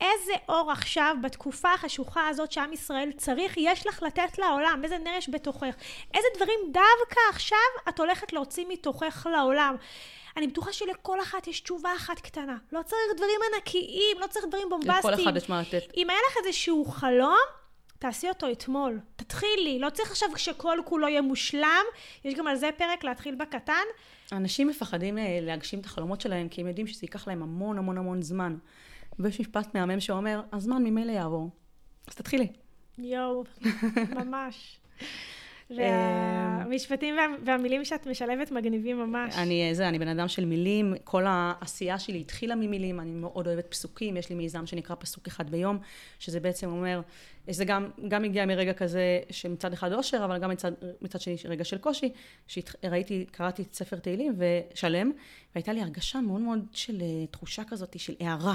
איזה 0.00 0.32
אור 0.48 0.72
עכשיו, 0.72 1.16
בתקופה 1.22 1.72
החשוכה 1.72 2.28
הזאת 2.28 2.52
שעם 2.52 2.72
ישראל 2.72 3.12
צריך, 3.16 3.54
יש 3.56 3.86
לך 3.86 4.02
לתת 4.02 4.38
לעולם? 4.38 4.80
איזה 4.84 4.98
נר 4.98 5.10
יש 5.18 5.28
בתוכך? 5.28 5.74
איזה 6.14 6.28
דברים 6.36 6.58
דווקא 6.66 7.20
עכשיו 7.30 7.58
את 7.88 8.00
הולכת 8.00 8.32
להוציא 8.32 8.64
מתוכך 8.68 9.26
לעולם? 9.32 9.76
אני 10.36 10.46
בטוחה 10.46 10.72
שלכל 10.72 11.20
אחת 11.20 11.46
יש 11.46 11.60
תשובה 11.60 11.90
אחת 11.96 12.20
קטנה. 12.20 12.56
לא 12.72 12.80
צריך 12.82 13.16
דברים 13.16 13.40
ענקיים, 13.54 14.16
לא 14.20 14.26
צריך 14.26 14.46
דברים 14.48 14.68
בומבסטיים. 14.68 15.14
לכל 15.14 15.22
אחד 15.22 15.36
יש 15.36 15.48
מה 15.48 15.60
לתת. 15.60 15.82
אם 15.96 16.10
היה 16.10 16.18
לך 16.30 16.36
איזשהו 16.46 16.84
חלום, 16.84 17.38
תעשי 17.98 18.28
אותו 18.28 18.52
אתמול. 18.52 19.00
תתחילי. 19.16 19.78
לא 19.78 19.90
צריך 19.90 20.10
עכשיו 20.10 20.28
שכל 20.36 20.78
כולו 20.84 21.08
יהיה 21.08 21.22
מושלם. 21.22 21.84
יש 22.24 22.34
גם 22.34 22.46
על 22.46 22.56
זה 22.56 22.70
פרק, 22.76 23.04
להתחיל 23.04 23.34
בקטן. 23.34 23.84
אנשים 24.32 24.68
מפחדים 24.68 25.18
אה, 25.18 25.38
להגשים 25.42 25.80
את 25.80 25.86
החלומות 25.86 26.20
שלהם, 26.20 26.48
כי 26.48 26.60
הם 26.60 26.66
יודעים 26.66 26.86
שזה 26.86 27.04
ייקח 27.04 27.28
להם 27.28 27.42
המון 27.42 27.78
המון 27.78 27.98
המון 27.98 28.22
זמן. 28.22 28.56
ויש 29.18 29.40
משפט 29.40 29.74
מהמם 29.74 30.00
שאומר, 30.00 30.40
הזמן 30.52 30.84
ממילא 30.84 31.12
יעבור. 31.12 31.50
אז 32.06 32.14
תתחילי. 32.14 32.48
יואו, 32.98 33.44
ממש. 34.24 34.80
והמשפטים 35.76 37.16
וה, 37.16 37.22
והמילים 37.44 37.84
שאת 37.84 38.06
משלבת 38.06 38.50
מגניבים 38.50 38.98
ממש. 38.98 39.34
אני 39.36 39.74
זה, 39.74 39.88
אני 39.88 39.98
בן 39.98 40.08
אדם 40.08 40.28
של 40.28 40.44
מילים, 40.44 40.94
כל 41.04 41.24
העשייה 41.26 41.98
שלי 41.98 42.20
התחילה 42.20 42.54
ממילים, 42.54 43.00
אני 43.00 43.10
מאוד 43.10 43.46
אוהבת 43.46 43.66
פסוקים, 43.66 44.16
יש 44.16 44.28
לי 44.28 44.34
מיזם 44.34 44.66
שנקרא 44.66 44.96
פסוק 44.98 45.26
אחד 45.26 45.50
ביום, 45.50 45.78
שזה 46.18 46.40
בעצם 46.40 46.70
אומר, 46.70 47.00
זה 47.50 47.64
גם, 47.64 47.88
גם 48.08 48.24
הגיע 48.24 48.46
מרגע 48.46 48.72
כזה 48.72 49.20
שמצד 49.30 49.72
אחד 49.72 49.92
אושר, 49.92 50.24
אבל 50.24 50.38
גם 50.38 50.50
מצד, 50.50 50.72
מצד 51.02 51.20
שני 51.20 51.36
רגע 51.44 51.64
של 51.64 51.78
קושי, 51.78 52.12
שראיתי, 52.46 53.26
קראתי 53.30 53.62
את 53.62 53.74
ספר 53.74 53.98
תהילים 53.98 54.36
ושלם, 54.38 55.12
והייתה 55.54 55.72
לי 55.72 55.80
הרגשה 55.80 56.20
מאוד 56.20 56.40
מאוד 56.40 56.64
של 56.72 57.02
אה, 57.02 57.26
תחושה 57.30 57.62
כזאת, 57.64 58.00
של 58.00 58.14
הערה. 58.20 58.54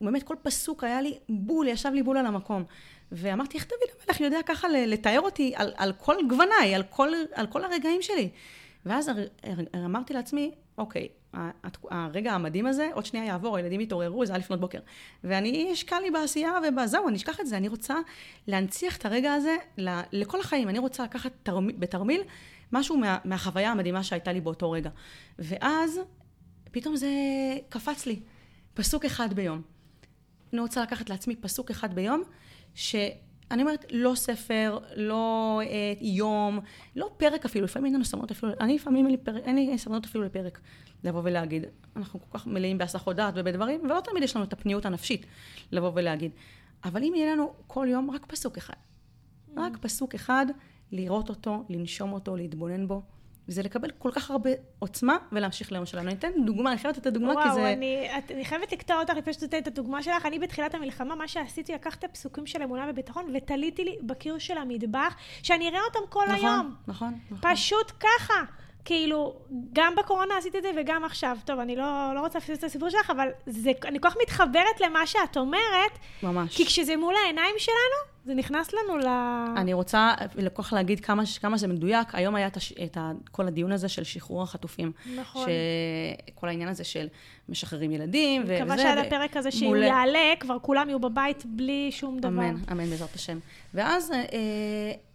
באמת 0.00 0.22
כל 0.22 0.34
פסוק 0.42 0.84
היה 0.84 1.00
לי 1.00 1.18
בול, 1.28 1.68
ישב 1.68 1.90
לי 1.92 2.02
בול 2.02 2.16
על 2.16 2.26
המקום. 2.26 2.64
ואמרתי, 3.12 3.58
איך 3.58 3.66
דוד 3.68 4.00
המלך 4.02 4.20
יודע 4.20 4.38
ככה 4.46 4.68
לתאר 4.68 5.20
אותי 5.20 5.52
על, 5.56 5.72
על 5.76 5.92
כל 5.92 6.16
גווניי, 6.28 6.74
על 6.74 6.82
כל, 6.82 7.08
על 7.34 7.46
כל 7.46 7.64
הרגעים 7.64 8.02
שלי? 8.02 8.28
ואז 8.86 9.10
אמרתי 9.84 10.14
לעצמי, 10.14 10.54
אוקיי, 10.78 11.08
הרגע 11.90 12.32
המדהים 12.32 12.66
הזה, 12.66 12.90
עוד 12.92 13.06
שנייה 13.06 13.26
יעבור, 13.26 13.56
הילדים 13.56 13.80
יתעוררו, 13.80 14.26
זה 14.26 14.32
היה 14.32 14.38
לפנות 14.38 14.60
בוקר. 14.60 14.78
ואני 15.24 15.72
אשקע 15.72 16.00
לי 16.00 16.10
בעשייה 16.10 16.52
ובזהו, 16.68 17.08
אני 17.08 17.16
אשכח 17.16 17.40
את 17.40 17.46
זה. 17.46 17.56
אני 17.56 17.68
רוצה 17.68 17.94
להנציח 18.46 18.96
את 18.96 19.06
הרגע 19.06 19.34
הזה 19.34 19.56
לכל 20.12 20.40
החיים. 20.40 20.68
אני 20.68 20.78
רוצה 20.78 21.04
לקחת 21.04 21.32
תרמיל, 21.42 21.76
בתרמיל 21.78 22.22
משהו 22.72 22.96
מה, 22.96 23.18
מהחוויה 23.24 23.70
המדהימה 23.70 24.02
שהייתה 24.02 24.32
לי 24.32 24.40
באותו 24.40 24.70
רגע. 24.70 24.90
ואז 25.38 26.00
פתאום 26.70 26.96
זה 26.96 27.08
קפץ 27.68 28.06
לי. 28.06 28.20
פסוק 28.74 29.04
אחד 29.04 29.34
ביום. 29.34 29.75
אני 30.52 30.60
רוצה 30.60 30.82
לקחת 30.82 31.10
לעצמי 31.10 31.36
פסוק 31.36 31.70
אחד 31.70 31.94
ביום, 31.94 32.22
שאני 32.74 33.62
אומרת, 33.62 33.84
לא 33.90 34.14
ספר, 34.14 34.78
לא 34.96 35.60
אה, 35.64 35.92
יום, 36.00 36.60
לא 36.96 37.10
פרק 37.16 37.44
אפילו, 37.44 37.64
לפעמים 37.64 37.86
אין 37.86 37.94
לנו 37.94 38.04
סבלנות 38.04 38.30
אפילו, 38.30 38.52
אני 38.60 38.74
לפעמים 38.74 39.06
אין 39.44 39.56
לי 39.56 39.78
סבלנות 39.78 40.04
אפילו 40.04 40.24
לפרק, 40.24 40.60
לבוא 41.04 41.20
ולהגיד. 41.24 41.64
אנחנו 41.96 42.20
כל 42.20 42.38
כך 42.38 42.46
מלאים 42.46 42.78
בהסחות 42.78 43.16
דעת 43.16 43.34
ובדברים, 43.36 43.80
ולא 43.84 44.00
תמיד 44.04 44.22
יש 44.22 44.36
לנו 44.36 44.44
את 44.44 44.52
הפניות 44.52 44.86
הנפשית 44.86 45.26
לבוא 45.72 45.90
ולהגיד. 45.94 46.30
אבל 46.84 47.02
אם 47.02 47.12
יהיה 47.16 47.32
לנו 47.32 47.52
כל 47.66 47.86
יום 47.90 48.10
רק 48.10 48.26
פסוק 48.26 48.56
אחד, 48.56 48.74
רק. 49.56 49.76
פסוק 49.76 50.14
אחד, 50.14 50.46
לראות 50.92 51.28
אותו, 51.28 51.64
לנשום 51.68 52.12
אותו, 52.12 52.36
להתבונן 52.36 52.88
בו, 52.88 53.02
וזה 53.48 53.62
לקבל 53.62 53.90
כל 53.98 54.10
כך 54.12 54.30
הרבה 54.30 54.50
עוצמה 54.78 55.16
ולהמשיך 55.32 55.72
ליום 55.72 55.86
שלנו. 55.86 56.08
אני 56.08 56.18
אתן 56.18 56.28
דוגמה, 56.44 56.70
אני 56.70 56.78
חייבת 56.78 56.96
לתת 56.96 57.12
דוגמה 57.12 57.32
וואו, 57.32 57.42
כי 57.42 57.52
זה... 57.54 57.60
וואו, 57.60 57.72
אני, 57.72 58.08
אני 58.30 58.44
חייבת 58.44 58.72
לקטוע 58.72 59.00
אותך 59.00 59.12
לפני 59.16 59.32
שתתן 59.32 59.58
את 59.58 59.66
הדוגמה 59.66 60.02
שלך. 60.02 60.26
אני 60.26 60.38
בתחילת 60.38 60.74
המלחמה, 60.74 61.14
מה 61.14 61.28
שעשיתי, 61.28 61.72
לקחתי 61.74 62.08
פסוקים 62.08 62.46
של 62.46 62.62
אמונה 62.62 62.86
וביטחון 62.90 63.30
ותליתי 63.34 63.84
לי 63.84 63.96
בקיר 64.02 64.38
של 64.38 64.58
המטבח, 64.58 65.14
שאני 65.42 65.68
אראה 65.68 65.80
אותם 65.88 65.98
כל 66.08 66.24
נכון, 66.24 66.34
היום. 66.34 66.74
נכון, 66.86 67.18
נכון. 67.30 67.54
פשוט 67.54 67.92
ככה. 68.00 68.34
כאילו, 68.84 69.34
גם 69.72 69.94
בקורונה 69.96 70.36
עשיתי 70.38 70.58
את 70.58 70.62
זה 70.62 70.70
וגם 70.76 71.04
עכשיו. 71.04 71.36
טוב, 71.44 71.58
אני 71.58 71.76
לא, 71.76 72.12
לא 72.14 72.20
רוצה 72.20 72.38
לפספס 72.38 72.58
את 72.58 72.64
הסיפור 72.64 72.90
שלך, 72.90 73.10
אבל 73.10 73.28
זה, 73.46 73.72
אני 73.84 74.00
כל 74.00 74.10
כך 74.10 74.16
מתחברת 74.22 74.80
למה 74.80 75.06
שאת 75.06 75.36
אומרת. 75.36 75.98
ממש. 76.22 76.56
כי 76.56 76.66
כשזה 76.66 76.96
מול 76.96 77.14
העיניים 77.24 77.54
שלנו, 77.58 78.15
זה 78.26 78.34
נכנס 78.34 78.72
לנו 78.72 78.98
ל... 78.98 79.06
אני 79.56 79.72
רוצה 79.72 80.14
לקוח 80.36 80.72
להגיד 80.72 81.00
כמה, 81.00 81.22
כמה 81.40 81.56
זה 81.56 81.68
מדויק. 81.68 82.14
היום 82.14 82.34
היה 82.34 82.46
את, 82.46 82.56
הש, 82.56 82.72
את 82.72 82.96
ה, 82.96 83.12
כל 83.30 83.46
הדיון 83.46 83.72
הזה 83.72 83.88
של 83.88 84.04
שחרור 84.04 84.42
החטופים. 84.42 84.92
נכון. 85.16 85.48
שכל 86.28 86.48
העניין 86.48 86.68
הזה 86.68 86.84
של 86.84 87.06
משחררים 87.48 87.92
ילדים 87.92 88.42
וזה. 88.42 88.58
מקווה 88.60 88.78
שעד 88.78 88.98
הפרק 88.98 89.36
הזה 89.36 89.50
שהוא 89.50 89.68
מול... 89.68 89.82
יעלה, 89.82 90.32
כבר 90.40 90.58
כולם 90.62 90.88
יהיו 90.88 90.98
בבית 90.98 91.42
בלי 91.46 91.88
שום 91.92 92.18
דבר. 92.18 92.28
אמן, 92.28 92.56
אמן 92.72 92.90
בעזרת 92.90 93.14
השם. 93.14 93.38
ואז... 93.74 94.12
אה, 94.12 95.05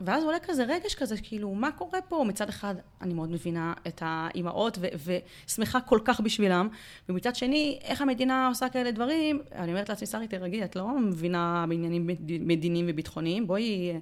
ואז 0.00 0.24
עולה 0.24 0.38
כזה 0.38 0.64
רגש 0.64 0.94
כזה, 0.94 1.16
כאילו, 1.22 1.54
מה 1.54 1.72
קורה 1.72 2.00
פה? 2.00 2.24
מצד 2.28 2.48
אחד, 2.48 2.74
אני 3.00 3.14
מאוד 3.14 3.30
מבינה 3.30 3.72
את 3.86 4.02
האימהות 4.04 4.78
ו- 4.80 5.14
ושמחה 5.46 5.80
כל 5.80 5.98
כך 6.04 6.20
בשבילם, 6.20 6.68
ומצד 7.08 7.36
שני, 7.36 7.78
איך 7.82 8.02
המדינה 8.02 8.48
עושה 8.48 8.68
כאלה 8.68 8.90
דברים? 8.90 9.42
אני 9.52 9.72
אומרת 9.72 9.88
לעצמי, 9.88 10.06
שרי, 10.06 10.28
תירגעי, 10.28 10.64
את 10.64 10.76
לא 10.76 10.98
מבינה 10.98 11.64
בעניינים 11.68 12.06
מדיניים 12.40 12.86
וביטחוניים, 12.88 13.46
בואי 13.46 13.90
אה, 13.90 13.98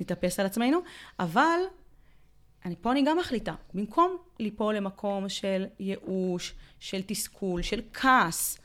נתאפס 0.00 0.40
על 0.40 0.46
עצמנו, 0.46 0.78
אבל 1.18 1.58
אני, 2.64 2.74
פה 2.80 2.92
אני 2.92 3.02
גם 3.02 3.18
מחליטה, 3.18 3.54
במקום 3.74 4.16
ליפול 4.38 4.76
למקום 4.76 5.28
של 5.28 5.64
ייאוש, 5.80 6.54
של 6.80 7.02
תסכול, 7.06 7.62
של 7.62 7.80
כעס, 7.92 8.58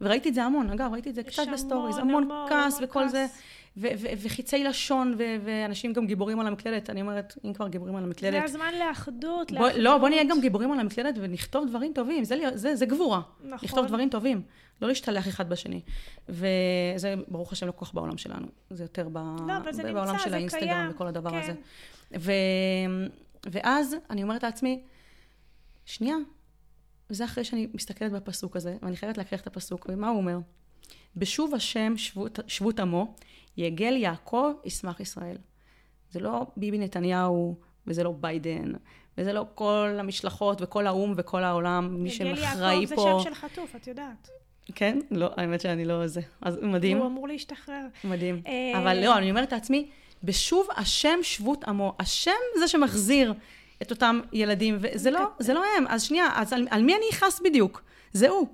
וראיתי 0.00 0.28
את 0.28 0.34
זה 0.34 0.44
המון, 0.44 0.70
אגב, 0.70 0.92
ראיתי 0.92 1.10
את 1.10 1.14
זה 1.14 1.22
קצת 1.22 1.42
בסטוריז, 1.52 1.98
המון, 1.98 2.22
המון 2.22 2.48
כעס 2.48 2.74
המון 2.74 2.88
וכל 2.88 3.02
כעס. 3.02 3.12
זה. 3.12 3.26
וחיצי 3.76 4.64
לשון, 4.64 5.14
ואנשים 5.18 5.92
גם 5.92 6.06
גיבורים 6.06 6.40
על 6.40 6.46
המקלדת. 6.46 6.90
אני 6.90 7.00
אומרת, 7.00 7.34
אם 7.44 7.52
כבר 7.52 7.68
גיבורים 7.68 7.96
על 7.96 8.04
המקלדת... 8.04 8.32
זה 8.32 8.44
הזמן 8.44 8.74
לאחדות, 8.78 9.52
בוא, 9.52 9.60
לאחדות. 9.60 9.82
לא, 9.82 9.98
בוא 9.98 10.08
נהיה 10.08 10.24
גם 10.24 10.40
גיבורים 10.40 10.72
על 10.72 10.80
המקלדת 10.80 11.14
ונכתוב 11.20 11.68
דברים 11.68 11.92
טובים. 11.92 12.24
זה, 12.24 12.36
זה, 12.54 12.76
זה 12.76 12.86
גבורה. 12.86 13.20
נכון. 13.44 13.58
לכתוב 13.62 13.86
דברים 13.86 14.08
טובים. 14.08 14.42
לא 14.82 14.88
להשתלח 14.88 15.28
אחד 15.28 15.48
בשני. 15.48 15.80
וזה, 16.28 17.14
ברוך 17.28 17.52
השם, 17.52 17.66
לא 17.66 17.72
כל 17.72 17.86
כך 17.86 17.94
בעולם 17.94 18.18
שלנו. 18.18 18.46
זה 18.70 18.84
יותר 18.84 19.08
ב... 19.12 19.18
לא, 19.48 19.56
אבל 19.56 19.72
זה 19.72 19.82
בעולם 19.82 20.12
נמצא, 20.12 20.24
של 20.24 20.34
האינסטגרם 20.34 20.68
קיים. 20.68 20.90
וכל 20.90 21.06
הדבר 21.06 21.30
כן. 21.30 21.38
הזה. 21.38 21.52
ו, 22.18 22.32
ואז 23.46 23.96
אני 24.10 24.22
אומרת 24.22 24.42
לעצמי, 24.42 24.82
שנייה, 25.84 26.16
וזה 27.10 27.24
אחרי 27.24 27.44
שאני 27.44 27.68
מסתכלת 27.74 28.12
בפסוק 28.12 28.56
הזה, 28.56 28.76
ואני 28.82 28.96
חייבת 28.96 29.18
להקריח 29.18 29.40
את 29.40 29.46
הפסוק, 29.46 29.86
ומה 29.88 30.08
הוא 30.08 30.16
אומר? 30.16 30.38
בשוב 31.16 31.54
השם 31.54 31.96
שבות, 31.96 32.38
שבות 32.46 32.80
עמו, 32.80 33.14
יגל 33.56 33.96
יעקב, 33.96 34.52
ישמח 34.64 35.00
ישראל. 35.00 35.36
זה 36.10 36.20
לא 36.20 36.46
ביבי 36.56 36.78
נתניהו, 36.78 37.56
וזה 37.86 38.04
לא 38.04 38.14
ביידן, 38.20 38.72
וזה 39.18 39.32
לא 39.32 39.46
כל 39.54 39.96
המשלחות 39.98 40.62
וכל 40.62 40.86
האו"ם 40.86 41.14
וכל 41.16 41.44
העולם, 41.44 42.02
מי 42.02 42.10
שאחראי 42.10 42.36
פה. 42.36 42.42
יגל 42.42 42.62
יעקב 42.80 43.18
זה 43.18 43.24
שם 43.24 43.30
של 43.30 43.34
חטוף, 43.34 43.76
את 43.76 43.86
יודעת. 43.86 44.30
כן? 44.74 44.98
לא, 45.10 45.30
האמת 45.36 45.60
שאני 45.60 45.84
לא 45.84 46.06
זה. 46.06 46.20
אז 46.40 46.58
מדהים. 46.62 46.98
הוא 46.98 47.06
אמור 47.06 47.28
להשתחרר. 47.28 47.86
מדהים. 48.04 48.42
אה, 48.46 48.78
אבל 48.78 49.04
לא, 49.04 49.18
אני 49.18 49.30
אומרת 49.30 49.52
לעצמי, 49.52 49.88
בשוב 50.24 50.68
השם 50.76 51.18
שבות 51.22 51.64
עמו. 51.64 51.94
השם 51.98 52.30
זה 52.58 52.68
שמחזיר 52.68 53.34
את 53.82 53.90
אותם 53.90 54.20
ילדים, 54.32 54.78
וזה 54.80 55.10
לא, 55.10 55.20
זה 55.38 55.54
לא 55.54 55.64
הם. 55.78 55.84
אז 55.88 56.02
שנייה, 56.02 56.28
אז 56.34 56.52
על, 56.52 56.66
על 56.70 56.82
מי 56.82 56.94
אני 56.94 57.04
אכעס 57.12 57.40
בדיוק? 57.40 57.82
זה 58.12 58.28
הוא. 58.28 58.46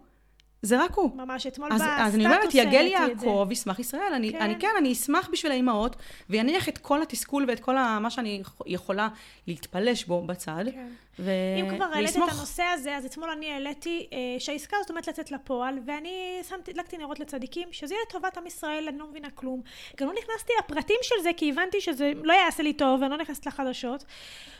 זה 0.63 0.85
רק 0.85 0.95
הוא. 0.95 1.17
ממש, 1.17 1.47
אתמול 1.47 1.73
אז, 1.73 1.81
בסטטוס 1.81 2.01
אז 2.01 2.15
אני 2.15 2.27
אומרת, 2.27 2.55
יגל 2.55 2.87
יעקב, 2.87 3.49
ישמח 3.51 3.79
ישראל. 3.79 4.13
אני 4.15 4.33
כן. 4.33 4.41
אני 4.41 4.59
כן, 4.61 4.69
אני 4.79 4.93
אשמח 4.93 5.29
בשביל 5.33 5.53
האימהות, 5.53 5.97
ויניח 6.31 6.69
את 6.69 6.79
כל 6.79 7.03
התסכול 7.03 7.45
ואת 7.49 7.61
כל 7.61 7.77
ה, 7.77 7.99
מה 8.01 8.11
שאני 8.11 8.43
יכולה 8.67 9.09
להתפלש 9.47 10.05
בו 10.05 10.23
בצד. 10.23 10.65
כן. 10.73 10.89
ו... 11.19 11.31
אם 11.61 11.77
כבר 11.77 11.85
העלית 11.85 12.11
את 12.11 12.17
הנושא 12.17 12.63
הזה, 12.63 12.97
אז 12.97 13.05
אתמול 13.05 13.31
אני 13.31 13.53
העליתי 13.53 14.07
אה, 14.13 14.19
שהעסקה 14.39 14.77
הזאת 14.77 14.91
עומדת 14.91 15.09
לצאת 15.09 15.31
לפועל, 15.31 15.79
ואני 15.87 16.41
שמתי, 16.49 16.71
הדלקתי 16.71 16.99
נרות 16.99 17.21
לצדיקים, 17.21 17.69
שזה 17.73 17.95
יהיה 17.95 18.03
לטובת 18.09 18.39
עם 18.39 18.47
ישראל, 18.47 18.89
אני 18.89 18.99
לא 18.99 19.07
מבינה 19.07 19.31
כלום. 19.31 19.63
גם 19.97 20.09
לא 20.09 20.15
נכנסתי 20.23 20.53
לפרטים 20.59 20.97
של 21.03 21.23
זה, 21.23 21.31
כי 21.37 21.51
הבנתי 21.51 21.81
שזה 21.81 22.13
לא 22.23 22.33
יעשה 22.33 22.63
לי 22.63 22.73
טוב, 22.73 23.01
ואני 23.01 23.11
לא 23.11 23.17
נכנסת 23.17 23.47
לחדשות. 23.47 24.05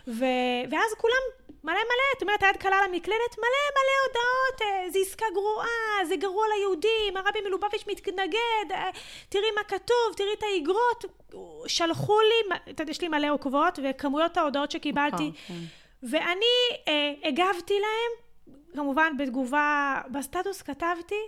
ו... 0.09 0.25
ואז 0.71 0.91
כולם 0.99 1.48
מלא 1.65 1.75
מלא, 1.75 2.17
את 2.17 2.23
אומרת, 2.23 2.43
היד 2.43 2.57
קלה 2.57 2.77
על 2.79 2.85
המקלדת, 2.85 3.39
מלא 3.39 3.65
מלא 3.77 3.95
הודעות, 4.07 4.63
אה, 4.63 4.91
זה 4.91 4.99
עסקה 4.99 5.27
גרועה, 5.35 6.05
זה 6.09 6.17
גרוע 6.17 6.45
ליהודים, 6.57 7.17
הרבי 7.17 7.39
מלובביץ' 7.41 7.85
מתנגד, 7.87 8.73
אה, 8.73 8.91
תראי 9.29 9.51
מה 9.55 9.65
כתוב, 9.65 10.15
תראי 10.17 10.33
את 10.39 10.43
האגרות. 10.43 11.05
שלחו 11.67 12.19
לי, 12.21 12.57
יש 12.89 13.01
לי 13.01 13.09
מלא 13.09 13.31
עוקבות, 13.31 13.79
וכמויות 13.83 14.37
ההודעות 14.37 14.71
שקיבלתי. 14.71 15.33
Okay, 15.35 15.51
okay. 15.51 15.53
ואני 16.03 16.57
אה, 16.89 17.13
הגבתי 17.25 17.75
להם, 17.81 18.29
כמובן 18.75 19.13
בתגובה, 19.19 20.01
בסטטוס 20.13 20.63
כתבתי, 20.63 21.21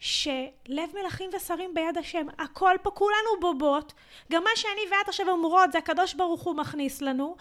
שלב 0.00 0.90
מלכים 0.94 1.30
ושרים 1.36 1.74
ביד 1.74 1.98
השם, 1.98 2.26
הכל 2.38 2.74
פה, 2.82 2.90
כולנו 2.90 3.40
בובות, 3.40 3.92
גם 4.32 4.44
מה 4.44 4.50
שאני 4.54 4.80
ואת 4.90 5.08
עכשיו 5.08 5.28
אומרות, 5.28 5.72
זה 5.72 5.78
הקדוש 5.78 6.14
ברוך 6.14 6.42
הוא 6.42 6.56
מכניס 6.56 7.02
לנו, 7.02 7.36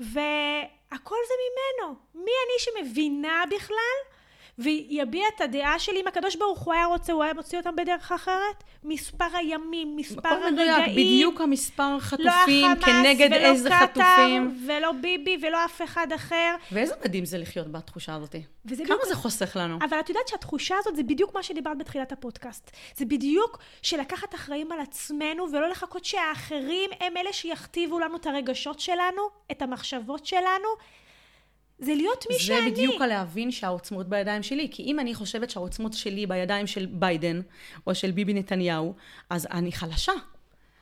והכל 0.00 1.16
זה 1.28 1.34
ממנו. 1.44 1.94
מי 2.14 2.30
אני 2.44 2.58
שמבינה 2.58 3.44
בכלל 3.50 4.17
ויביע 4.58 5.24
את 5.36 5.40
הדעה 5.40 5.78
שלי, 5.78 6.00
אם 6.00 6.08
הקדוש 6.08 6.36
ברוך 6.36 6.60
הוא 6.60 6.74
היה 6.74 6.86
רוצה, 6.86 7.12
הוא 7.12 7.22
היה 7.22 7.34
מוציא 7.34 7.58
אותם 7.58 7.76
בדרך 7.76 8.12
אחרת? 8.12 8.64
מספר 8.84 9.24
הימים, 9.34 9.96
מספר 9.96 10.28
הרגעים. 10.28 10.54
מדויק, 10.54 10.88
בדיוק 10.92 11.40
המספר 11.40 12.00
חטופים, 12.00 12.70
לא 12.70 12.86
כנגד 12.86 13.32
איזה 13.32 13.68
קטר, 13.68 14.02
חטופים. 14.02 14.64
ולא 14.66 14.92
ביבי, 14.92 15.38
ולא 15.42 15.64
אף 15.64 15.82
אחד 15.82 16.12
אחר. 16.14 16.54
ואיזה 16.72 16.94
מדהים 17.04 17.24
זה 17.24 17.38
לחיות 17.38 17.72
בתחושה 17.72 18.14
הזאת. 18.14 18.32
כמה 18.32 18.42
בדיוק... 18.64 19.04
זה 19.08 19.14
חוסך 19.14 19.56
לנו. 19.60 19.78
אבל 19.88 20.00
את 20.00 20.08
יודעת 20.08 20.28
שהתחושה 20.28 20.74
הזאת 20.78 20.96
זה 20.96 21.02
בדיוק 21.02 21.34
מה 21.34 21.42
שדיברת 21.42 21.78
בתחילת 21.78 22.12
הפודקאסט. 22.12 22.70
זה 22.96 23.04
בדיוק 23.04 23.58
שלקחת 23.82 24.34
אחראים 24.34 24.72
על 24.72 24.80
עצמנו, 24.80 25.46
ולא 25.52 25.68
לחכות 25.68 26.04
שהאחרים 26.04 26.90
הם 27.00 27.16
אלה 27.16 27.32
שיכתיבו 27.32 27.98
לנו 27.98 28.16
את 28.16 28.26
הרגשות 28.26 28.80
שלנו, 28.80 29.22
את 29.50 29.62
המחשבות 29.62 30.26
שלנו. 30.26 30.68
זה 31.78 31.94
להיות 31.94 32.24
מי 32.30 32.36
זה 32.36 32.42
שאני. 32.42 32.60
זה 32.60 32.70
בדיוק 32.70 33.02
הלהבין 33.02 33.50
שהעוצמות 33.50 34.08
בידיים 34.08 34.42
שלי. 34.42 34.68
כי 34.70 34.82
אם 34.82 35.00
אני 35.00 35.14
חושבת 35.14 35.50
שהעוצמות 35.50 35.92
שלי 35.92 36.26
בידיים 36.26 36.66
של 36.66 36.86
ביידן, 36.86 37.40
או 37.86 37.94
של 37.94 38.10
ביבי 38.10 38.34
נתניהו, 38.34 38.94
אז 39.30 39.46
אני 39.50 39.72
חלשה. 39.72 40.12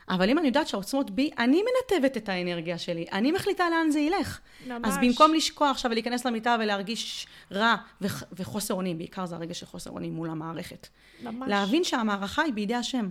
אבל 0.09 0.31
אם 0.31 0.39
אני 0.39 0.47
יודעת 0.47 0.69
שהעוצמות 0.69 1.11
בי, 1.11 1.31
אני 1.39 1.63
מנתבת 1.63 2.17
את 2.17 2.29
האנרגיה 2.29 2.79
שלי, 2.79 3.07
אני 3.13 3.33
מחליטה 3.33 3.65
לאן 3.71 3.91
זה 3.91 4.01
ילך. 4.01 4.41
ממש. 4.67 4.81
אז 4.85 4.99
במקום 4.99 5.35
לשקוע 5.35 5.71
עכשיו 5.71 5.91
ולהיכנס 5.91 6.25
למיטה 6.25 6.57
ולהרגיש 6.61 7.27
רע 7.53 7.77
וח, 8.01 8.23
וחוסר 8.33 8.75
אונים, 8.75 8.99
בעיקר 8.99 9.27
זה 9.27 9.37
הרגש 9.37 9.61
של 9.61 9.67
חוסר 9.67 9.91
אונים 9.91 10.13
מול 10.13 10.31
המערכת. 10.31 10.89
ממש. 11.23 11.49
להבין 11.49 11.85
שהמערכה 11.85 12.43
היא 12.43 12.53
בידי 12.53 12.75
השם. 12.75 13.09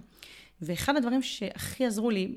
ואחד 0.61 0.95
הדברים 0.95 1.21
שהכי 1.21 1.85
עזרו 1.85 2.09
לי 2.09 2.35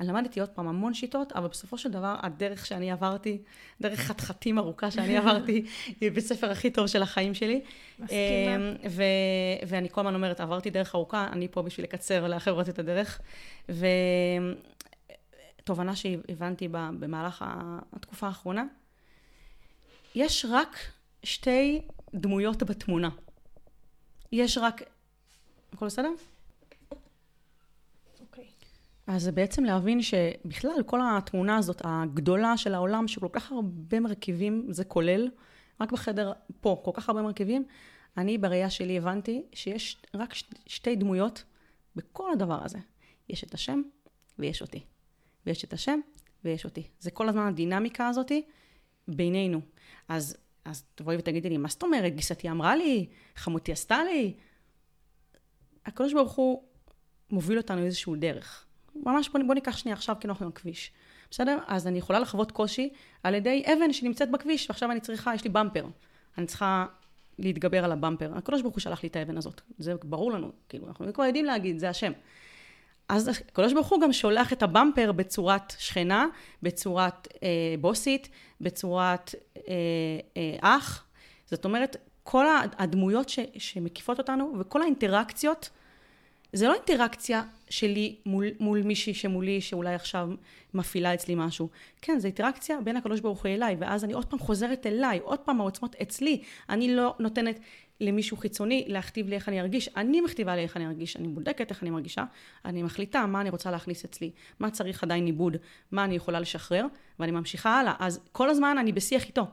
אני 0.00 0.08
למדתי 0.08 0.40
עוד 0.40 0.48
פעם 0.48 0.68
המון 0.68 0.94
שיטות, 0.94 1.32
אבל 1.32 1.48
בסופו 1.48 1.78
של 1.78 1.90
דבר, 1.90 2.16
הדרך 2.22 2.66
שאני 2.66 2.90
עברתי, 2.90 3.42
דרך 3.80 4.00
חתחתים 4.00 4.58
ארוכה 4.58 4.90
שאני 4.90 5.16
עברתי, 5.18 5.66
היא 6.00 6.10
בית 6.10 6.24
ספר 6.24 6.50
הכי 6.50 6.70
טוב 6.70 6.86
של 6.86 7.02
החיים 7.02 7.34
שלי. 7.34 7.60
מסכימה. 7.98 8.56
אמ, 8.56 8.74
ו- 8.90 9.66
ואני 9.68 9.88
כל 9.88 10.00
הזמן 10.00 10.14
אומרת, 10.14 10.40
עברתי 10.40 10.70
דרך 10.70 10.94
ארוכה, 10.94 11.28
אני 11.32 11.48
פה 11.48 11.62
בשביל 11.62 11.84
לקצר 11.84 12.28
לאחרות 12.28 12.68
את 12.68 12.78
הדרך. 12.78 13.20
ותובנה 15.62 15.96
שהבנתי 15.96 16.68
במהלך 16.70 17.44
התקופה 17.92 18.26
האחרונה, 18.26 18.64
יש 20.14 20.46
רק 20.50 20.76
שתי 21.22 21.80
דמויות 22.14 22.62
בתמונה. 22.62 23.08
יש 24.32 24.58
רק... 24.58 24.82
הכל 25.72 25.86
בסדר? 25.86 26.10
אז 29.08 29.22
זה 29.22 29.32
בעצם 29.32 29.64
להבין 29.64 30.02
שבכלל 30.02 30.82
כל 30.86 31.00
התמונה 31.02 31.56
הזאת 31.56 31.82
הגדולה 31.84 32.56
של 32.56 32.74
העולם, 32.74 33.08
שכל 33.08 33.28
כך 33.32 33.52
הרבה 33.52 34.00
מרכיבים 34.00 34.66
זה 34.70 34.84
כולל, 34.84 35.30
רק 35.80 35.92
בחדר 35.92 36.32
פה, 36.60 36.80
כל 36.84 36.90
כך 36.94 37.08
הרבה 37.08 37.22
מרכיבים, 37.22 37.64
אני 38.16 38.38
בראייה 38.38 38.70
שלי 38.70 38.98
הבנתי 38.98 39.42
שיש 39.52 40.02
רק 40.14 40.34
שתי 40.66 40.96
דמויות 40.96 41.44
בכל 41.96 42.32
הדבר 42.32 42.64
הזה. 42.64 42.78
יש 43.28 43.44
את 43.44 43.54
השם 43.54 43.82
ויש 44.38 44.62
אותי. 44.62 44.84
ויש 45.46 45.64
את 45.64 45.72
השם 45.72 46.00
ויש 46.44 46.64
אותי. 46.64 46.82
זה 47.00 47.10
כל 47.10 47.28
הזמן 47.28 47.46
הדינמיקה 47.46 48.08
הזאתי 48.08 48.42
בינינו. 49.08 49.60
אז, 50.08 50.36
אז 50.64 50.84
תבואי 50.94 51.16
ותגידי 51.16 51.48
לי, 51.48 51.56
מה 51.56 51.68
זאת 51.68 51.82
אומרת? 51.82 52.14
גיסתי 52.14 52.50
אמרה 52.50 52.76
לי, 52.76 53.06
חמותי 53.36 53.72
עשתה 53.72 54.04
לי. 54.04 54.34
הקדוש 55.86 56.12
ברוך 56.12 56.32
הוא 56.32 56.62
מוביל 57.30 57.58
אותנו 57.58 57.84
איזשהו 57.84 58.16
דרך. 58.16 58.67
ממש 59.06 59.28
בוא, 59.28 59.40
בוא 59.46 59.54
ניקח 59.54 59.76
שנייה 59.76 59.96
עכשיו 59.96 60.16
כי 60.20 60.28
אנחנו 60.28 60.50
בכביש. 60.50 60.92
בסדר? 61.30 61.58
אז 61.66 61.86
אני 61.86 61.98
יכולה 61.98 62.18
לחוות 62.18 62.52
קושי 62.52 62.88
על 63.22 63.34
ידי 63.34 63.64
אבן 63.66 63.92
שנמצאת 63.92 64.30
בכביש, 64.30 64.70
ועכשיו 64.70 64.90
אני 64.90 65.00
צריכה, 65.00 65.34
יש 65.34 65.44
לי 65.44 65.50
במפר. 65.50 65.86
אני 66.38 66.46
צריכה 66.46 66.86
להתגבר 67.38 67.84
על 67.84 67.92
הבמפר. 67.92 68.32
הקדוש 68.34 68.62
ברוך 68.62 68.74
הוא 68.74 68.80
שלח 68.80 69.02
לי 69.02 69.08
את 69.08 69.16
האבן 69.16 69.36
הזאת. 69.36 69.60
זה 69.78 69.94
ברור 70.04 70.32
לנו, 70.32 70.52
כאילו, 70.68 70.88
אנחנו 70.88 71.12
כבר 71.14 71.24
יודעים 71.24 71.44
להגיד, 71.44 71.78
זה 71.78 71.88
השם. 71.88 72.12
אז 73.08 73.28
הקדוש 73.28 73.72
ברוך 73.72 73.88
הוא 73.88 74.00
גם 74.00 74.12
שולח 74.12 74.52
את 74.52 74.62
הבמפר 74.62 75.12
בצורת 75.12 75.72
שכנה, 75.78 76.26
בצורת 76.62 77.28
אה, 77.42 77.48
בוסית, 77.80 78.28
בצורת 78.60 79.34
אה, 79.56 79.62
אה, 80.36 80.76
אח. 80.76 81.04
זאת 81.46 81.64
אומרת, 81.64 81.96
כל 82.22 82.46
הדמויות 82.78 83.28
ש, 83.28 83.38
שמקיפות 83.58 84.18
אותנו 84.18 84.54
וכל 84.58 84.82
האינטראקציות, 84.82 85.70
זה 86.52 86.68
לא 86.68 86.74
אינטראקציה 86.74 87.42
שלי 87.70 88.16
מול, 88.26 88.46
מול 88.60 88.82
מישהי 88.82 89.14
שמולי, 89.14 89.60
שאולי 89.60 89.94
עכשיו 89.94 90.28
מפעילה 90.74 91.14
אצלי 91.14 91.34
משהו. 91.36 91.68
כן, 92.02 92.18
זו 92.18 92.26
אינטראקציה 92.26 92.80
בין 92.80 92.96
הקדוש 92.96 93.20
ברוך 93.20 93.44
הוא 93.44 93.52
אליי, 93.52 93.76
ואז 93.78 94.04
אני 94.04 94.12
עוד 94.12 94.24
פעם 94.24 94.38
חוזרת 94.38 94.86
אליי, 94.86 95.18
עוד 95.22 95.38
פעם 95.38 95.60
העוצמות 95.60 95.96
אצלי. 96.02 96.42
אני 96.68 96.94
לא 96.94 97.14
נותנת 97.18 97.60
למישהו 98.00 98.36
חיצוני 98.36 98.84
להכתיב 98.88 99.28
לי 99.28 99.34
איך 99.34 99.48
אני 99.48 99.60
ארגיש, 99.60 99.88
אני 99.96 100.20
מכתיבה 100.20 100.56
לי 100.56 100.62
איך 100.62 100.76
אני 100.76 100.86
ארגיש, 100.86 101.16
אני 101.16 101.28
בודקת 101.28 101.70
איך 101.70 101.82
אני 101.82 101.90
מרגישה, 101.90 102.24
אני 102.64 102.82
מחליטה 102.82 103.26
מה 103.26 103.40
אני 103.40 103.50
רוצה 103.50 103.70
להכניס 103.70 104.04
אצלי, 104.04 104.30
מה 104.60 104.70
צריך 104.70 105.02
עדיין 105.02 105.26
עיבוד, 105.26 105.56
מה 105.92 106.04
אני 106.04 106.14
יכולה 106.14 106.40
לשחרר, 106.40 106.86
ואני 107.18 107.32
ממשיכה 107.32 107.80
הלאה. 107.80 107.94
אז 107.98 108.20
כל 108.32 108.50
הזמן 108.50 108.78
אני 108.78 108.92
בשיח 108.92 109.24
איתו. 109.24 109.46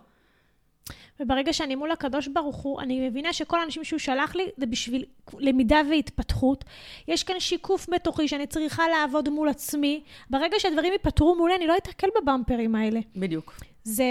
וברגע 1.20 1.54
שאני 1.54 1.76
מול 1.76 1.92
הקדוש 1.92 2.28
ברוך 2.28 2.56
הוא, 2.56 2.82
אני 2.82 3.10
מבינה 3.10 3.34
שכל 3.34 3.60
האנשים 3.60 3.84
שהוא 3.84 4.00
שלח 4.00 4.36
לי 4.36 4.44
זה 4.58 4.66
בשביל 4.66 5.06
למידה 5.38 5.82
והתפתחות. 5.90 6.64
יש 7.08 7.24
כאן 7.24 7.40
שיקוף 7.40 7.90
בתוכי 7.90 8.28
שאני 8.28 8.48
צריכה 8.48 8.84
לעבוד 8.88 9.30
מול 9.30 9.50
עצמי. 9.50 10.04
ברגע 10.30 10.60
שהדברים 10.60 10.94
ייפתרו 10.94 11.36
מולי, 11.36 11.56
אני 11.56 11.68
לא 11.68 11.78
אתקל 11.78 12.08
בבמפרים 12.22 12.76
האלה. 12.76 13.00
בדיוק. 13.16 13.54
זה 13.84 14.06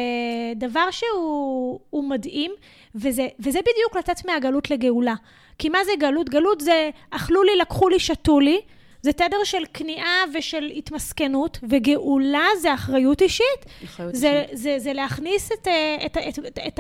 דבר 0.56 0.90
שהוא 0.90 2.04
מדהים, 2.08 2.52
וזה, 2.94 3.28
וזה 3.38 3.58
בדיוק 3.58 3.96
לצאת 3.96 4.26
מהגלות 4.26 4.70
לגאולה. 4.70 5.14
כי 5.58 5.68
מה 5.68 5.78
זה 5.84 5.92
גלות? 5.98 6.28
גלות 6.28 6.60
זה 6.60 6.90
אכלו 7.10 7.42
לי, 7.42 7.56
לקחו 7.56 7.88
לי, 7.88 7.98
שתו 7.98 8.40
לי. 8.40 8.60
זה 9.04 9.12
תדר 9.12 9.44
של 9.44 9.62
כניעה 9.74 10.24
ושל 10.34 10.64
התמסכנות, 10.76 11.58
וגאולה 11.70 12.46
זה 12.60 12.74
אחריות 12.74 13.22
אישית. 13.22 13.44
אחריות 13.84 14.14
זה, 14.14 14.42
אישית. 14.42 14.58
זה, 14.58 14.74
זה 14.78 14.92
להכניס 14.92 15.52
את, 15.52 15.68
אה, 15.68 15.96
את, 16.06 16.16
את, 16.16 16.38
את, 16.38 16.58
את, 16.66 16.78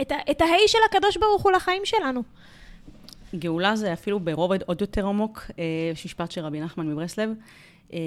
את, 0.00 0.10
ה- 0.12 0.30
את 0.30 0.40
ההי 0.40 0.68
של 0.68 0.78
הקדוש 0.90 1.16
ברוך 1.16 1.42
הוא 1.42 1.52
לחיים 1.52 1.82
שלנו. 1.84 2.22
גאולה 3.34 3.76
זה 3.76 3.92
אפילו 3.92 4.20
ברובד 4.20 4.62
עוד 4.62 4.80
יותר 4.80 5.06
עמוק, 5.06 5.40
אה, 5.58 5.64
יש 5.92 6.04
משפט 6.04 6.30
של 6.30 6.40
רבי 6.40 6.60
נחמן 6.60 6.86
מברסלב, 6.88 7.30
אה, 7.92 7.98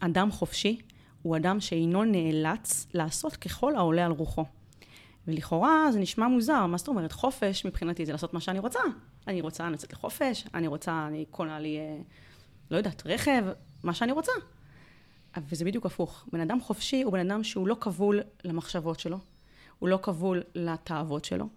אדם 0.00 0.30
חופשי 0.30 0.80
הוא 1.22 1.36
אדם 1.36 1.60
שאינו 1.60 2.04
נאלץ 2.04 2.86
לעשות 2.94 3.36
ככל 3.36 3.76
העולה 3.76 4.06
על 4.06 4.12
רוחו. 4.12 4.44
ולכאורה 5.28 5.92
זה 5.92 5.98
נשמע 6.00 6.28
מוזר, 6.28 6.66
מה 6.66 6.78
זאת 6.78 6.88
אומרת? 6.88 7.12
חופש 7.12 7.64
מבחינתי 7.64 8.06
זה 8.06 8.12
לעשות 8.12 8.34
מה 8.34 8.40
שאני 8.40 8.58
רוצה. 8.58 8.80
אני 9.28 9.40
רוצה 9.40 9.70
לצאת 9.70 9.92
לחופש, 9.92 10.44
אני 10.54 10.66
רוצה, 10.66 11.04
אני 11.08 11.24
קונה 11.30 11.58
לי, 11.60 11.78
לא 12.70 12.76
יודעת, 12.76 13.02
רכב, 13.06 13.44
מה 13.82 13.94
שאני 13.94 14.12
רוצה. 14.12 14.32
וזה 15.48 15.64
בדיוק 15.64 15.86
הפוך. 15.86 16.26
בן 16.32 16.40
אדם 16.40 16.60
חופשי 16.60 17.02
הוא 17.02 17.12
בן 17.12 17.30
אדם 17.30 17.44
שהוא 17.44 17.68
לא 17.68 17.76
כבול 17.80 18.20
למחשבות 18.44 19.00
שלו, 19.00 19.18
הוא 19.78 19.88
לא 19.88 19.98
כבול 20.02 20.42
לתאוות 20.54 21.24
שלו, 21.24 21.48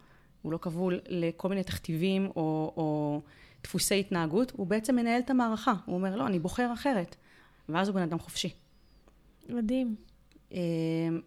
הוא 0.41 0.51
לא 0.51 0.57
כבול 0.57 0.99
לכל 1.07 1.49
מיני 1.49 1.64
תכתיבים 1.64 2.26
או, 2.36 2.74
או 2.78 3.22
דפוסי 3.64 3.99
התנהגות, 3.99 4.51
הוא 4.51 4.68
בעצם 4.68 4.95
מנהל 4.95 5.22
את 5.22 5.30
המערכה. 5.30 5.74
הוא 5.86 5.95
אומר, 5.95 6.16
לא, 6.16 6.28
אני 6.28 6.39
בוחר 6.39 6.74
אחרת. 6.74 7.16
ואז 7.70 7.88
הוא 7.88 7.95
בן 7.95 8.01
אדם 8.01 8.20
חופשי. 8.20 8.53
מדהים. 9.49 9.95
אה, 10.53 10.59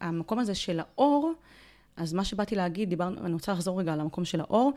המקום 0.01 0.39
הזה 0.39 0.55
של 0.55 0.80
האור, 0.80 1.32
אז 1.97 2.12
מה 2.12 2.24
שבאתי 2.24 2.55
להגיד, 2.55 2.91
דיברנו, 2.91 3.20
אני 3.26 3.32
רוצה 3.32 3.53
לחזור 3.53 3.80
רגע 3.80 3.93
על 3.93 4.01
המקום 4.01 4.24
של 4.24 4.41
האור, 4.41 4.72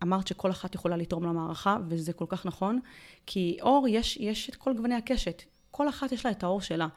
שאמרת 0.00 0.26
שכל 0.26 0.50
אחת 0.50 0.74
יכולה 0.74 0.96
לתרום 0.96 1.24
למערכה, 1.24 1.76
וזה 1.88 2.12
כל 2.12 2.24
כך 2.28 2.46
נכון, 2.46 2.80
כי 3.26 3.58
אור, 3.62 3.86
יש, 3.88 4.16
יש 4.16 4.48
את 4.48 4.56
כל 4.56 4.74
גווני 4.76 4.94
הקשת. 4.94 5.42
כל 5.70 5.88
אחת 5.88 6.12
יש 6.12 6.26
לה 6.26 6.30
את 6.30 6.42
האור 6.42 6.60
שלה. 6.60 6.88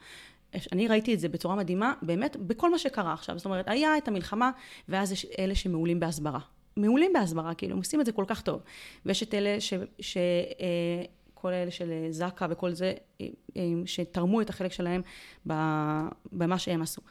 אני 0.72 0.88
ראיתי 0.88 1.14
את 1.14 1.20
זה 1.20 1.28
בצורה 1.28 1.56
מדהימה, 1.56 1.92
באמת, 2.02 2.36
בכל 2.36 2.70
מה 2.70 2.78
שקרה 2.78 3.12
עכשיו. 3.12 3.38
זאת 3.38 3.44
אומרת, 3.44 3.68
היה 3.68 3.98
את 3.98 4.08
המלחמה, 4.08 4.50
ואז 4.88 5.12
יש 5.12 5.26
אלה 5.38 5.54
שמעולים 5.54 6.00
בהסברה. 6.00 6.40
מעולים 6.76 7.12
בהסברה, 7.12 7.54
כאילו, 7.54 7.72
הם 7.72 7.78
עושים 7.78 8.00
את 8.00 8.06
זה 8.06 8.12
כל 8.12 8.24
כך 8.26 8.42
טוב. 8.42 8.60
ויש 9.06 9.22
את 9.22 9.34
אלה 9.34 9.60
ש... 9.60 9.74
ש 10.00 10.16
אה, 10.16 11.04
כל 11.34 11.52
אלה 11.52 11.70
של 11.70 11.92
זק"א 12.10 12.46
וכל 12.50 12.72
זה, 12.72 12.94
אה, 13.20 13.26
אה, 13.56 13.62
שתרמו 13.86 14.40
את 14.40 14.50
החלק 14.50 14.72
שלהם 14.72 15.02
במה 16.32 16.58
שהם 16.58 16.82
עשו. 16.82 17.02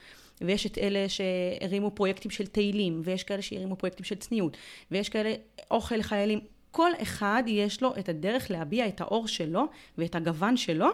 ויש 0.42 0.66
את 0.66 0.78
אלה 0.78 1.06
שהרימו 1.10 1.92
פרויקטים 1.92 2.32
של 2.32 2.48
תהילים, 2.48 3.02
ויש 3.04 3.24
כאלה 3.24 3.42
שהרימו 3.42 3.76
פרויקטים 3.76 4.06
של 4.06 4.16
צניעות, 4.16 4.58
ויש 4.92 5.10
כאלה 5.10 5.34
אוכל 5.72 5.96
לחיילים. 5.96 6.40
כל 6.72 6.92
אחד 7.02 7.44
יש 7.48 7.82
לו 7.82 7.94
את 8.00 8.10
הדרך 8.10 8.52
להביע 8.52 8.88
את 8.88 9.02
האור 9.02 9.28
שלו 9.28 9.66
ואת 9.98 10.16
הגוון 10.16 10.58
שלו 10.58 10.88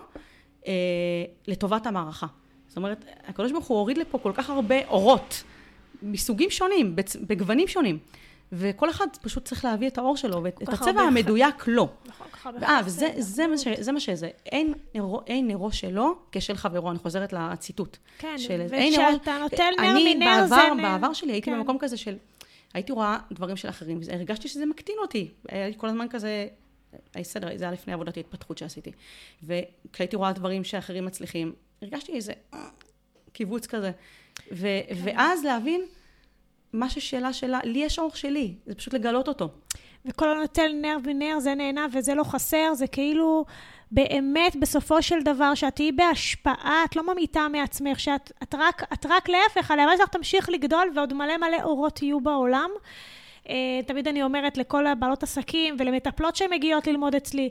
אה, 0.67 0.73
לטובת 1.47 1.85
המערכה. 1.85 2.27
זאת 2.67 2.77
אומרת, 2.77 3.05
הקדוש 3.27 3.51
ברוך 3.51 3.67
הוא 3.67 3.77
הוריד 3.77 3.97
לפה 3.97 4.19
כל 4.19 4.31
כך 4.35 4.49
הרבה 4.49 4.87
אורות, 4.87 5.43
מסוגים 6.01 6.49
שונים, 6.49 6.95
בצ... 6.95 7.15
בגוונים 7.15 7.67
שונים. 7.67 7.97
וכל 8.51 8.89
אחד 8.89 9.07
פשוט 9.21 9.45
צריך 9.45 9.65
להביא 9.65 9.87
את 9.87 9.97
האור 9.97 10.17
שלו, 10.17 10.43
ואת 10.43 10.69
הצבע 10.69 11.01
המדויק 11.01 11.67
לו. 11.67 11.89
נכון, 12.05 12.27
ככה 12.31 12.49
אה, 12.63 12.81
וזה 12.85 13.09
זה 13.79 13.91
מה, 13.91 13.99
שזה. 13.99 14.29
אין 14.45 14.73
נרו, 15.47 15.71
שלו 15.71 16.15
כשל 16.31 16.55
חברו. 16.55 16.91
אני 16.91 16.99
חוזרת 16.99 17.33
לציטוט. 17.33 17.97
כן, 18.17 18.35
וכשאתה 18.69 19.37
נוטל 19.39 19.71
נר 19.79 19.91
אני 19.91 20.15
מנר 20.15 20.47
זה 20.47 20.55
נר. 20.55 20.83
בעבר 20.83 21.13
שלי 21.13 21.31
הייתי 21.31 21.51
כן. 21.51 21.57
במקום 21.57 21.77
כזה 21.79 21.97
של... 21.97 22.17
הייתי 22.73 22.91
רואה 22.91 23.17
דברים 23.31 23.57
של 23.57 23.69
אחרים, 23.69 23.99
והרגשתי 24.05 24.47
שזה 24.47 24.65
מקטין 24.65 24.95
אותי. 25.01 25.31
היה 25.49 25.67
לי 25.67 25.73
כל 25.77 25.87
הזמן 25.87 26.07
כזה... 26.09 26.47
בסדר, 27.17 27.57
זה 27.57 27.63
היה 27.63 27.73
לפני 27.73 27.93
עבודת 27.93 28.17
ההתפתחות 28.17 28.57
שעשיתי. 28.57 28.91
וכשהייתי 29.43 30.15
רואה 30.15 30.33
דברים 30.33 30.63
שאחרים 30.63 31.05
מצליחים, 31.05 31.53
הרגשתי 31.81 32.15
איזה 32.15 32.33
אה, 32.53 32.69
קיבוץ 33.33 33.67
כזה. 33.67 33.91
כן. 34.35 34.55
ואז 35.03 35.43
להבין 35.43 35.81
מה 36.74 36.89
ששאלה 36.89 37.34
שלה, 37.34 37.59
לי 37.63 37.80
יש 37.80 37.99
אור 37.99 38.11
שלי, 38.15 38.53
זה 38.65 38.76
פשוט 38.76 38.93
לגלות 38.93 39.28
אותו. 39.28 39.49
וכל 40.05 40.30
הנוטל 40.30 40.72
נר 40.82 40.97
ונר 41.03 41.39
זה 41.39 41.55
נהנה 41.55 41.88
וזה 41.93 42.15
לא 42.15 42.24
חסר, 42.24 42.74
זה 42.74 42.88
כאילו 42.88 43.45
באמת 43.91 44.55
בסופו 44.55 45.01
של 45.01 45.22
דבר 45.22 45.55
שאת 45.55 45.76
תהיי 45.76 45.91
בהשפעה, 45.91 46.82
את 46.86 46.95
לא 46.95 47.13
ממיתה 47.13 47.47
מעצמך, 47.51 47.99
שאת 47.99 48.32
את 48.43 48.55
רק, 48.55 48.84
את 48.93 49.05
רק 49.09 49.30
להפך, 49.30 49.72
הלוואי 49.72 49.97
שלך 49.97 50.09
תמשיך 50.09 50.49
לגדול 50.49 50.91
ועוד 50.95 51.13
מלא 51.13 51.38
מלא 51.38 51.63
אורות 51.63 52.01
יהיו 52.01 52.20
בעולם. 52.22 52.70
Uh, 53.43 53.51
תמיד 53.86 54.07
אני 54.07 54.24
אומרת 54.24 54.57
לכל 54.57 54.88
הבעלות 54.88 55.24
עסקים 55.24 55.76
ולמטפלות 55.80 56.36
שמגיעות 56.36 56.88
ללמוד 56.88 57.15
אצלי, 57.15 57.49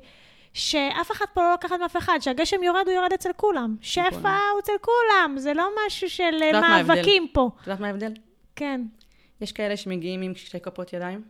שאף 0.52 1.10
אחד 1.10 1.24
פה 1.34 1.42
לא 1.42 1.54
לקחת 1.54 1.80
מאף 1.80 1.96
אחד, 1.96 2.18
שהגשם 2.20 2.62
יורד, 2.62 2.82
הוא 2.86 2.94
יורד 2.94 3.12
אצל 3.12 3.30
כולם. 3.36 3.76
שפע 3.80 4.36
הוא 4.52 4.60
אצל 4.60 4.72
כולם, 4.80 5.34
זה 5.38 5.54
לא 5.54 5.68
משהו 5.86 6.10
של 6.10 6.42
אה? 6.42 6.60
מאבקים 6.60 7.26
פה. 7.32 7.50
את 7.60 7.66
יודעת 7.66 7.80
מה 7.80 7.86
ההבדל? 7.86 8.12
כן. 8.56 8.80
יש 9.40 9.52
כאלה 9.52 9.76
שמגיעים 9.76 10.22
עם 10.22 10.34
שתי 10.34 10.60
כפות 10.60 10.92
ידיים, 10.92 11.24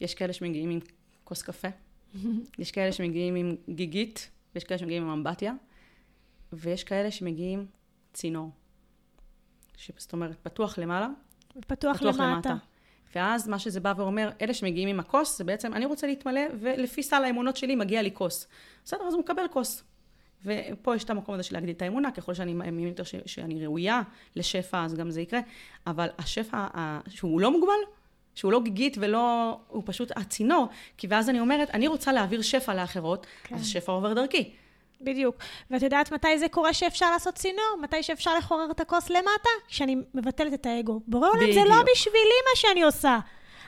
יש 0.00 0.14
כאלה 0.14 0.32
שמגיעים 0.32 0.70
עם 0.70 0.78
כוס 1.24 1.42
קפה, 1.42 1.68
יש 2.58 2.70
כאלה 2.70 2.92
שמגיעים 2.92 3.34
עם 3.34 3.56
גיגית, 3.68 4.30
ויש 4.54 4.64
כאלה 4.64 4.78
שמגיעים 4.78 5.02
עם 5.02 5.10
אמבטיה, 5.10 5.52
ויש 6.52 6.84
כאלה 6.84 7.10
שמגיעים 7.10 7.66
צינור. 8.12 8.50
זאת 9.96 10.12
אומרת, 10.12 10.36
פתוח 10.42 10.78
למעלה, 10.78 11.08
פתוח, 11.66 11.96
פתוח 11.96 12.16
למטה. 12.16 12.50
למטה. 12.50 12.56
ואז 13.14 13.48
מה 13.48 13.58
שזה 13.58 13.80
בא 13.80 13.94
ואומר, 13.96 14.30
אלה 14.40 14.54
שמגיעים 14.54 14.88
עם 14.88 15.00
הכוס, 15.00 15.38
זה 15.38 15.44
בעצם, 15.44 15.74
אני 15.74 15.86
רוצה 15.86 16.06
להתמלא, 16.06 16.40
ולפי 16.60 17.02
סל 17.02 17.24
האמונות 17.24 17.56
שלי 17.56 17.76
מגיע 17.76 18.02
לי 18.02 18.10
כוס. 18.14 18.46
בסדר, 18.84 19.04
אז 19.06 19.14
הוא 19.14 19.20
מקבל 19.20 19.42
כוס. 19.52 19.84
ופה 20.46 20.96
יש 20.96 21.04
את 21.04 21.10
המקום 21.10 21.34
הזה 21.34 21.42
של 21.42 21.54
להגדיל 21.54 21.74
את 21.74 21.82
האמונה, 21.82 22.10
ככל 22.10 22.34
שאני 22.34 22.54
מאמין 22.54 22.88
יותר 22.88 23.02
ש- 23.04 23.14
שאני 23.26 23.66
ראויה 23.66 24.02
לשפע, 24.36 24.84
אז 24.84 24.94
גם 24.94 25.10
זה 25.10 25.20
יקרה. 25.20 25.40
אבל 25.86 26.08
השפע, 26.18 26.56
ה- 26.56 27.00
שהוא 27.08 27.40
לא 27.40 27.50
מוגבל, 27.50 27.72
שהוא 28.34 28.52
לא 28.52 28.60
גיגית 28.60 28.96
ולא, 29.00 29.56
הוא 29.68 29.82
פשוט 29.86 30.12
הצינור, 30.16 30.68
כי 30.98 31.06
ואז 31.10 31.30
אני 31.30 31.40
אומרת, 31.40 31.70
אני 31.70 31.88
רוצה 31.88 32.12
להעביר 32.12 32.42
שפע 32.42 32.74
לאחרות, 32.74 33.26
כן. 33.44 33.54
אז 33.54 33.60
השפע 33.60 33.92
עובר 33.92 34.12
דרכי. 34.14 34.50
בדיוק. 35.00 35.36
ואת 35.70 35.82
יודעת 35.82 36.12
מתי 36.12 36.38
זה 36.38 36.48
קורה 36.48 36.72
שאפשר 36.72 37.10
לעשות 37.10 37.34
צינור? 37.34 37.76
מתי 37.82 38.02
שאפשר 38.02 38.38
לחורר 38.38 38.70
את 38.70 38.80
הכוס 38.80 39.10
למטה? 39.10 39.48
כשאני 39.68 39.96
מבטלת 40.14 40.54
את 40.54 40.66
האגו. 40.66 41.00
בורא 41.06 41.28
עולם, 41.28 41.52
זה 41.52 41.60
לא. 41.68 41.74
בשבילי 41.92 42.18
מה 42.50 42.56
שאני 42.56 42.82
עושה. 42.82 43.18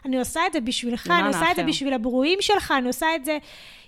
אני 0.08 0.18
עושה 0.18 0.46
את 0.46 0.52
זה 0.52 0.60
בשבילך, 0.60 1.06
למען 1.06 1.20
אני 1.24 1.28
עושה 1.28 1.50
את 1.50 1.56
זה. 1.56 1.62
בשביל 1.62 1.92
הברואים 1.92 2.38
שלך, 2.40 2.74
אני 2.78 2.86
עושה 2.86 3.06
את 3.16 3.24
זה... 3.24 3.38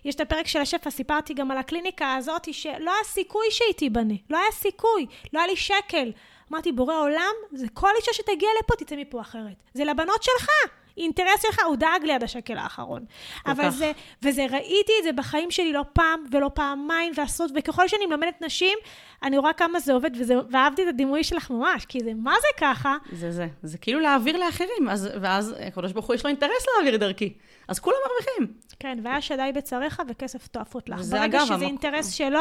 יש 0.05 0.14
את 0.14 0.21
הפרק 0.21 0.47
של 0.47 0.59
השפע, 0.59 0.91
סיפרתי 0.91 1.35
גם 1.35 1.51
על 1.51 1.59
הקליניקה 1.59 2.14
הזאת, 2.14 2.55
שלא 2.55 2.91
היה 2.95 3.05
סיכוי 3.05 3.47
שהיא 3.51 3.75
תיבנה. 3.75 4.14
לא 4.31 4.37
היה 4.37 4.51
סיכוי, 4.53 5.07
לא 5.33 5.39
היה 5.39 5.47
לי 5.47 5.57
שקל. 5.57 6.12
אמרתי, 6.53 6.73
בורא 6.73 6.95
עולם, 6.95 7.33
זה 7.53 7.66
כל 7.75 7.91
אישה 7.97 8.12
שתגיע 8.12 8.49
לפה, 8.62 8.75
תצא 8.85 8.97
מפה 8.97 9.21
אחרת. 9.21 9.55
זה 9.75 9.85
לבנות 9.85 10.23
שלך. 10.23 10.49
אינטרס 10.97 11.43
שלך, 11.43 11.59
הוא 11.66 11.76
דאג 11.76 12.05
לי 12.05 12.12
עד 12.12 12.22
השקל 12.24 12.57
האחרון. 12.59 13.05
אבל 13.47 13.64
כך. 13.64 13.70
זה, 13.70 13.93
וזה, 14.22 14.47
ראיתי 14.51 14.93
את 14.99 15.05
זה 15.05 15.12
בחיים 15.12 15.51
שלי 15.51 15.72
לא 15.72 15.84
פעם 15.93 16.24
ולא 16.32 16.51
פעמיים, 16.55 17.12
ועשות, 17.16 17.51
וככל 17.55 17.88
שאני 17.88 18.07
מלמדת 18.07 18.43
נשים, 18.43 18.78
אני 19.22 19.38
רואה 19.38 19.53
כמה 19.53 19.80
זה 19.80 19.93
עובד, 19.93 20.11
וזה, 20.20 20.34
ואהבתי 20.51 20.82
את 20.82 20.88
הדימוי 20.88 21.24
שלך 21.24 21.51
ממש, 21.51 21.84
כי 21.86 22.01
זה, 22.05 22.12
מה 22.14 22.34
זה 22.41 22.47
ככה? 22.66 22.97
זה 23.12 23.30
זה. 23.32 23.47
זה 23.62 23.78
כאילו 23.78 24.01
להעביר 24.01 24.36
לאחרים, 24.36 24.88
אז, 24.91 25.09
ואז 25.20 25.55
הקדוש 25.66 25.93
ברוך 25.93 26.07
הוא 26.07 26.14
יש 26.14 26.24
לו 26.24 26.28
אינטרס 26.28 26.66
להעביר 26.76 26.97
דרכי. 26.97 27.32
אז 27.68 27.78
כולם 27.78 27.97
מרוויחים. 28.07 28.57
כן, 28.78 28.99
והיה 29.03 29.20
שדי 29.20 29.51
בצריך 29.55 30.03
וכסף 30.09 30.47
תועפות 30.47 30.88
לך. 30.88 30.99
וזה 31.01 31.16
ברגע 31.16 31.38
אגב 31.38 31.45
שזה 31.45 31.55
המקום- 31.55 31.68
אינטרס 31.68 32.12
שלו, 32.12 32.41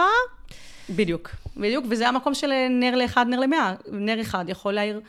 בדיוק, 0.89 1.29
בדיוק, 1.57 1.85
וזה 1.89 2.07
המקום 2.07 2.33
של 2.33 2.51
נר 2.69 2.95
לאחד, 2.95 3.25
נר 3.29 3.39
למאה. 3.39 3.73
נר 3.91 4.21
אחד 4.21 4.45
יכול 4.47 4.73
להעיר. 4.73 5.01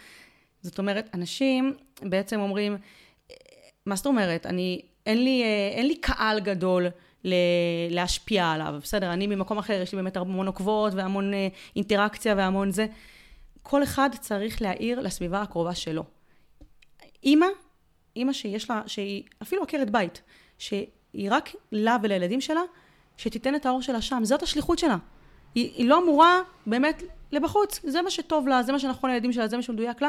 זאת 0.63 0.79
אומרת, 0.79 1.09
אנשים 1.15 1.75
בעצם 2.03 2.41
אומרים, 2.41 2.77
מה 3.87 3.97
זאת 3.97 4.07
אומרת, 4.07 4.47
אני, 4.47 4.83
אין 5.07 5.25
לי, 5.25 5.43
אה, 5.43 5.77
אין 5.77 5.87
לי 5.87 5.97
קהל 5.97 6.41
גדול 6.41 6.87
ל- 7.25 7.35
להשפיע 7.91 8.51
עליו, 8.51 8.75
בסדר, 8.83 9.13
אני 9.13 9.27
ממקום 9.27 9.59
אחר, 9.59 9.81
יש 9.83 9.93
לי 9.93 9.97
באמת 9.97 10.17
המון 10.17 10.47
עוקבות 10.47 10.95
והמון 10.95 11.35
אה, 11.35 11.49
אינטראקציה 11.77 12.35
והמון 12.37 12.71
זה. 12.71 12.87
כל 13.63 13.83
אחד 13.83 14.11
צריך 14.21 14.63
להעיר 14.63 15.01
לסביבה 15.01 15.43
הקרובה 15.43 15.75
שלו. 15.75 16.05
אימא, 17.25 17.47
אימא 18.17 18.33
שיש 18.33 18.71
לה, 18.71 18.83
שהיא 18.87 19.23
אפילו 19.43 19.63
עקרת 19.63 19.91
בית, 19.91 20.23
שהיא 20.59 20.87
רק 21.31 21.51
לה 21.73 21.97
ולילדים 22.03 22.41
שלה, 22.41 22.61
שתיתן 23.17 23.55
את 23.55 23.67
האור 23.67 23.83
שלה 23.83 24.03
שם, 24.03 24.21
זאת 24.25 24.43
השליחות 24.43 24.79
שלה. 24.79 24.97
היא, 25.55 25.73
היא 25.75 25.89
לא 25.89 25.99
אמורה 25.99 26.41
באמת 26.67 27.03
לבחוץ, 27.33 27.81
זה 27.85 28.03
מה 28.03 28.11
שטוב 28.11 28.49
לה, 28.49 28.63
זה 28.63 28.73
מה 28.73 28.79
שנכון 28.79 29.11
לילדים 29.11 29.33
שלה, 29.33 29.49
זה 29.49 29.57
מה 29.57 29.63
שמדויק 29.63 30.03
לה. 30.03 30.09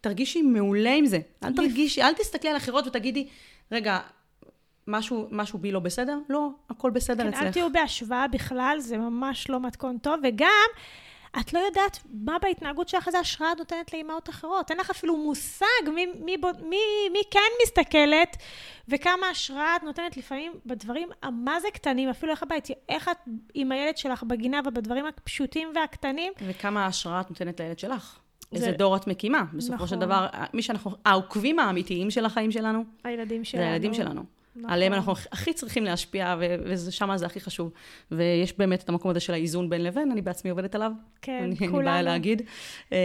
תרגישי 0.00 0.42
מעולה 0.42 0.94
עם 0.94 1.06
זה. 1.06 1.18
אל 1.44 1.52
תרגישי, 1.56 2.02
אל 2.02 2.14
תסתכלי 2.14 2.50
על 2.50 2.56
אחרות 2.56 2.86
ותגידי, 2.86 3.28
רגע, 3.72 3.98
משהו, 4.86 5.28
משהו 5.30 5.58
בי 5.58 5.72
לא 5.72 5.80
בסדר? 5.80 6.18
לא, 6.28 6.48
הכל 6.70 6.90
בסדר 6.90 7.22
כן, 7.22 7.28
אצלך. 7.28 7.42
אל 7.42 7.52
תהיו 7.52 7.72
בהשוואה 7.72 8.28
בכלל, 8.28 8.76
זה 8.80 8.98
ממש 8.98 9.50
לא 9.50 9.60
מתכון 9.60 9.98
טוב, 9.98 10.20
וגם, 10.24 10.68
את 11.40 11.52
לא 11.52 11.58
יודעת 11.58 11.98
מה 12.24 12.36
בהתנהגות 12.42 12.88
שלך 12.88 13.06
איזה 13.06 13.18
השראה 13.18 13.52
את 13.52 13.58
נותנת 13.58 13.92
לאימהות 13.92 14.28
אחרות. 14.28 14.70
אין 14.70 14.78
לך 14.78 14.90
אפילו 14.90 15.16
מושג 15.16 15.66
מי, 15.94 16.06
מי, 16.06 16.36
מי, 16.62 16.78
מי 17.12 17.20
כן 17.30 17.40
מסתכלת, 17.62 18.36
וכמה 18.88 19.26
השראה 19.30 19.76
את 19.76 19.82
נותנת 19.82 20.16
לפעמים 20.16 20.52
בדברים 20.66 21.08
המה 21.22 21.60
זה 21.60 21.68
קטנים, 21.74 22.08
אפילו 22.08 22.32
איך 22.32 22.42
הבית, 22.42 22.68
איך 22.88 23.08
את 23.08 23.16
עם 23.54 23.72
הילד 23.72 23.96
שלך 23.96 24.22
בגינה 24.22 24.60
ובדברים 24.64 25.06
הפשוטים 25.06 25.68
והקטנים. 25.74 26.32
וכמה 26.46 26.86
השראה 26.86 27.20
את 27.20 27.30
נותנת 27.30 27.60
לילד 27.60 27.78
שלך. 27.78 28.18
זה- 28.52 28.56
איזה 28.56 28.72
דור 28.76 28.96
את 28.96 29.06
מקימה. 29.06 29.44
בסופו 29.52 29.74
נכון. 29.74 29.88
של 29.88 29.96
דבר, 29.98 30.26
מי 30.54 30.62
שאנחנו, 30.62 30.90
העוקבים 31.04 31.58
האמיתיים 31.58 32.10
של 32.10 32.24
החיים 32.24 32.50
שלנו, 32.52 32.84
הילדים 33.04 33.44
שלנו. 33.44 33.64
זה 33.64 33.68
הילדים 33.70 33.94
שלנו. 33.94 34.22
נכון. 34.56 34.70
עליהם 34.70 34.92
אנחנו 34.92 35.12
הכי 35.32 35.52
צריכים 35.52 35.84
להשפיע, 35.84 36.36
ושם 36.64 37.16
זה 37.16 37.26
הכי 37.26 37.40
חשוב. 37.40 37.70
ויש 38.12 38.58
באמת 38.58 38.82
את 38.82 38.88
המקום 38.88 39.10
הזה 39.10 39.20
של 39.20 39.32
האיזון 39.32 39.70
בין 39.70 39.82
לבין, 39.84 40.10
אני 40.12 40.22
בעצמי 40.22 40.50
עובדת 40.50 40.74
עליו. 40.74 40.92
כן, 41.22 41.32
אני, 41.32 41.42
אין 41.42 41.50
לי 41.50 41.68
כולנו. 41.68 41.84
בעיה 41.84 42.02
להגיד. 42.02 42.42
אמ, 42.92 42.96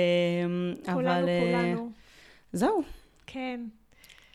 כולנו, 0.94 1.00
אבל, 1.02 1.28
אה, 1.30 1.40
כולנו. 1.58 1.90
זהו. 2.54 2.82
כן. 3.28 3.62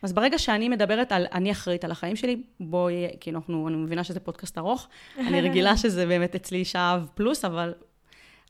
אז 0.02 0.12
ברגע 0.12 0.38
שאני 0.38 0.68
מדברת 0.68 1.12
על 1.12 1.26
אני 1.32 1.52
אחראית 1.52 1.84
על 1.84 1.90
החיים 1.90 2.16
שלי, 2.16 2.42
בואי, 2.60 2.94
כאילו, 3.20 3.38
אנחנו, 3.38 3.68
אני 3.68 3.76
מבינה 3.76 4.04
שזה 4.04 4.20
פודקאסט 4.20 4.58
ארוך, 4.58 4.88
אני 5.18 5.40
רגילה 5.40 5.76
שזה 5.76 6.06
באמת 6.06 6.34
אצלי 6.34 6.64
שעה 6.64 7.00
פלוס, 7.14 7.44
אבל, 7.44 7.72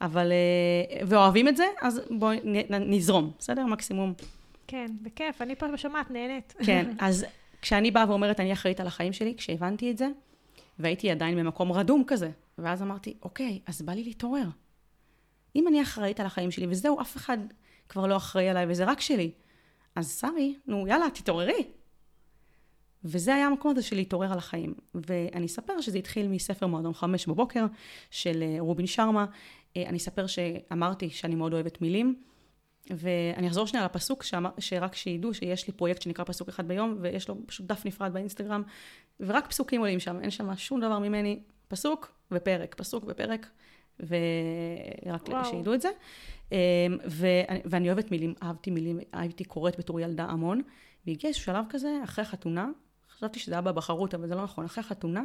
אבל, 0.00 0.32
אה, 0.32 1.06
ואוהבים 1.06 1.48
את 1.48 1.56
זה, 1.56 1.64
אז 1.80 2.00
בואי 2.10 2.38
נזרום, 2.70 3.32
בסדר? 3.38 3.66
מקסימום. 3.66 4.14
כן, 4.66 4.86
בכיף, 5.02 5.42
אני 5.42 5.56
פה 5.56 5.66
שומעת, 5.76 6.10
נהנית. 6.10 6.54
כן, 6.64 6.90
אז 6.98 7.24
כשאני 7.62 7.90
באה 7.90 8.04
ואומרת, 8.08 8.40
אני 8.40 8.52
אחראית 8.52 8.80
על 8.80 8.86
החיים 8.86 9.12
שלי, 9.12 9.34
כשהבנתי 9.36 9.90
את 9.90 9.98
זה, 9.98 10.08
והייתי 10.78 11.10
עדיין 11.10 11.38
במקום 11.38 11.72
רדום 11.72 12.04
כזה, 12.06 12.30
ואז 12.58 12.82
אמרתי, 12.82 13.14
אוקיי, 13.22 13.58
אז 13.66 13.82
בא 13.82 13.92
לי 13.92 14.04
להתעורר. 14.04 14.46
אם 15.56 15.68
אני 15.68 15.82
אחראית 15.82 16.20
על 16.20 16.26
החיים 16.26 16.50
שלי, 16.50 16.66
וזהו, 16.66 17.00
אף 17.00 17.16
אחד 17.16 17.38
כבר 17.88 18.06
לא 18.06 18.16
אחראי 18.16 18.48
עליי, 18.48 18.66
וזה 18.68 18.84
רק 18.84 19.00
שלי, 19.00 19.30
אז 19.96 20.18
שרי, 20.20 20.54
נו, 20.66 20.86
יאללה, 20.86 21.06
תתעוררי. 21.14 21.64
וזה 23.04 23.34
היה 23.34 23.46
המקום 23.46 23.70
הזה 23.70 23.82
של 23.82 23.96
להתעורר 23.96 24.32
על 24.32 24.38
החיים. 24.38 24.74
ואני 24.94 25.46
אספר 25.46 25.80
שזה 25.80 25.98
התחיל 25.98 26.28
מספר 26.28 26.66
מועדון 26.66 26.94
חמש 26.94 27.26
בבוקר 27.26 27.66
של 28.10 28.42
אה, 28.42 28.56
רובין 28.58 28.86
שרמה. 28.86 29.26
אה, 29.78 29.88
אני 29.88 29.98
אספר 29.98 30.26
שאמרתי 30.26 31.10
שאני 31.10 31.34
מאוד 31.34 31.52
אוהבת 31.52 31.82
מילים, 31.82 32.22
ואני 32.90 33.48
אחזור 33.48 33.66
שנייה 33.66 33.84
לפסוק, 33.84 34.22
שאמר, 34.22 34.50
שרק 34.58 34.94
שידעו 34.94 35.34
שיש 35.34 35.66
לי 35.66 35.72
פרויקט 35.72 36.02
שנקרא 36.02 36.24
פסוק 36.24 36.48
אחד 36.48 36.68
ביום, 36.68 36.98
ויש 37.00 37.28
לו 37.28 37.36
פשוט 37.46 37.66
דף 37.66 37.86
נפרד 37.86 38.12
באינסטגרם, 38.12 38.62
ורק 39.20 39.46
פסוקים 39.46 39.80
עולים 39.80 40.00
שם, 40.00 40.20
אין 40.20 40.30
שם 40.30 40.56
שום 40.56 40.80
דבר 40.80 40.98
ממני, 40.98 41.40
פסוק 41.68 42.12
ופרק, 42.30 42.74
פסוק 42.74 43.04
ופרק, 43.06 43.46
ורק. 44.00 45.28
שידעו 45.44 45.74
את 45.74 45.80
זה. 45.80 45.88
אמ, 46.52 46.56
ואני, 47.04 47.60
ואני 47.64 47.88
אוהבת 47.88 48.10
מילים, 48.10 48.34
אהבתי 48.42 48.70
מילים, 48.70 48.98
הייתי 49.12 49.44
קוראת 49.44 49.78
בתור 49.78 50.00
ילדה 50.00 50.24
המון, 50.24 50.62
והגיע 51.06 51.28
איזשהו 51.28 51.44
שלב 51.44 51.64
כזה, 51.68 52.00
אחרי 52.04 52.22
החתונה, 52.22 52.68
חשבתי 53.10 53.38
שזה 53.38 53.54
היה 53.54 53.62
בבחרות, 53.62 54.14
אבל 54.14 54.28
זה 54.28 54.34
לא 54.34 54.42
נכון, 54.42 54.64
אחרי 54.64 54.84
החתונה, 54.84 55.22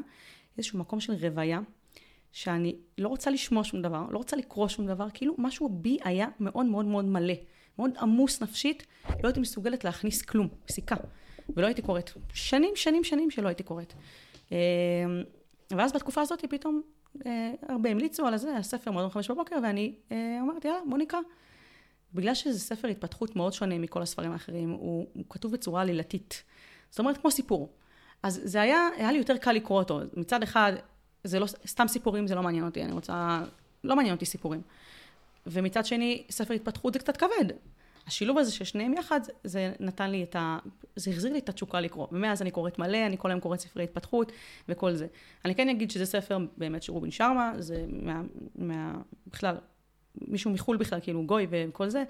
איזשהו 0.57 0.79
מקום 0.79 0.99
של 0.99 1.13
רוויה, 1.13 1.59
שאני 2.33 2.75
לא 2.97 3.07
רוצה 3.07 3.31
לשמוע 3.31 3.63
שום 3.63 3.81
דבר, 3.81 4.05
לא 4.09 4.17
רוצה 4.17 4.35
לקרוא 4.35 4.67
שום 4.67 4.87
דבר, 4.87 5.07
כאילו 5.13 5.35
משהו 5.37 5.69
בי 5.69 5.97
היה 6.03 6.27
מאוד 6.39 6.65
מאוד 6.65 6.85
מאוד 6.85 7.05
מלא, 7.05 7.33
מאוד 7.79 7.91
עמוס 8.01 8.41
נפשית, 8.41 8.85
לא 9.09 9.27
הייתי 9.27 9.39
מסוגלת 9.39 9.83
להכניס 9.83 10.21
כלום, 10.21 10.47
סיכה. 10.69 10.95
ולא 11.55 11.65
הייתי 11.65 11.81
קוראת. 11.81 12.11
שנים, 12.33 12.71
שנים, 12.75 13.03
שנים 13.03 13.31
שלא 13.31 13.47
הייתי 13.47 13.63
קוראת. 13.63 13.93
אה, 14.51 14.57
ואז 15.71 15.93
בתקופה 15.93 16.21
הזאת 16.21 16.45
פתאום 16.49 16.81
אה, 17.25 17.51
הרבה 17.69 17.89
המליצו 17.89 18.25
על 18.25 18.37
זה, 18.37 18.57
הספר 18.57 18.91
מועדון 18.91 19.11
חמש 19.11 19.31
בבוקר, 19.31 19.55
ואני 19.63 19.95
אה, 20.11 20.37
אומרת, 20.41 20.65
יאללה, 20.65 20.79
בוא 20.89 20.97
נקרא. 20.97 21.19
בגלל 22.13 22.33
שזה 22.33 22.59
ספר 22.59 22.87
התפתחות 22.87 23.35
מאוד 23.35 23.53
שונה 23.53 23.79
מכל 23.79 24.01
הספרים 24.01 24.31
האחרים, 24.31 24.69
הוא, 24.69 25.07
הוא 25.13 25.23
כתוב 25.29 25.51
בצורה 25.51 25.81
עלילתית. 25.81 26.43
זאת 26.89 26.99
אומרת, 26.99 27.17
כמו 27.17 27.31
סיפור. 27.31 27.69
אז 28.23 28.41
זה 28.43 28.61
היה, 28.61 28.87
היה 28.97 29.11
לי 29.11 29.17
יותר 29.17 29.37
קל 29.37 29.51
לקרוא 29.51 29.79
אותו. 29.79 29.99
מצד 30.13 30.43
אחד, 30.43 30.73
זה 31.23 31.39
לא, 31.39 31.45
סתם 31.67 31.87
סיפורים 31.87 32.27
זה 32.27 32.35
לא 32.35 32.43
מעניין 32.43 32.65
אותי, 32.65 32.83
אני 32.83 32.91
רוצה, 32.91 33.43
לא 33.83 33.95
מעניין 33.95 34.15
אותי 34.15 34.25
סיפורים. 34.25 34.61
ומצד 35.47 35.85
שני, 35.85 36.23
ספר 36.29 36.53
התפתחות 36.53 36.93
זה 36.93 36.99
קצת 36.99 37.17
כבד. 37.17 37.51
השילוב 38.07 38.37
הזה 38.37 38.51
של 38.51 38.65
שניהם 38.65 38.93
יחד, 38.93 39.19
זה 39.43 39.73
נתן 39.79 40.09
לי 40.09 40.23
את 40.23 40.35
ה... 40.35 40.57
זה 40.95 41.11
החזיר 41.11 41.33
לי 41.33 41.39
את 41.39 41.49
התשוקה 41.49 41.81
לקרוא. 41.81 42.07
ומאז 42.11 42.41
אני 42.41 42.51
קוראת 42.51 42.79
מלא, 42.79 43.05
אני 43.05 43.17
כל 43.17 43.29
היום 43.29 43.39
קוראת 43.39 43.59
ספרי 43.59 43.83
התפתחות 43.83 44.31
וכל 44.69 44.93
זה. 44.93 45.07
אני 45.45 45.55
כן 45.55 45.69
אגיד 45.69 45.91
שזה 45.91 46.05
ספר 46.05 46.37
באמת 46.57 46.83
של 46.83 46.91
רובין 46.91 47.11
שרמה, 47.11 47.53
זה 47.59 47.85
מה... 47.89 48.21
מה 48.55 48.93
בכלל, 49.27 49.55
מישהו 50.27 50.51
מחו"ל 50.51 50.77
בכלל, 50.77 50.99
כאילו 51.01 51.25
גוי 51.25 51.47
וכל 51.49 51.89
זה, 51.89 52.03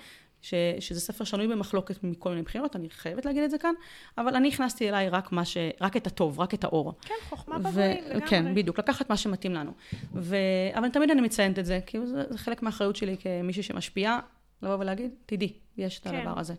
ש, 0.44 0.54
שזה 0.80 1.00
ספר 1.00 1.24
שנוי 1.24 1.48
במחלוקת 1.48 2.04
מכל 2.04 2.30
מיני 2.30 2.42
בחינות, 2.42 2.76
אני 2.76 2.90
חייבת 2.90 3.26
להגיד 3.26 3.44
את 3.44 3.52
זה 3.52 3.58
כאן, 3.58 3.74
אבל 4.18 4.36
אני 4.36 4.48
הכנסתי 4.48 4.90
אליי 4.90 5.10
רק 5.10 5.30
ש... 5.44 5.58
רק 5.82 5.98
את 5.98 6.08
הטוב, 6.08 6.40
רק 6.40 6.54
את 6.54 6.64
האור. 6.64 6.94
כן, 7.02 7.14
חוכמה 7.30 7.60
בבואים 7.60 7.98
לגמרי. 8.06 8.28
כן, 8.28 8.56
בדיוק, 8.56 8.80
לקחת 8.80 9.10
מה 9.10 9.18
שמתאים 9.18 9.54
לנו. 9.54 9.72
ו... 10.14 10.36
אבל 10.74 10.90
תמיד 10.90 11.12
אני 11.12 11.22
מציינת 11.22 11.60
את 11.60 11.66
זה, 11.66 11.80
כי 11.86 12.06
זה, 12.06 12.24
זה 12.30 12.38
חלק 12.38 12.64
מהאחריות 12.64 12.96
שלי 12.96 13.16
כמישהי 13.18 13.64
שמשפיעה, 13.64 14.20
לבוא 14.62 14.76
ולהגיד, 14.76 15.12
תדעי, 15.26 15.54
יש 15.78 16.00
את 16.00 16.08
כן. 16.08 16.16
הדבר 16.16 16.40
הזה. 16.40 16.54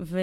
ו... 0.00 0.20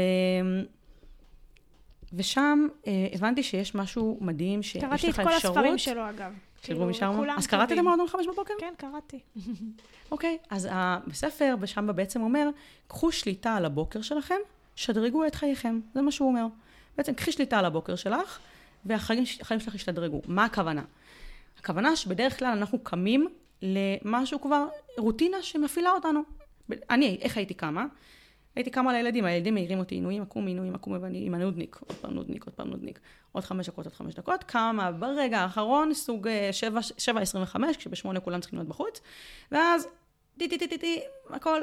ושם 2.13 2.67
אה, 2.87 3.07
הבנתי 3.13 3.43
שיש 3.43 3.75
משהו 3.75 4.17
מדהים, 4.21 4.63
שיש 4.63 4.83
לך 4.83 4.89
קראתי 4.89 5.09
אפשרות... 5.09 5.19
את 5.19 5.25
כל 5.25 5.33
הספרים 5.33 5.77
שלו, 5.77 6.09
אגב. 6.09 6.33
כאילו, 6.65 6.93
שרמה? 6.93 7.17
כולם 7.17 7.35
אז 7.37 7.47
קראת 7.47 7.71
את. 7.71 7.77
המועדון 7.77 8.07
חמש 8.07 8.27
בבוקר? 8.27 8.53
כן, 8.59 8.73
קראתי. 8.77 9.19
אוקיי, 10.11 10.37
אז 10.49 10.69
בספר, 11.07 11.55
ושם 11.59 11.89
בעצם 11.95 12.21
אומר, 12.21 12.49
קחו 12.87 13.11
שליטה 13.11 13.55
על 13.55 13.65
הבוקר 13.65 14.01
שלכם, 14.01 14.35
שדרגו 14.75 15.25
את 15.25 15.35
חייכם. 15.35 15.79
זה 15.93 16.01
מה 16.01 16.11
שהוא 16.11 16.27
אומר. 16.29 16.45
בעצם, 16.97 17.13
קחי 17.13 17.31
שליטה 17.31 17.59
על 17.59 17.65
הבוקר 17.65 17.95
שלך, 17.95 18.39
והחיים 18.85 19.23
החיים 19.41 19.59
שלך 19.59 19.75
ישתדרגו. 19.75 20.21
מה 20.27 20.45
הכוונה? 20.45 20.81
הכוונה 21.59 21.95
שבדרך 21.95 22.39
כלל 22.39 22.47
אנחנו 22.47 22.79
קמים 22.79 23.27
למשהו 23.61 24.41
כבר, 24.41 24.65
רוטינה 24.97 25.37
שמפעילה 25.41 25.91
אותנו. 25.91 26.21
אני, 26.89 27.17
איך 27.21 27.37
הייתי 27.37 27.53
קמה? 27.53 27.85
הייתי 28.55 28.69
קמה 28.69 28.93
לילדים, 28.93 29.25
הילדים 29.25 29.53
מעירים 29.53 29.79
אותי 29.79 29.95
עינויים, 29.95 30.21
עקום, 30.21 30.47
עינויים, 30.47 30.75
עקום, 30.75 30.97
ואני 31.01 31.25
עם 31.25 31.33
הנודניק, 31.33 31.79
עוד 31.87 31.97
פעם 31.97 32.13
נודניק, 32.13 32.45
עוד 32.45 32.53
פעם 32.53 32.69
נודניק, 32.69 32.99
עוד 33.31 33.43
חמש 33.43 33.69
דקות, 33.69 33.85
עוד 33.85 33.93
חמש 33.93 34.13
דקות, 34.13 34.43
קמה 34.43 34.91
ברגע 34.91 35.39
האחרון, 35.39 35.93
סוג 35.93 36.27
אה, 36.27 36.49
שבע, 36.51 36.81
שבע 36.81 37.21
עשרים 37.21 37.43
וחמש, 37.43 37.77
כשבשמונה 37.77 38.19
כולם 38.19 38.39
צריכים 38.39 38.59
להיות 38.59 38.69
בחוץ, 38.69 39.01
ואז 39.51 39.87
טי 40.37 40.47
טי 40.47 40.57
טי 40.57 40.67
טי 40.67 40.77
טי, 40.77 40.99
הכל, 41.29 41.61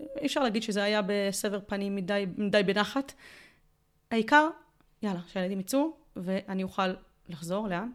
אי 0.00 0.26
אפשר 0.26 0.42
להגיד 0.42 0.62
שזה 0.62 0.82
היה 0.82 1.00
בסבר 1.06 1.60
פנים 1.66 1.96
מדי, 1.96 2.26
מדי 2.36 2.62
בנחת. 2.62 3.12
העיקר, 4.10 4.48
יאללה, 5.02 5.20
שהילדים 5.26 5.60
יצאו, 5.60 5.92
ואני 6.16 6.62
אוכל 6.62 6.88
לחזור, 7.28 7.68
לאן? 7.68 7.90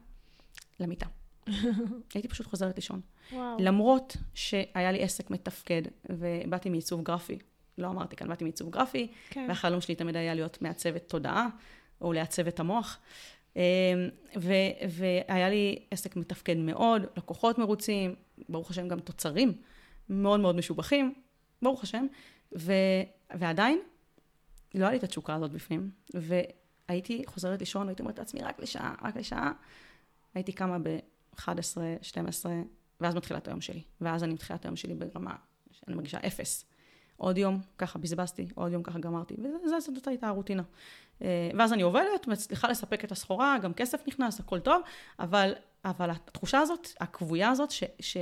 למיטה. 0.80 1.06
הייתי 2.14 2.28
פשוט 2.28 2.48
חוזרת 2.48 2.76
לישון. 2.76 3.02
וואו. 3.32 3.58
למרות 3.60 4.18
שהיה 4.34 4.92
לי 4.92 5.04
עסק 5.04 5.30
מתפקד, 5.30 5.82
ובאתי 6.10 6.70
מעיצוב 6.70 7.04
גרפי, 7.04 7.38
לא 7.78 7.88
אמרתי 7.88 8.16
כאן, 8.16 8.28
באתי 8.28 8.44
מעיצוב 8.44 8.70
גרפי, 8.70 9.12
כן. 9.30 9.46
והחלום 9.48 9.82
שלי 9.82 9.96
תמיד 9.96 10.16
היה 10.16 10.34
להיות 10.34 10.62
מעצבת 10.62 11.10
תודעה, 11.10 11.48
או 12.02 12.14
לעצב 12.14 12.48
את 12.48 12.60
המוח. 12.60 13.00
אמ, 13.56 13.62
ו- 14.38 14.88
והיה 14.90 15.50
לי 15.50 15.80
עסק 15.92 16.16
מתפקד 16.16 16.58
מאוד, 16.58 17.06
לקוחות 17.18 17.58
מרוצים, 17.58 18.16
ברוך 18.50 18.72
השם 18.72 18.88
גם 18.88 19.00
תוצרים 19.00 19.54
מאוד 20.10 20.40
מאוד 20.40 20.56
משובחים, 20.56 21.14
ברוך 21.62 21.84
השם, 21.84 22.06
ו- 22.58 22.74
ועדיין 23.36 23.80
לא 24.76 24.84
היה 24.84 24.92
לי 24.92 24.98
את 24.98 25.04
התשוקה 25.04 25.36
הזאת 25.36 25.52
בפנים, 25.52 25.92
והייתי 26.14 27.24
חוזרת 27.26 27.60
לישון, 27.60 27.86
והייתי 27.86 28.02
אומרת 28.02 28.20
לעצמי, 28.20 28.42
רק 28.42 28.60
לשעה, 28.60 28.96
רק 29.02 29.16
לשעה. 29.18 29.52
הייתי 30.36 30.52
קמה 30.52 30.78
ב-11, 30.80 31.78
12, 32.02 32.54
ואז 33.02 33.16
מתחילה 33.16 33.40
את 33.40 33.48
היום 33.48 33.62
שלי. 33.62 33.82
ואז 34.02 34.24
אני 34.24 34.34
מתחילה 34.34 34.60
את 34.60 34.66
היום 34.66 34.76
שלי 34.76 34.94
ברמה 34.94 35.36
שאני 35.72 35.96
מרגישה 35.96 36.18
אפס. 36.28 36.66
עוד 37.24 37.38
יום, 37.38 37.60
ככה 37.78 38.00
בזבזתי, 38.00 38.48
עוד 38.56 38.72
יום 38.72 38.84
ככה 38.84 39.00
גמרתי, 39.00 39.36
וזאת 39.66 40.08
הייתה 40.08 40.28
הרוטינה. 40.28 40.64
אה, 41.22 41.50
ואז 41.58 41.74
אני 41.74 41.82
עובדת, 41.82 42.28
מצליחה 42.28 42.68
לספק 42.68 43.06
את 43.06 43.12
הסחורה, 43.12 43.58
גם 43.62 43.74
כסף 43.74 44.08
נכנס, 44.08 44.40
הכל 44.40 44.60
טוב, 44.60 44.82
אבל, 45.20 45.54
אבל 45.86 46.10
התחושה 46.10 46.60
הזאת, 46.60 46.88
הקבויה 47.00 47.50
הזאת, 47.50 47.72
ש, 47.72 47.84
ש, 48.00 48.18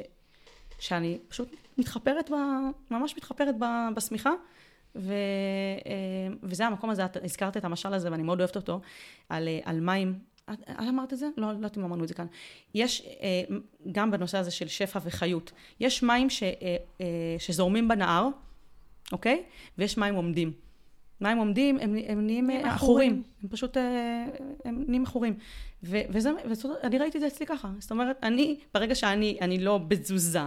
שאני 0.79 1.19
פשוט 1.27 1.55
מתחפרת, 1.77 2.29
ב, 2.31 2.35
ממש 2.91 3.17
מתחפרת 3.17 3.55
ב, 3.59 3.65
בשמיכה, 3.95 4.31
ו, 4.95 5.13
אה, 5.85 6.33
וזה 6.43 6.67
המקום 6.67 6.89
הזה, 6.89 7.05
את 7.05 7.17
הזכרת 7.23 7.57
את 7.57 7.65
המשל 7.65 7.93
הזה, 7.93 8.11
ואני 8.11 8.23
מאוד 8.23 8.39
אוהבת 8.39 8.55
אותו, 8.55 8.81
על, 9.29 9.47
אה, 9.47 9.59
על 9.63 9.79
מים. 9.79 10.19
את, 10.53 10.59
את 10.61 10.79
אמרת 10.89 11.13
את 11.13 11.17
זה? 11.17 11.29
לא, 11.37 11.47
לא 11.47 11.51
יודעת 11.51 11.77
אם 11.77 11.83
אמרנו 11.83 12.03
את 12.03 12.07
זה 12.07 12.13
כאן. 12.13 12.25
יש, 12.73 13.07
גם 13.91 14.11
בנושא 14.11 14.37
הזה 14.37 14.51
של 14.51 14.67
שפע 14.67 14.99
וחיות, 15.03 15.51
יש 15.79 16.03
מים 16.03 16.29
ש, 16.29 16.43
שזורמים 17.39 17.87
בנהר, 17.87 18.27
אוקיי? 19.11 19.43
ויש 19.77 19.97
מים 19.97 20.15
עומדים. 20.15 20.51
מים 21.21 21.37
עומדים, 21.37 21.77
הם, 21.81 21.95
הם 22.07 22.25
נהיים 22.25 22.49
עכורים. 22.49 23.23
הם 23.43 23.49
פשוט, 23.49 23.77
הם 24.65 24.83
נהיים 24.87 25.03
עכורים. 25.03 25.33
ואני 25.83 26.97
ראיתי 26.97 27.17
את 27.17 27.21
זה 27.21 27.27
אצלי 27.27 27.45
ככה. 27.45 27.69
זאת 27.79 27.91
אומרת, 27.91 28.17
אני, 28.23 28.59
ברגע 28.73 28.95
שאני 28.95 29.37
אני 29.41 29.59
לא 29.59 29.77
בתזוזה, 29.77 30.39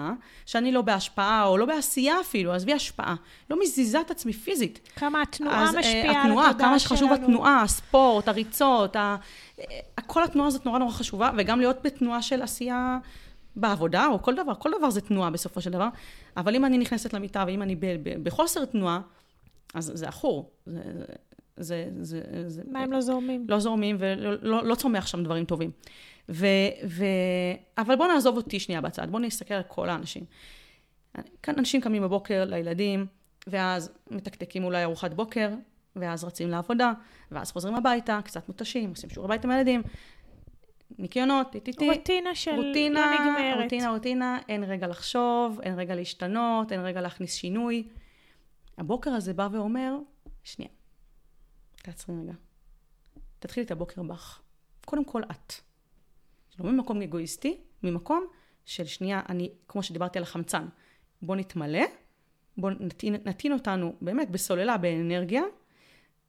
שאני 0.47 0.73
לא 0.73 0.83
בהשפעה, 0.83 1.47
או 1.47 1.57
לא 1.57 1.67
בעשייה 1.67 2.21
אפילו, 2.21 2.53
עזבי 2.53 2.73
השפעה, 2.73 3.15
לא 3.51 3.61
מזיזה 3.63 4.01
את 4.01 4.11
עצמי 4.11 4.33
פיזית. 4.33 4.89
כמה 4.97 5.23
התנועה 5.23 5.63
אז, 5.63 5.75
אה, 5.75 5.81
משפיעה 5.81 6.15
על 6.15 6.21
התנועה, 6.21 6.51
התודעה 6.51 6.69
כמה 6.69 6.79
שחשוב 6.79 7.09
שלנו. 7.09 7.15
התנועה, 7.15 7.63
הספורט, 7.63 8.29
הריצות, 8.29 8.97
ה... 8.97 9.17
אה, 9.61 9.65
כל 10.07 10.25
התנועה 10.25 10.49
הזאת 10.49 10.67
נורא 10.67 10.79
נורא 10.79 10.91
חשובה, 10.91 11.31
וגם 11.37 11.61
להיות 11.61 11.83
בתנועה 11.83 12.23
של 12.23 12.43
עשייה 12.43 12.99
בעבודה, 13.57 14.07
או 14.07 14.23
כל 14.23 14.35
דבר, 14.35 14.55
כל 14.55 14.71
דבר 14.79 14.91
זה 14.91 15.01
תנועה 15.01 15.31
בסופו 15.31 15.61
של 15.61 15.71
דבר. 15.71 15.89
אבל 16.37 16.57
אם 16.57 16.65
אני 16.65 16.79
נכנסת 16.79 17.13
למיטה, 17.13 17.45
ואם 17.47 17.63
אני 17.63 17.77
ב- 17.77 17.87
ב- 18.03 18.25
בחוסר 18.25 18.65
תנועה, 18.65 19.01
אז 19.75 19.93
זה 19.95 20.09
עכור. 20.09 20.51
זה, 20.67 20.83
זה, 21.57 21.89
זה, 22.01 22.21
זה, 22.47 22.63
מים 22.67 22.93
לא 22.93 23.01
זורמים. 23.01 23.47
לא 23.49 23.59
זורמים 23.59 23.97
ולא 23.99 24.35
לא, 24.43 24.65
לא 24.65 24.75
צומח 24.75 25.07
שם 25.07 25.25
דברים 25.25 25.45
טובים. 25.45 25.71
ו, 26.29 26.47
ו, 26.89 27.05
אבל 27.79 27.97
בואו 27.97 28.09
נעזוב 28.09 28.37
אותי 28.37 28.61
שנייה 28.61 28.81
בצד, 28.81 29.11
בואו 29.11 29.23
נסתכל 29.23 29.55
על 29.55 29.63
כל 29.69 29.89
האנשים. 29.89 30.25
כאן 31.43 31.55
אנשים 31.59 31.81
קמים 31.81 32.03
בבוקר 32.03 32.45
לילדים, 32.45 33.07
ואז 33.47 33.91
מתקתקים 34.11 34.65
אולי 34.65 34.85
ארוחת 34.85 35.15
בוקר, 35.15 35.49
ואז 35.97 36.25
רצים 36.25 36.51
לעבודה, 36.51 36.93
ואז 37.33 37.53
חוזרים 37.53 37.75
הביתה, 37.75 38.21
קצת 38.25 38.49
מותשים, 38.49 38.91
עושים 38.91 39.11
שיעורי 39.11 39.29
בית 39.29 39.45
עם 39.45 39.51
הילדים, 39.51 39.83
ניקיונות, 40.99 41.51
טי-טי-טי. 41.53 41.91
רוטינה 41.91 42.35
של 42.35 42.51
רוטינה, 42.51 43.01
לא 43.01 43.25
נגמרת. 43.25 43.63
רוטינה, 43.63 43.91
רוטינה, 43.91 44.39
אין 44.49 44.65
רגע 44.65 44.87
לחשוב, 44.87 45.61
אין 45.61 45.79
רגע 45.79 45.95
להשתנות, 45.95 46.73
אין 46.73 46.81
רגע 46.81 47.01
להכניס 47.01 47.35
שינוי. 47.35 47.89
הבוקר 48.79 49.11
הזה 49.11 49.35
בא 49.35 49.49
ואומר, 49.53 49.97
שנייה, 50.45 50.71
תעצרי 51.75 52.17
רגע. 52.23 52.33
תתחילי 53.39 53.67
את 53.67 53.71
הבוקר 53.71 54.03
בך. 54.03 54.41
קודם 54.85 55.05
כל 55.05 55.23
את. 55.31 55.53
לא 56.59 56.73
ממקום 56.73 57.03
אגואיסטי, 57.03 57.61
ממקום 57.83 58.27
של 58.65 58.85
שנייה, 58.85 59.23
אני, 59.29 59.51
כמו 59.69 59.83
שדיברתי 59.83 60.19
על 60.19 60.23
החמצן, 60.23 60.67
בוא 61.23 61.37
נתמלא, 61.37 61.85
בוא 62.57 62.71
נתין, 62.81 63.17
נתין 63.25 63.53
אותנו 63.53 63.95
באמת 64.01 64.31
בסוללה, 64.31 64.77
באנרגיה, 64.77 65.43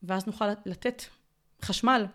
ואז 0.04 0.28
נוכל 0.28 0.46
לתת 0.66 1.04
חשמל 1.62 2.06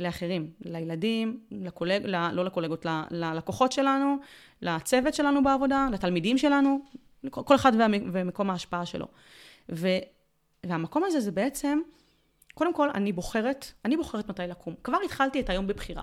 לאחרים, 0.00 0.50
לילדים, 0.60 1.40
לקולג, 1.50 2.02
ל, 2.06 2.30
לא 2.32 2.44
לקולגות, 2.44 2.86
ל- 2.86 3.02
ללקוחות 3.10 3.72
שלנו, 3.72 4.16
לצוות 4.62 5.14
שלנו 5.14 5.44
בעבודה, 5.44 5.88
לתלמידים 5.92 6.38
שלנו, 6.38 6.80
כל 7.30 7.54
אחד 7.54 7.72
ומקום 8.12 8.50
ההשפעה 8.50 8.86
שלו. 8.86 9.06
ו, 9.68 9.88
והמקום 10.66 11.04
הזה 11.04 11.20
זה 11.20 11.32
בעצם, 11.32 11.80
קודם 12.54 12.74
כל, 12.74 12.90
אני 12.90 13.12
בוחרת, 13.12 13.72
אני 13.84 13.96
בוחרת 13.96 14.28
מתי 14.28 14.42
לקום. 14.42 14.74
כבר 14.84 14.98
התחלתי 15.04 15.40
את 15.40 15.50
היום 15.50 15.66
בבחירה. 15.66 16.02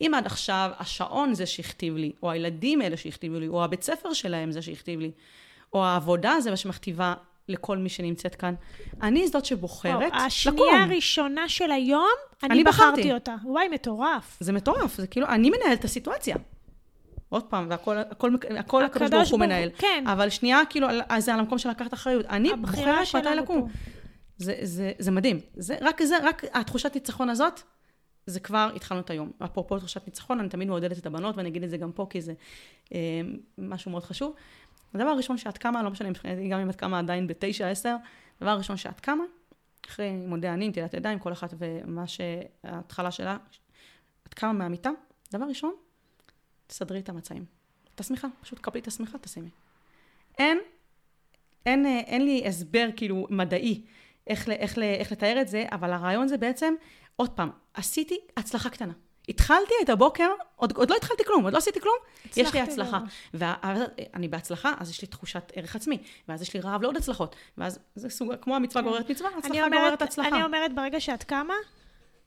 אם 0.00 0.12
עד 0.16 0.26
עכשיו 0.26 0.70
השעון 0.78 1.34
זה 1.34 1.46
שהכתיב 1.46 1.96
לי, 1.96 2.12
או 2.22 2.30
הילדים 2.30 2.82
אלה 2.82 2.96
שהכתיבו 2.96 3.38
לי, 3.38 3.48
או 3.48 3.64
הבית 3.64 3.82
ספר 3.82 4.12
שלהם 4.12 4.52
זה 4.52 4.62
שהכתיב 4.62 5.00
לי, 5.00 5.10
או 5.72 5.84
העבודה 5.84 6.40
זה 6.40 6.50
מה 6.50 6.56
שמכתיבה 6.56 7.14
לכל 7.48 7.78
מי 7.78 7.88
שנמצאת 7.88 8.34
כאן, 8.34 8.54
אני 9.02 9.28
זאת 9.28 9.44
שבוחרת 9.44 10.06
לקום. 10.06 10.18
השנייה 10.20 10.82
הראשונה 10.82 11.48
של 11.48 11.70
היום, 11.70 12.08
אני, 12.42 12.54
אני 12.54 12.64
בחרתי 12.64 12.92
בחרתי. 12.92 13.12
אותה. 13.12 13.34
וואי, 13.44 13.68
מטורף. 13.68 14.36
זה 14.40 14.52
מטורף, 14.52 14.96
זה 14.96 15.06
כאילו, 15.06 15.26
אני 15.26 15.50
מנהלת 15.50 15.78
את 15.78 15.84
הסיטואציה. 15.84 16.36
עוד 17.28 17.42
פעם, 17.42 17.66
והכל 17.70 17.98
הכל, 17.98 18.30
הכל 18.58 18.84
הקדוש 18.84 19.10
ברוך 19.10 19.30
הוא 19.30 19.40
מנהל. 19.40 19.70
כן. 19.78 20.04
אבל 20.06 20.30
שנייה, 20.30 20.60
כאילו, 20.70 20.88
זה 21.18 21.34
על 21.34 21.40
המקום 21.40 21.58
של 21.58 21.70
לקחת 21.70 21.94
אחריות. 21.94 22.26
אני 22.26 22.50
בוחרת 22.60 23.14
מתי 23.14 23.28
לקום. 23.36 23.68
זה, 24.36 24.54
זה, 24.62 24.92
זה 24.98 25.10
מדהים. 25.10 25.40
זה, 25.56 25.76
רק 25.80 26.02
זה, 26.02 26.16
רק 26.22 26.44
התחושת 26.52 26.94
ניצחון 26.94 27.30
הזאת, 27.30 27.62
זה 28.28 28.40
כבר 28.40 28.70
התחלנו 28.76 29.00
את 29.00 29.10
היום. 29.10 29.32
אפרופו 29.38 29.78
תחושת 29.78 30.06
ניצחון, 30.06 30.40
אני 30.40 30.48
תמיד 30.48 30.68
מעודדת 30.68 30.98
את 30.98 31.06
הבנות, 31.06 31.36
ואני 31.36 31.48
אגיד 31.48 31.62
את 31.62 31.70
זה 31.70 31.76
גם 31.76 31.92
פה, 31.92 32.06
כי 32.10 32.20
זה 32.20 32.32
אה, 32.94 33.20
משהו 33.58 33.90
מאוד 33.90 34.04
חשוב. 34.04 34.34
הדבר 34.94 35.08
הראשון 35.08 35.38
שאת 35.38 35.58
קמה, 35.58 35.82
לא 35.82 35.90
משנה, 35.90 36.08
גם 36.50 36.60
אם 36.60 36.70
את 36.70 36.76
קמה 36.76 36.98
עדיין 36.98 37.26
בתשע, 37.26 37.68
עשר, 37.68 37.96
הדבר 38.36 38.50
הראשון 38.50 38.76
שאת 38.76 39.00
קמה, 39.00 39.24
אחרי 39.88 40.12
מודה 40.12 40.54
אני, 40.54 40.68
נטילת 40.68 40.94
ידיים, 40.94 41.18
כל 41.18 41.32
אחת 41.32 41.54
ומה 41.58 42.04
שההתחלה 42.06 43.10
שלה, 43.10 43.36
את 44.26 44.34
קמה 44.34 44.52
מהמיטה, 44.52 44.90
דבר 45.32 45.46
ראשון, 45.46 45.74
תסדרי 46.66 46.98
את 46.98 47.08
המצעים. 47.08 47.44
את 47.94 48.00
השמיכה, 48.00 48.28
פשוט 48.40 48.58
קבלי 48.58 48.80
את 48.80 48.86
השמיכה, 48.86 49.18
תשימי. 49.18 49.48
אין, 50.38 50.58
אין, 51.66 51.86
אה, 51.86 52.00
אין 52.00 52.24
לי 52.24 52.42
הסבר 52.46 52.88
כאילו 52.96 53.26
מדעי 53.30 53.84
איך, 54.28 54.48
איך, 54.48 54.78
איך 54.78 55.12
לתאר 55.12 55.40
את 55.40 55.48
זה, 55.48 55.64
אבל 55.72 55.92
הרעיון 55.92 56.28
זה 56.28 56.36
בעצם, 56.36 56.74
עוד 57.16 57.30
פעם, 57.30 57.50
עשיתי 57.74 58.18
הצלחה 58.36 58.70
קטנה. 58.70 58.92
התחלתי 59.28 59.74
את 59.82 59.88
הבוקר, 59.88 60.28
עוד, 60.56 60.72
עוד 60.76 60.90
לא 60.90 60.96
התחלתי 60.96 61.24
כלום, 61.24 61.44
עוד 61.44 61.52
לא 61.52 61.58
עשיתי 61.58 61.80
כלום, 61.80 61.96
יש 62.36 62.54
לי 62.54 62.60
הצלחה. 62.60 62.98
ממש. 62.98 63.12
ואז 63.34 63.82
אני 64.14 64.28
בהצלחה, 64.28 64.72
אז 64.78 64.90
יש 64.90 65.02
לי 65.02 65.08
תחושת 65.08 65.52
ערך 65.54 65.76
עצמי, 65.76 65.98
ואז 66.28 66.42
יש 66.42 66.54
לי 66.54 66.60
רעב 66.60 66.82
לעוד 66.82 66.96
הצלחות, 66.96 67.36
ואז 67.58 67.78
זה 67.94 68.10
סוג, 68.10 68.34
כמו 68.40 68.56
המצווה 68.56 68.82
גוררת 68.82 69.10
מצווה, 69.10 69.30
הצלחה 69.38 69.64
אומרת, 69.64 69.72
גוררת 69.72 70.02
הצלחה. 70.02 70.28
אני 70.28 70.44
אומרת, 70.44 70.74
ברגע 70.74 71.00
שאת 71.00 71.22
קמה, 71.22 71.54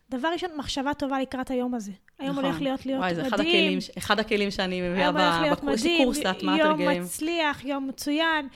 דבר 0.10 0.28
ראשון, 0.28 0.50
מחשבה 0.58 0.94
טובה 0.94 1.20
לקראת 1.20 1.52
היום 1.52 1.74
הזה. 1.76 1.92
היום 2.20 2.32
נכון. 2.32 2.46
הולך 2.46 2.62
להיות 2.62 2.86
להיות 2.86 3.00
וואי, 3.00 3.16
זה 3.16 3.28
אחד 3.28 3.40
מדהים. 3.40 3.80
הכלים, 3.80 3.80
אחד 3.98 4.20
הכלים 4.20 4.52
שאני 4.52 4.90
מביאה 4.90 5.12
בקורס, 5.52 5.64
מדהים, 5.64 6.04
קורס 6.06 6.18
להטמעת 6.18 6.60
יום 6.60 6.70
הרגלים. 6.72 7.04
מצליח, 7.04 7.66
יום 7.66 7.88
מצוין. 7.88 8.48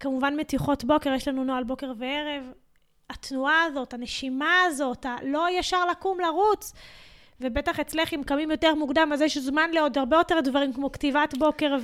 כמובן 0.00 0.36
מתיחות 0.36 0.84
בוקר, 0.84 1.12
יש 1.12 1.28
לנו 1.28 1.44
נוהל 1.44 1.64
בוקר 1.64 1.92
וערב. 1.98 2.52
התנועה 3.10 3.62
הזאת, 3.62 3.94
הנשימה 3.94 4.62
הזאת, 4.62 5.06
הלא 5.06 5.46
ישר 5.50 5.86
לקום 5.86 6.20
לרוץ. 6.20 6.72
ובטח 7.40 7.80
אצלך, 7.80 8.14
אם 8.14 8.22
קמים 8.26 8.50
יותר 8.50 8.74
מוקדם, 8.74 9.10
אז 9.12 9.20
יש 9.20 9.38
זמן 9.38 9.70
לעוד 9.72 9.98
הרבה 9.98 10.16
יותר 10.16 10.40
דברים, 10.44 10.72
כמו 10.72 10.92
כתיבת 10.92 11.34
בוקר 11.38 11.76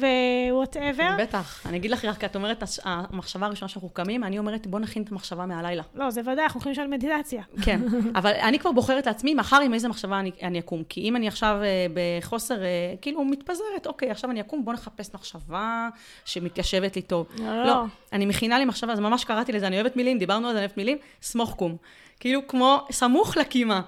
ו 0.51 0.57
whatever. 0.57 1.17
בטח. 1.19 1.67
אני 1.67 1.77
אגיד 1.77 1.91
לך 1.91 2.05
רק, 2.05 2.25
את 2.25 2.37
אומרת, 2.37 2.63
המחשבה 2.85 3.47
הראשונה 3.47 3.69
שאנחנו 3.69 3.89
קמים, 3.89 4.25
אני 4.25 4.39
אומרת, 4.39 4.67
בוא 4.67 4.81
נכין 4.81 5.03
את 5.03 5.13
המחשבה 5.13 5.47
מהלילה. 5.47 5.83
לא, 5.95 6.11
זה 6.11 6.21
ודאי, 6.21 6.45
אנחנו 6.45 6.59
הולכים 6.59 6.73
לשאול 6.73 6.87
מדיטציה. 6.87 7.43
כן, 7.63 7.81
אבל 8.15 8.33
אני 8.33 8.59
כבר 8.59 8.73
בוחרת 8.73 9.07
לעצמי, 9.07 9.35
מחר 9.35 9.61
עם 9.61 9.75
איזה 9.75 9.89
מחשבה 9.89 10.21
אני, 10.21 10.31
אני 10.43 10.59
אקום. 10.59 10.83
כי 10.89 11.01
אם 11.01 11.17
אני 11.17 11.29
עכשיו 11.29 11.57
אה, 11.63 11.87
בחוסר, 11.95 12.63
אה, 12.63 12.95
כאילו, 13.01 13.25
מתפזרת, 13.25 13.87
אוקיי, 13.87 14.11
עכשיו 14.11 14.31
אני 14.31 14.41
אקום, 14.41 14.65
בוא 14.65 14.73
נחפש 14.73 15.15
מחשבה 15.15 15.89
שמתיישבת 16.25 16.97
לי 16.97 17.03
טוב. 17.03 17.27
לא. 17.39 17.65
לא, 17.67 17.85
אני 18.13 18.27
מכינה 18.27 18.59
לי 18.59 18.65
מחשבה, 18.65 18.93
אז 18.93 19.01
ממש 19.01 19.25
קראתי 19.25 19.53
לזה, 19.53 19.67
אני 19.67 19.77
אוהבת 19.77 19.97
מילים, 19.97 20.19
דיברנו 20.19 20.47
על 20.47 20.53
זה, 20.53 20.59
אני 20.59 20.67
אוהבת 20.67 20.77
מילים, 20.77 20.99
סמוך 21.23 21.55
קום. 21.55 21.77
כאילו, 22.21 22.47
כמו 22.49 22.87
סמוך 22.91 23.37
לקימה. 23.37 23.81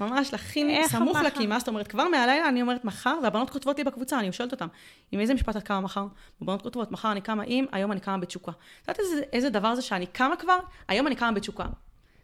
ממש 0.00 0.34
איך 0.34 0.90
סמוך? 0.90 1.18
לקימה, 1.18 1.58
זאת 1.58 1.68
אומרת, 1.68 1.88
כבר 1.88 2.08
מהלילה 2.08 2.48
אני 2.48 2.62
אומרת 2.62 2.84
מחר, 2.84 3.18
והבנות 3.22 3.50
כותבות 3.50 3.78
לי 3.78 3.84
בקבוצה, 3.84 4.18
אני 4.18 4.32
שואלת 4.32 4.52
אותן, 4.52 4.66
עם 5.12 5.20
איזה 5.20 5.34
משפט 5.34 5.56
את 5.56 5.62
קמה 5.62 5.80
מחר? 5.80 6.06
הבנות 6.42 6.62
כותבות, 6.62 6.90
מחר 6.90 7.12
אני 7.12 7.20
קמה 7.20 7.42
עם, 7.46 7.64
היום 7.72 7.92
אני 7.92 8.00
קמה 8.00 8.18
בתשוקה. 8.18 8.52
את 8.82 8.88
יודעת 8.88 9.00
איזה, 9.00 9.22
איזה 9.32 9.50
דבר 9.50 9.74
זה 9.74 9.82
שאני 9.82 10.06
קמה 10.06 10.36
כבר, 10.36 10.58
היום 10.88 11.06
אני 11.06 11.16
קמה 11.16 11.32
בתשוקה. 11.32 11.66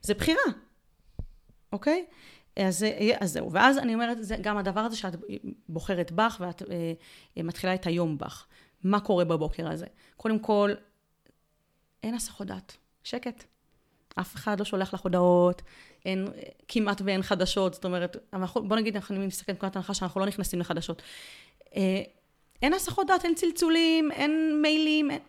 זה 0.03 0.15
בחירה, 0.15 0.43
אוקיי? 1.73 2.07
אז, 2.57 2.87
אז 3.21 3.33
זהו, 3.33 3.53
ואז 3.53 3.79
אני 3.79 3.95
אומרת, 3.95 4.17
זה 4.21 4.37
גם 4.41 4.57
הדבר 4.57 4.81
הזה 4.81 4.97
שאת 4.97 5.17
בוחרת 5.69 6.13
בך 6.13 6.37
ואת 6.41 6.63
אה, 6.63 7.43
מתחילה 7.43 7.75
את 7.75 7.87
היום 7.87 8.19
בך. 8.19 8.47
מה 8.85 9.01
קורה 9.01 9.25
בבוקר 9.25 9.71
הזה? 9.71 9.87
קודם 10.17 10.39
כל, 10.39 10.71
אין 12.03 12.15
הסחות 12.15 12.47
דעת, 12.47 12.77
שקט. 13.05 13.45
אף 14.21 14.35
אחד 14.35 14.59
לא 14.59 14.65
שולח 14.65 14.95
לך 14.95 15.01
הודעות, 15.01 15.63
אין, 16.05 16.29
כמעט 16.69 17.03
ואין 17.05 17.23
חדשות, 17.23 17.75
זאת 17.75 17.85
אומרת, 17.85 18.17
אנחנו, 18.33 18.69
בוא 18.69 18.77
נגיד, 18.77 18.97
אנחנו 18.97 19.27
מסתכלים 19.27 19.55
מנקודת 19.55 19.77
הנחה 19.77 19.95
שאנחנו 19.95 20.21
לא 20.21 20.27
נכנסים 20.27 20.61
לחדשות. 20.61 21.03
אה, 21.77 22.03
אין 22.63 22.75
הסחות 22.75 23.07
דעת, 23.07 23.25
אין 23.25 23.35
צלצולים, 23.35 24.13
אין 24.13 24.63
מיילים, 24.63 25.11
אין... 25.11 25.21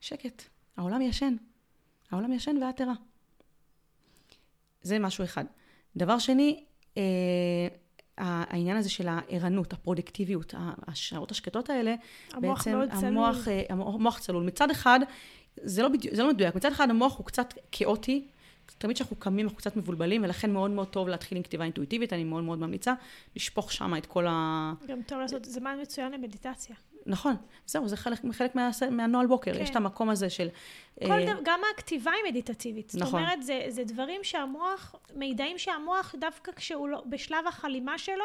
שקט. 0.00 0.42
העולם 0.76 1.02
ישן. 1.02 1.34
העולם 2.10 2.32
ישן 2.32 2.62
ואת 2.62 2.80
ערה. 2.80 2.94
זה 4.82 4.98
משהו 4.98 5.24
אחד. 5.24 5.44
דבר 5.96 6.18
שני, 6.18 6.64
אה, 6.96 7.02
העניין 8.18 8.76
הזה 8.76 8.90
של 8.90 9.08
הערנות, 9.08 9.72
הפרודקטיביות, 9.72 10.54
השעות 10.86 11.30
השקטות 11.30 11.70
האלה, 11.70 11.94
המוח 12.32 12.58
בעצם 12.58 12.72
מאוד 12.72 12.90
צלול. 12.90 13.04
המוח, 13.04 13.48
אה, 13.48 13.62
המוח 13.68 14.18
צלול. 14.18 14.42
מצד 14.42 14.70
אחד, 14.70 15.00
זה 15.56 15.82
לא, 15.82 15.88
בדיוק, 15.88 16.14
זה 16.14 16.22
לא 16.22 16.28
מדויק, 16.28 16.54
מצד 16.54 16.72
אחד 16.72 16.90
המוח 16.90 17.18
הוא 17.18 17.26
קצת 17.26 17.54
כאוטי, 17.72 18.26
תמיד 18.78 18.96
כשאנחנו 18.96 19.16
קמים 19.16 19.46
אנחנו 19.46 19.58
קצת 19.58 19.76
מבולבלים, 19.76 20.24
ולכן 20.24 20.52
מאוד 20.52 20.70
מאוד 20.70 20.88
טוב 20.88 21.08
להתחיל 21.08 21.38
עם 21.38 21.42
כתיבה 21.44 21.64
אינטואיטיבית, 21.64 22.12
אני 22.12 22.24
מאוד 22.24 22.44
מאוד 22.44 22.58
ממליצה 22.58 22.94
לשפוך 23.36 23.72
שם 23.72 23.94
את 23.98 24.06
כל 24.06 24.26
ה... 24.28 24.72
גם 24.86 25.02
טוב 25.02 25.18
לעשות, 25.18 25.44
זה 25.44 25.52
זמן 25.52 25.78
מצוין 25.82 26.12
למדיטציה. 26.12 26.76
נכון, 27.06 27.36
זהו, 27.66 27.88
זה 27.88 27.96
חלק, 27.96 28.18
חלק 28.32 28.54
מה, 28.54 28.70
מהנוהל 28.90 29.26
בוקר, 29.26 29.54
כן. 29.54 29.60
יש 29.60 29.70
את 29.70 29.76
המקום 29.76 30.10
הזה 30.10 30.30
של... 30.30 30.48
כל 31.06 31.12
אה, 31.12 31.24
דבר, 31.24 31.40
גם 31.44 31.60
הכתיבה 31.74 32.10
היא 32.10 32.30
מדיטטיבית. 32.32 32.90
זאת 32.90 33.02
נכון. 33.02 33.22
אומרת, 33.22 33.42
זה, 33.42 33.64
זה 33.68 33.84
דברים 33.84 34.24
שהמוח, 34.24 34.94
מידעים 35.14 35.58
שהמוח, 35.58 36.14
דווקא 36.20 36.52
כשהוא 36.52 36.88
לא, 36.88 37.02
בשלב 37.06 37.46
החלימה 37.46 37.98
שלו, 37.98 38.24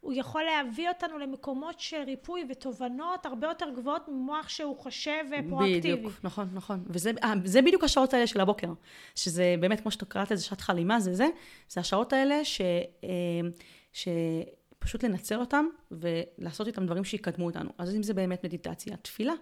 הוא 0.00 0.12
יכול 0.16 0.42
להביא 0.42 0.88
אותנו 0.88 1.18
למקומות 1.18 1.80
של 1.80 2.02
ריפוי 2.06 2.44
ותובנות 2.50 3.26
הרבה 3.26 3.46
יותר 3.46 3.66
גבוהות 3.76 4.08
ממוח 4.08 4.48
שהוא 4.48 4.76
חושב 4.76 5.24
ופרואקטיבי. 5.30 5.96
בדיוק, 5.96 6.12
נכון, 6.24 6.48
נכון. 6.52 6.84
וזה 6.86 7.12
אה, 7.22 7.32
זה 7.44 7.62
בדיוק 7.62 7.84
השעות 7.84 8.14
האלה 8.14 8.26
של 8.26 8.40
הבוקר. 8.40 8.72
שזה 9.14 9.54
באמת, 9.60 9.80
כמו 9.80 9.90
שאתה 9.90 10.04
קראת 10.04 10.30
לזה, 10.30 10.44
שעת 10.44 10.60
חלימה, 10.60 11.00
זה 11.00 11.14
זה. 11.14 11.26
זה 11.68 11.80
השעות 11.80 12.12
האלה 12.12 12.44
ש... 12.44 12.60
אה, 13.04 13.08
שפשוט 13.92 15.04
לנצל 15.04 15.40
אותם 15.40 15.66
ולעשות 15.90 16.66
איתם 16.66 16.86
דברים 16.86 17.04
שיקדמו 17.04 17.46
אותנו. 17.46 17.70
אז 17.78 17.96
אם 17.96 18.02
זה 18.02 18.14
באמת 18.14 18.44
מדיטציה, 18.44 18.96
תפילה. 18.96 19.32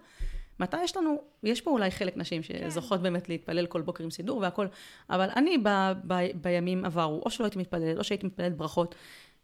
מתי 0.59 0.83
יש 0.83 0.97
לנו, 0.97 1.21
יש 1.43 1.61
פה 1.61 1.71
אולי 1.71 1.91
חלק 1.91 2.17
נשים 2.17 2.41
שזוכות 2.43 3.01
באמת 3.01 3.29
להתפלל 3.29 3.65
כל 3.65 3.81
בוקר 3.81 4.03
עם 4.03 4.11
סידור 4.11 4.37
והכל, 4.37 4.67
אבל 5.09 5.29
אני 5.35 5.57
ב, 5.57 5.69
ב, 6.07 6.13
בימים 6.35 6.85
עברו, 6.85 7.21
או 7.25 7.29
שלא 7.29 7.45
הייתי 7.45 7.59
מתפללת, 7.59 7.97
או 7.97 8.03
שהייתי 8.03 8.27
מתפללת 8.27 8.57
ברכות, 8.57 8.95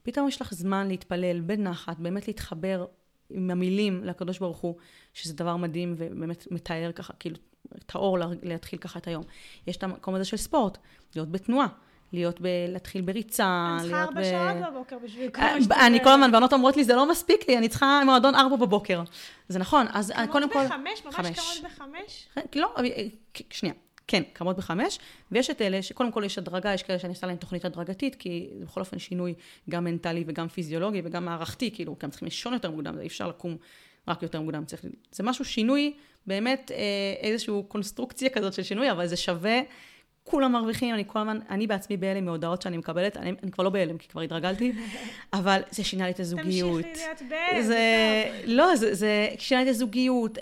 פתאום 0.04 0.28
יש 0.28 0.42
לך 0.42 0.54
זמן 0.54 0.88
להתפלל 0.88 1.40
בנחת, 1.42 1.98
באמת 2.00 2.28
להתחבר 2.28 2.86
עם 3.30 3.52
המילים 3.52 4.04
לקדוש 4.04 4.40
ברוך 4.40 4.58
הוא, 4.58 4.76
שזה 5.14 5.34
דבר 5.34 5.56
מדהים 5.56 5.96
ובאמת 5.98 6.48
מתאר 6.52 6.92
ככה, 6.96 7.14
כאילו, 7.20 7.38
טהור 7.86 8.20
לה- 8.20 8.28
להתחיל 8.44 8.80
ככה 8.80 9.00
את 9.00 9.08
היום. 9.08 9.24
יש 9.68 9.78
את 9.78 9.84
המקום 9.84 10.16
הזה 10.16 10.26
של 10.26 10.38
ספורט, 10.38 10.78
להיות 11.16 11.32
בתנועה, 11.32 11.68
להיות 12.14 12.42
ב... 12.42 12.46
להתחיל 12.68 13.02
בריצה, 13.02 13.68
אני 13.74 13.82
צריכה 13.82 13.98
להיות 13.98 14.10
ארבע 14.18 14.24
שעות 14.24 14.74
בבוקר 14.74 14.98
בשביל 15.04 15.30
כל 15.30 15.42
אה, 15.42 15.62
שאתה 15.62 15.86
אני. 15.88 16.04
כל 16.04 16.10
הזמן, 16.10 16.32
בנות 16.32 16.54
אומרות 16.54 16.78
לי, 16.78 16.84
זה 16.84 16.96
לא 16.96 17.12
מספיק 17.12 17.50
לי, 17.50 17.58
אני 17.58 17.70
צריכה 17.70 18.02
מועדון 18.06 18.36
ארבע 18.36 18.56
בבוקר. 18.56 19.04
זה 19.48 19.60
נכון, 19.60 19.86
אז 19.94 20.14
קודם 20.32 20.50
כל... 20.54 20.66
בחמש? 20.66 21.06
ממש. 21.06 21.16
קמות 21.16 21.72
בחמש? 21.72 22.28
לא, 22.56 22.74
אבל, 22.76 22.86
אה, 22.86 23.08
שנייה. 23.50 23.76
כן, 24.12 24.24
קמות 24.34 24.58
בחמש, 24.58 25.00
ויש 25.32 25.50
את 25.50 25.62
אלה 25.62 25.82
שקודם 25.82 26.12
כל 26.12 26.24
יש 26.26 26.38
הדרגה, 26.38 26.74
יש 26.74 26.84
כאלה 26.84 27.00
שאני 27.00 27.14
עושה 27.14 27.28
להם 27.28 27.36
תוכנית 27.36 27.66
הדרגתית, 27.66 28.16
כי 28.16 28.50
זה 28.60 28.66
בכל 28.66 28.80
אופן 28.80 29.00
שינוי 29.00 29.34
גם 29.70 29.84
מנטלי 29.84 30.24
וגם 30.28 30.48
פיזיולוגי 30.48 31.02
וגם 31.04 31.26
מערכתי, 31.26 31.72
כאילו, 31.72 32.00
כי 32.00 32.06
הם 32.06 32.10
צריכים 32.10 32.26
לישון 32.26 32.54
יותר 32.54 32.72
מוקדם, 32.72 33.00
אי 33.00 33.08
אפשר 33.08 33.28
לקום 33.28 33.58
רק 34.08 34.24
יותר 34.24 34.42
מוקדם, 34.42 34.66
צריך, 34.66 34.86
זה 35.12 35.24
משהו, 35.24 35.46
שינוי, 35.46 35.94
באמת 36.28 36.72
אה, 36.72 36.78
איזושהי 37.22 37.54
קונסטרוקציה 37.68 38.30
כזאת 38.30 38.54
של 38.54 38.64
שינוי, 38.64 38.92
אבל 38.92 39.08
זה 39.08 39.18
שווה, 39.18 39.60
כולם 40.24 40.52
מרוויחים, 40.52 40.96
אני 40.96 41.04
כל 41.08 41.20
הזמן, 41.20 41.40
אני 41.50 41.68
בעצמי 41.68 41.98
בהלם 41.98 42.26
מהודעות 42.26 42.62
שאני 42.62 42.78
מקבלת, 42.78 43.18
אני, 43.18 43.34
אני 43.44 43.52
כבר 43.52 43.64
לא 43.64 43.70
בהלם, 43.70 43.98
כי 43.98 44.08
כבר 44.08 44.22
התרגלתי, 44.22 44.72
אבל 45.34 45.62
זה 45.70 45.84
שינה 45.84 46.06
לי 46.06 46.12
את 46.12 46.20
הזוגיות. 46.20 46.82
תמשיכי 46.82 47.06
להיות 47.06 47.22
בהלם, 47.30 47.64
זה. 47.64 47.80
לא, 48.46 48.76
זה, 48.76 48.94
זה 48.94 49.28
שינה 49.40 49.64
לי 49.64 49.70
את 49.70 49.76
הזוגיות, 49.76 50.38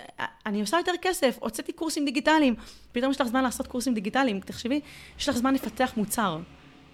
אני 0.46 0.62
עושה 0.62 0.78
יותר 0.78 0.92
כסף, 1.02 1.38
הוצאתי 1.42 1.74
קורסים 1.74 2.06
דיגיטליים, 2.06 2.56
פתאום 2.92 3.12
יש 3.12 3.22
לך 3.22 3.28
זמן 3.28 3.44
לעשות 3.44 3.68
קורסים 3.68 3.94
דיגיטליים, 3.94 4.40
תחשבי, 4.40 4.82
יש 5.20 5.30
לך 5.30 5.38
זמן 5.38 5.54
לפתח 5.54 5.94
מוצר. 5.98 6.40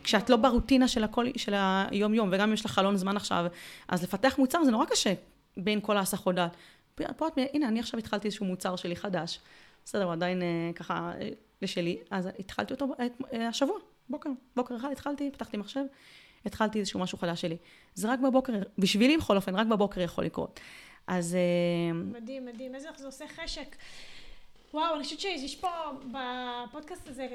כשאת 0.04 0.30
לא 0.30 0.38
ברוטינה 0.38 0.88
של, 0.88 1.04
הכל, 1.04 1.26
של 1.38 1.54
היום-יום, 1.92 2.30
וגם 2.32 2.48
אם 2.48 2.54
יש 2.54 2.66
לך 2.66 2.72
חלון 2.72 2.98
זמן 2.98 3.18
עכשיו, 3.18 3.46
אז 3.88 4.04
לפתח 4.04 4.36
מוצר 4.38 4.64
זה 4.64 4.72
נורא 4.72 4.86
קשה 4.86 5.14
בין 5.58 5.80
כל 5.82 5.98
ההסחות 5.98 6.36
דעת. 6.36 6.56
פה 6.96 7.28
את, 7.28 7.34
הנה, 7.54 7.68
אני 7.68 7.80
עכשיו 7.80 8.00
התחלתי 8.00 8.28
איזשהו 8.28 8.46
מוצר 8.46 8.76
שלי 8.76 8.96
חדש. 8.96 9.40
בסדר, 9.86 10.04
הוא 10.04 10.14
עדיין 10.14 10.42
אה, 10.42 10.72
ככה 10.76 11.12
לשלי, 11.62 11.98
אז 12.10 12.30
התחלתי 12.40 12.74
אותו 12.74 12.88
אה, 13.34 13.48
השבוע, 13.48 13.78
בוקר, 14.10 14.30
בוקר 14.56 14.76
אחד 14.76 14.92
התחלתי, 14.92 15.32
פתחתי 15.32 15.58
מחשב, 15.58 15.84
התחלתי 16.46 16.80
איזשהו 16.80 17.00
משהו 17.00 17.18
חדש 17.18 17.42
שלי. 17.42 17.58
זה 17.96 18.12
רק 18.12 18.20
בבוקר, 18.20 18.54
בשבילי 18.78 19.18
בכל 19.18 19.36
אופן, 19.36 19.56
רק 19.56 19.68
בבוקר 19.68 20.02
יכול 20.02 20.24
לקרות. 20.24 20.60
אז 21.08 21.36
אה, 21.36 21.94
מדהים, 21.94 22.46
מדהים, 22.46 22.76
איזה 22.76 22.90
זה 22.98 23.06
עושה 23.06 23.26
חשק. 23.28 23.76
וואו, 24.74 24.96
אני 24.96 25.04
חושבת 25.04 25.20
שיש 25.20 25.56
פה 25.56 25.70
בפודקאסט 26.12 27.08
הזה, 27.08 27.28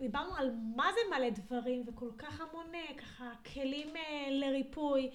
דיברנו 0.00 0.36
על 0.36 0.50
מה 0.76 0.86
זה 0.94 1.16
מלא 1.16 1.30
דברים, 1.30 1.82
וכל 1.86 2.08
כך 2.18 2.40
המון 2.40 2.66
אה, 2.74 2.94
ככה 2.98 3.30
כלים 3.52 3.88
לריפוי, 4.30 5.10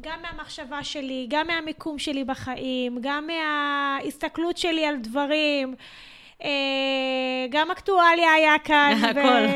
גם 0.00 0.22
מהמחשבה 0.22 0.84
שלי, 0.84 1.26
גם 1.30 1.46
מהמיקום 1.46 1.98
שלי 1.98 2.24
בחיים, 2.24 2.98
גם 3.00 3.26
מההסתכלות 3.26 4.56
שלי 4.56 4.86
על 4.86 4.96
דברים, 4.96 5.74
גם 7.50 7.70
אקטואליה 7.70 8.32
היה 8.32 8.58
כאן. 8.64 8.92
הכל. 9.10 9.46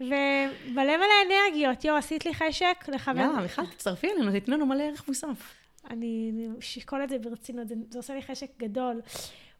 ומלא 0.00 0.96
מלא 0.96 1.14
אנרגיות. 1.26 1.84
יואו, 1.84 1.96
עשית 1.96 2.26
לי 2.26 2.34
חשק 2.34 2.84
לכוון. 2.88 3.18
יאללה, 3.18 3.40
מיכל, 3.40 3.66
תצטרפי 3.66 4.10
אלינו, 4.10 4.40
תתנו 4.40 4.56
לנו 4.56 4.66
מלא 4.66 4.82
ערך 4.82 5.08
מוסף. 5.08 5.54
אני 5.90 6.32
אשקול 6.58 7.04
את 7.04 7.08
זה 7.08 7.18
ברצינות, 7.18 7.68
זה, 7.68 7.74
זה 7.90 7.98
עושה 7.98 8.14
לי 8.14 8.22
חשק 8.22 8.46
גדול. 8.58 9.00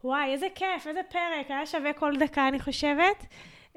וואי, 0.03 0.31
איזה 0.31 0.47
כיף, 0.55 0.87
איזה 0.87 1.01
פרק, 1.09 1.45
היה 1.49 1.65
שווה 1.65 1.93
כל 1.93 2.15
דקה, 2.19 2.47
אני 2.47 2.59
חושבת. 2.59 3.25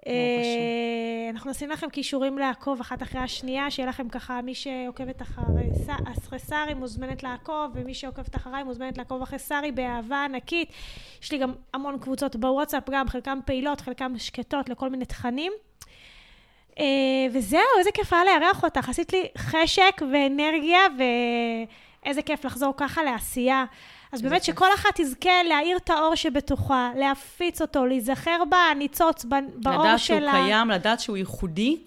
אה, 0.07 1.30
אנחנו 1.30 1.50
נשים 1.50 1.70
לכם 1.70 1.90
כישורים 1.90 2.38
לעקוב 2.38 2.80
אחת 2.80 3.03
אחרי 3.03 3.20
השנייה, 3.20 3.70
שיהיה 3.70 3.88
לכם 3.88 4.09
ככה, 4.09 4.42
מי 4.42 4.55
שעוקבת 4.55 5.22
אחרי 5.22 6.38
שרי 6.48 6.74
מוזמנת 6.74 7.22
לעקוב, 7.22 7.70
ומי 7.74 7.94
שעוקבת 7.94 8.36
אחריי 8.36 8.62
מוזמנת 8.62 8.98
לעקוב 8.98 9.22
אחרי 9.22 9.38
שרי 9.38 9.72
באהבה 9.72 10.24
ענקית. 10.24 10.72
יש 11.22 11.32
לי 11.32 11.38
גם 11.38 11.53
המון 11.74 11.98
קבוצות 11.98 12.36
בוואטסאפ, 12.36 12.90
גם 12.90 13.09
חלקם 13.09 13.38
פעילות, 13.44 13.80
חלקם 13.80 14.12
שקטות 14.18 14.68
לכל 14.68 14.90
מיני 14.90 15.05
תכנים. 15.05 15.53
אה, 16.78 16.84
וזהו, 17.32 17.61
איזה 17.78 17.90
כיף 17.94 18.12
היה 18.12 18.24
לארח 18.24 18.64
אותך. 18.64 18.88
עשית 18.88 19.12
לי 19.12 19.28
חשק 19.38 20.03
ואנרגיה, 20.12 20.80
ואיזה 22.05 22.22
כיף 22.22 22.44
לחזור 22.44 22.74
ככה 22.76 23.03
לעשייה. 23.03 23.64
אז 24.12 24.22
באמת. 24.22 24.44
שכל 24.44 24.66
אחת 24.74 25.00
תזכה 25.00 25.42
להאיר 25.48 25.76
את 25.76 25.90
האור 25.90 26.14
שבתוכה, 26.14 26.90
להפיץ 26.96 27.62
אותו, 27.62 27.86
להיזכר 27.86 28.42
בניצוץ, 28.50 29.24
באור 29.24 29.82
לדעת 29.82 29.98
שלה. 29.98 30.32
שהוא 30.32 30.44
קיים, 30.44 30.70
לדעת 30.70 31.00
שהוא 31.00 31.16
ייחודי, 31.16 31.78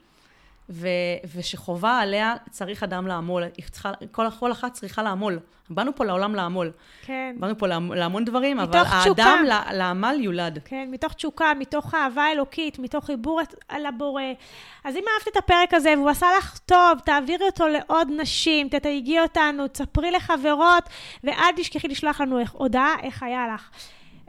ו, 0.70 0.88
ושחובה 1.36 1.99
עליה 1.99 2.36
צריך 2.49 2.84
אדם 2.84 3.07
לעמול. 3.07 3.43
צריכה, 3.72 3.91
כל, 4.11 4.26
כל 4.39 4.51
אחת 4.51 4.74
צריכה 4.74 5.03
לעמול. 5.03 5.39
באנו 5.70 5.95
פה 5.95 6.05
לעולם 6.05 6.36
לעמול. 6.36 6.72
כן. 7.05 7.36
באנו 7.39 7.57
פה 7.57 7.68
להמון 7.68 8.26
דברים, 8.26 8.59
אבל 8.59 8.84
תשוקה. 8.84 9.24
האדם 9.24 9.45
לעמל 9.72 10.18
יולד. 10.20 10.59
כן, 10.66 10.88
מתוך 10.91 11.13
תשוקה, 11.13 11.53
מתוך 11.59 11.95
אהבה 11.95 12.32
אלוקית, 12.32 12.80
מתוך 12.80 13.05
חיבור 13.05 13.41
לבורא. 13.80 14.24
אז 14.84 14.95
אם 14.95 15.03
אהבת 15.13 15.28
את 15.28 15.38
הפרק 15.38 15.74
הזה 15.74 15.93
והוא 15.97 16.09
עשה 16.09 16.28
לך 16.38 16.57
טוב, 16.57 16.99
תעבירי 17.05 17.45
אותו 17.45 17.68
לעוד 17.68 18.07
נשים, 18.18 18.70
תתייגי 18.70 19.20
אותנו, 19.20 19.68
תספרי 19.68 20.11
לחברות, 20.11 20.84
ואל 21.24 21.51
תשכחי 21.55 21.88
לשלוח 21.88 22.22
לנו 22.22 22.39
הודעה 22.51 22.95
איך 23.03 23.24
היה 23.24 23.47
לך. 23.53 23.70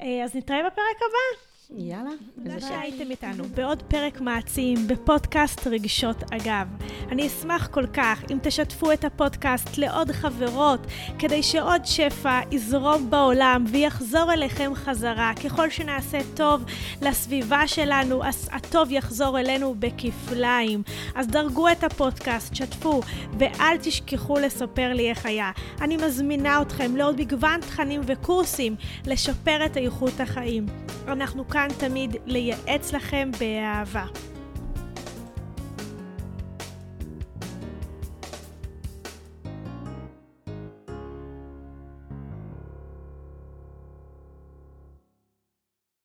אה, 0.01 0.25
אז 0.25 0.37
נתראה 0.37 0.61
בפרק 0.61 0.97
הבא. 0.97 1.56
יאללה. 1.71 2.11
תודה 2.45 2.61
שהייתם 2.61 3.11
איתנו 3.11 3.45
בעוד 3.55 3.83
פרק 3.83 4.21
מעצים 4.21 4.87
בפודקאסט 4.87 5.67
רגשות 5.67 6.17
אגב. 6.33 6.67
אני 7.11 7.27
אשמח 7.27 7.67
כל 7.67 7.87
כך 7.87 8.23
אם 8.31 8.39
תשתפו 8.43 8.93
את 8.93 9.05
הפודקאסט 9.05 9.79
לעוד 9.79 10.13
חברות, 10.13 10.81
כדי 11.19 11.43
שעוד 11.43 11.85
שפע 11.85 12.41
יזרום 12.51 13.11
בעולם 13.11 13.65
ויחזור 13.69 14.33
אליכם 14.33 14.73
חזרה. 14.75 15.33
ככל 15.45 15.71
שנעשה 15.71 16.19
טוב 16.35 16.65
לסביבה 17.03 17.67
שלנו, 17.67 18.25
אז 18.25 18.49
הטוב 18.53 18.93
יחזור 18.93 19.41
אלינו 19.41 19.75
בכפליים. 19.79 20.83
אז 21.15 21.27
דרגו 21.27 21.69
את 21.69 21.85
הפודקאסט, 21.85 22.55
שתפו, 22.55 23.01
ואל 23.39 23.77
תשכחו 23.83 24.39
לספר 24.39 24.93
לי 24.93 25.11
איך 25.11 25.27
היה. 25.27 25.51
אני 25.81 25.97
מזמינה 25.97 26.63
אתכם 26.63 26.97
לעוד 26.97 27.21
מגוון 27.21 27.61
תכנים 27.61 28.01
וקורסים 28.07 28.77
לשפר 29.07 29.67
את 29.67 29.77
איכות 29.77 30.21
החיים. 30.21 30.67
אנחנו 31.09 31.49
כאן 31.57 31.69
תמיד 31.79 32.17
לייעץ 32.27 32.93
לכם 32.93 33.31
באהבה. 33.41 34.05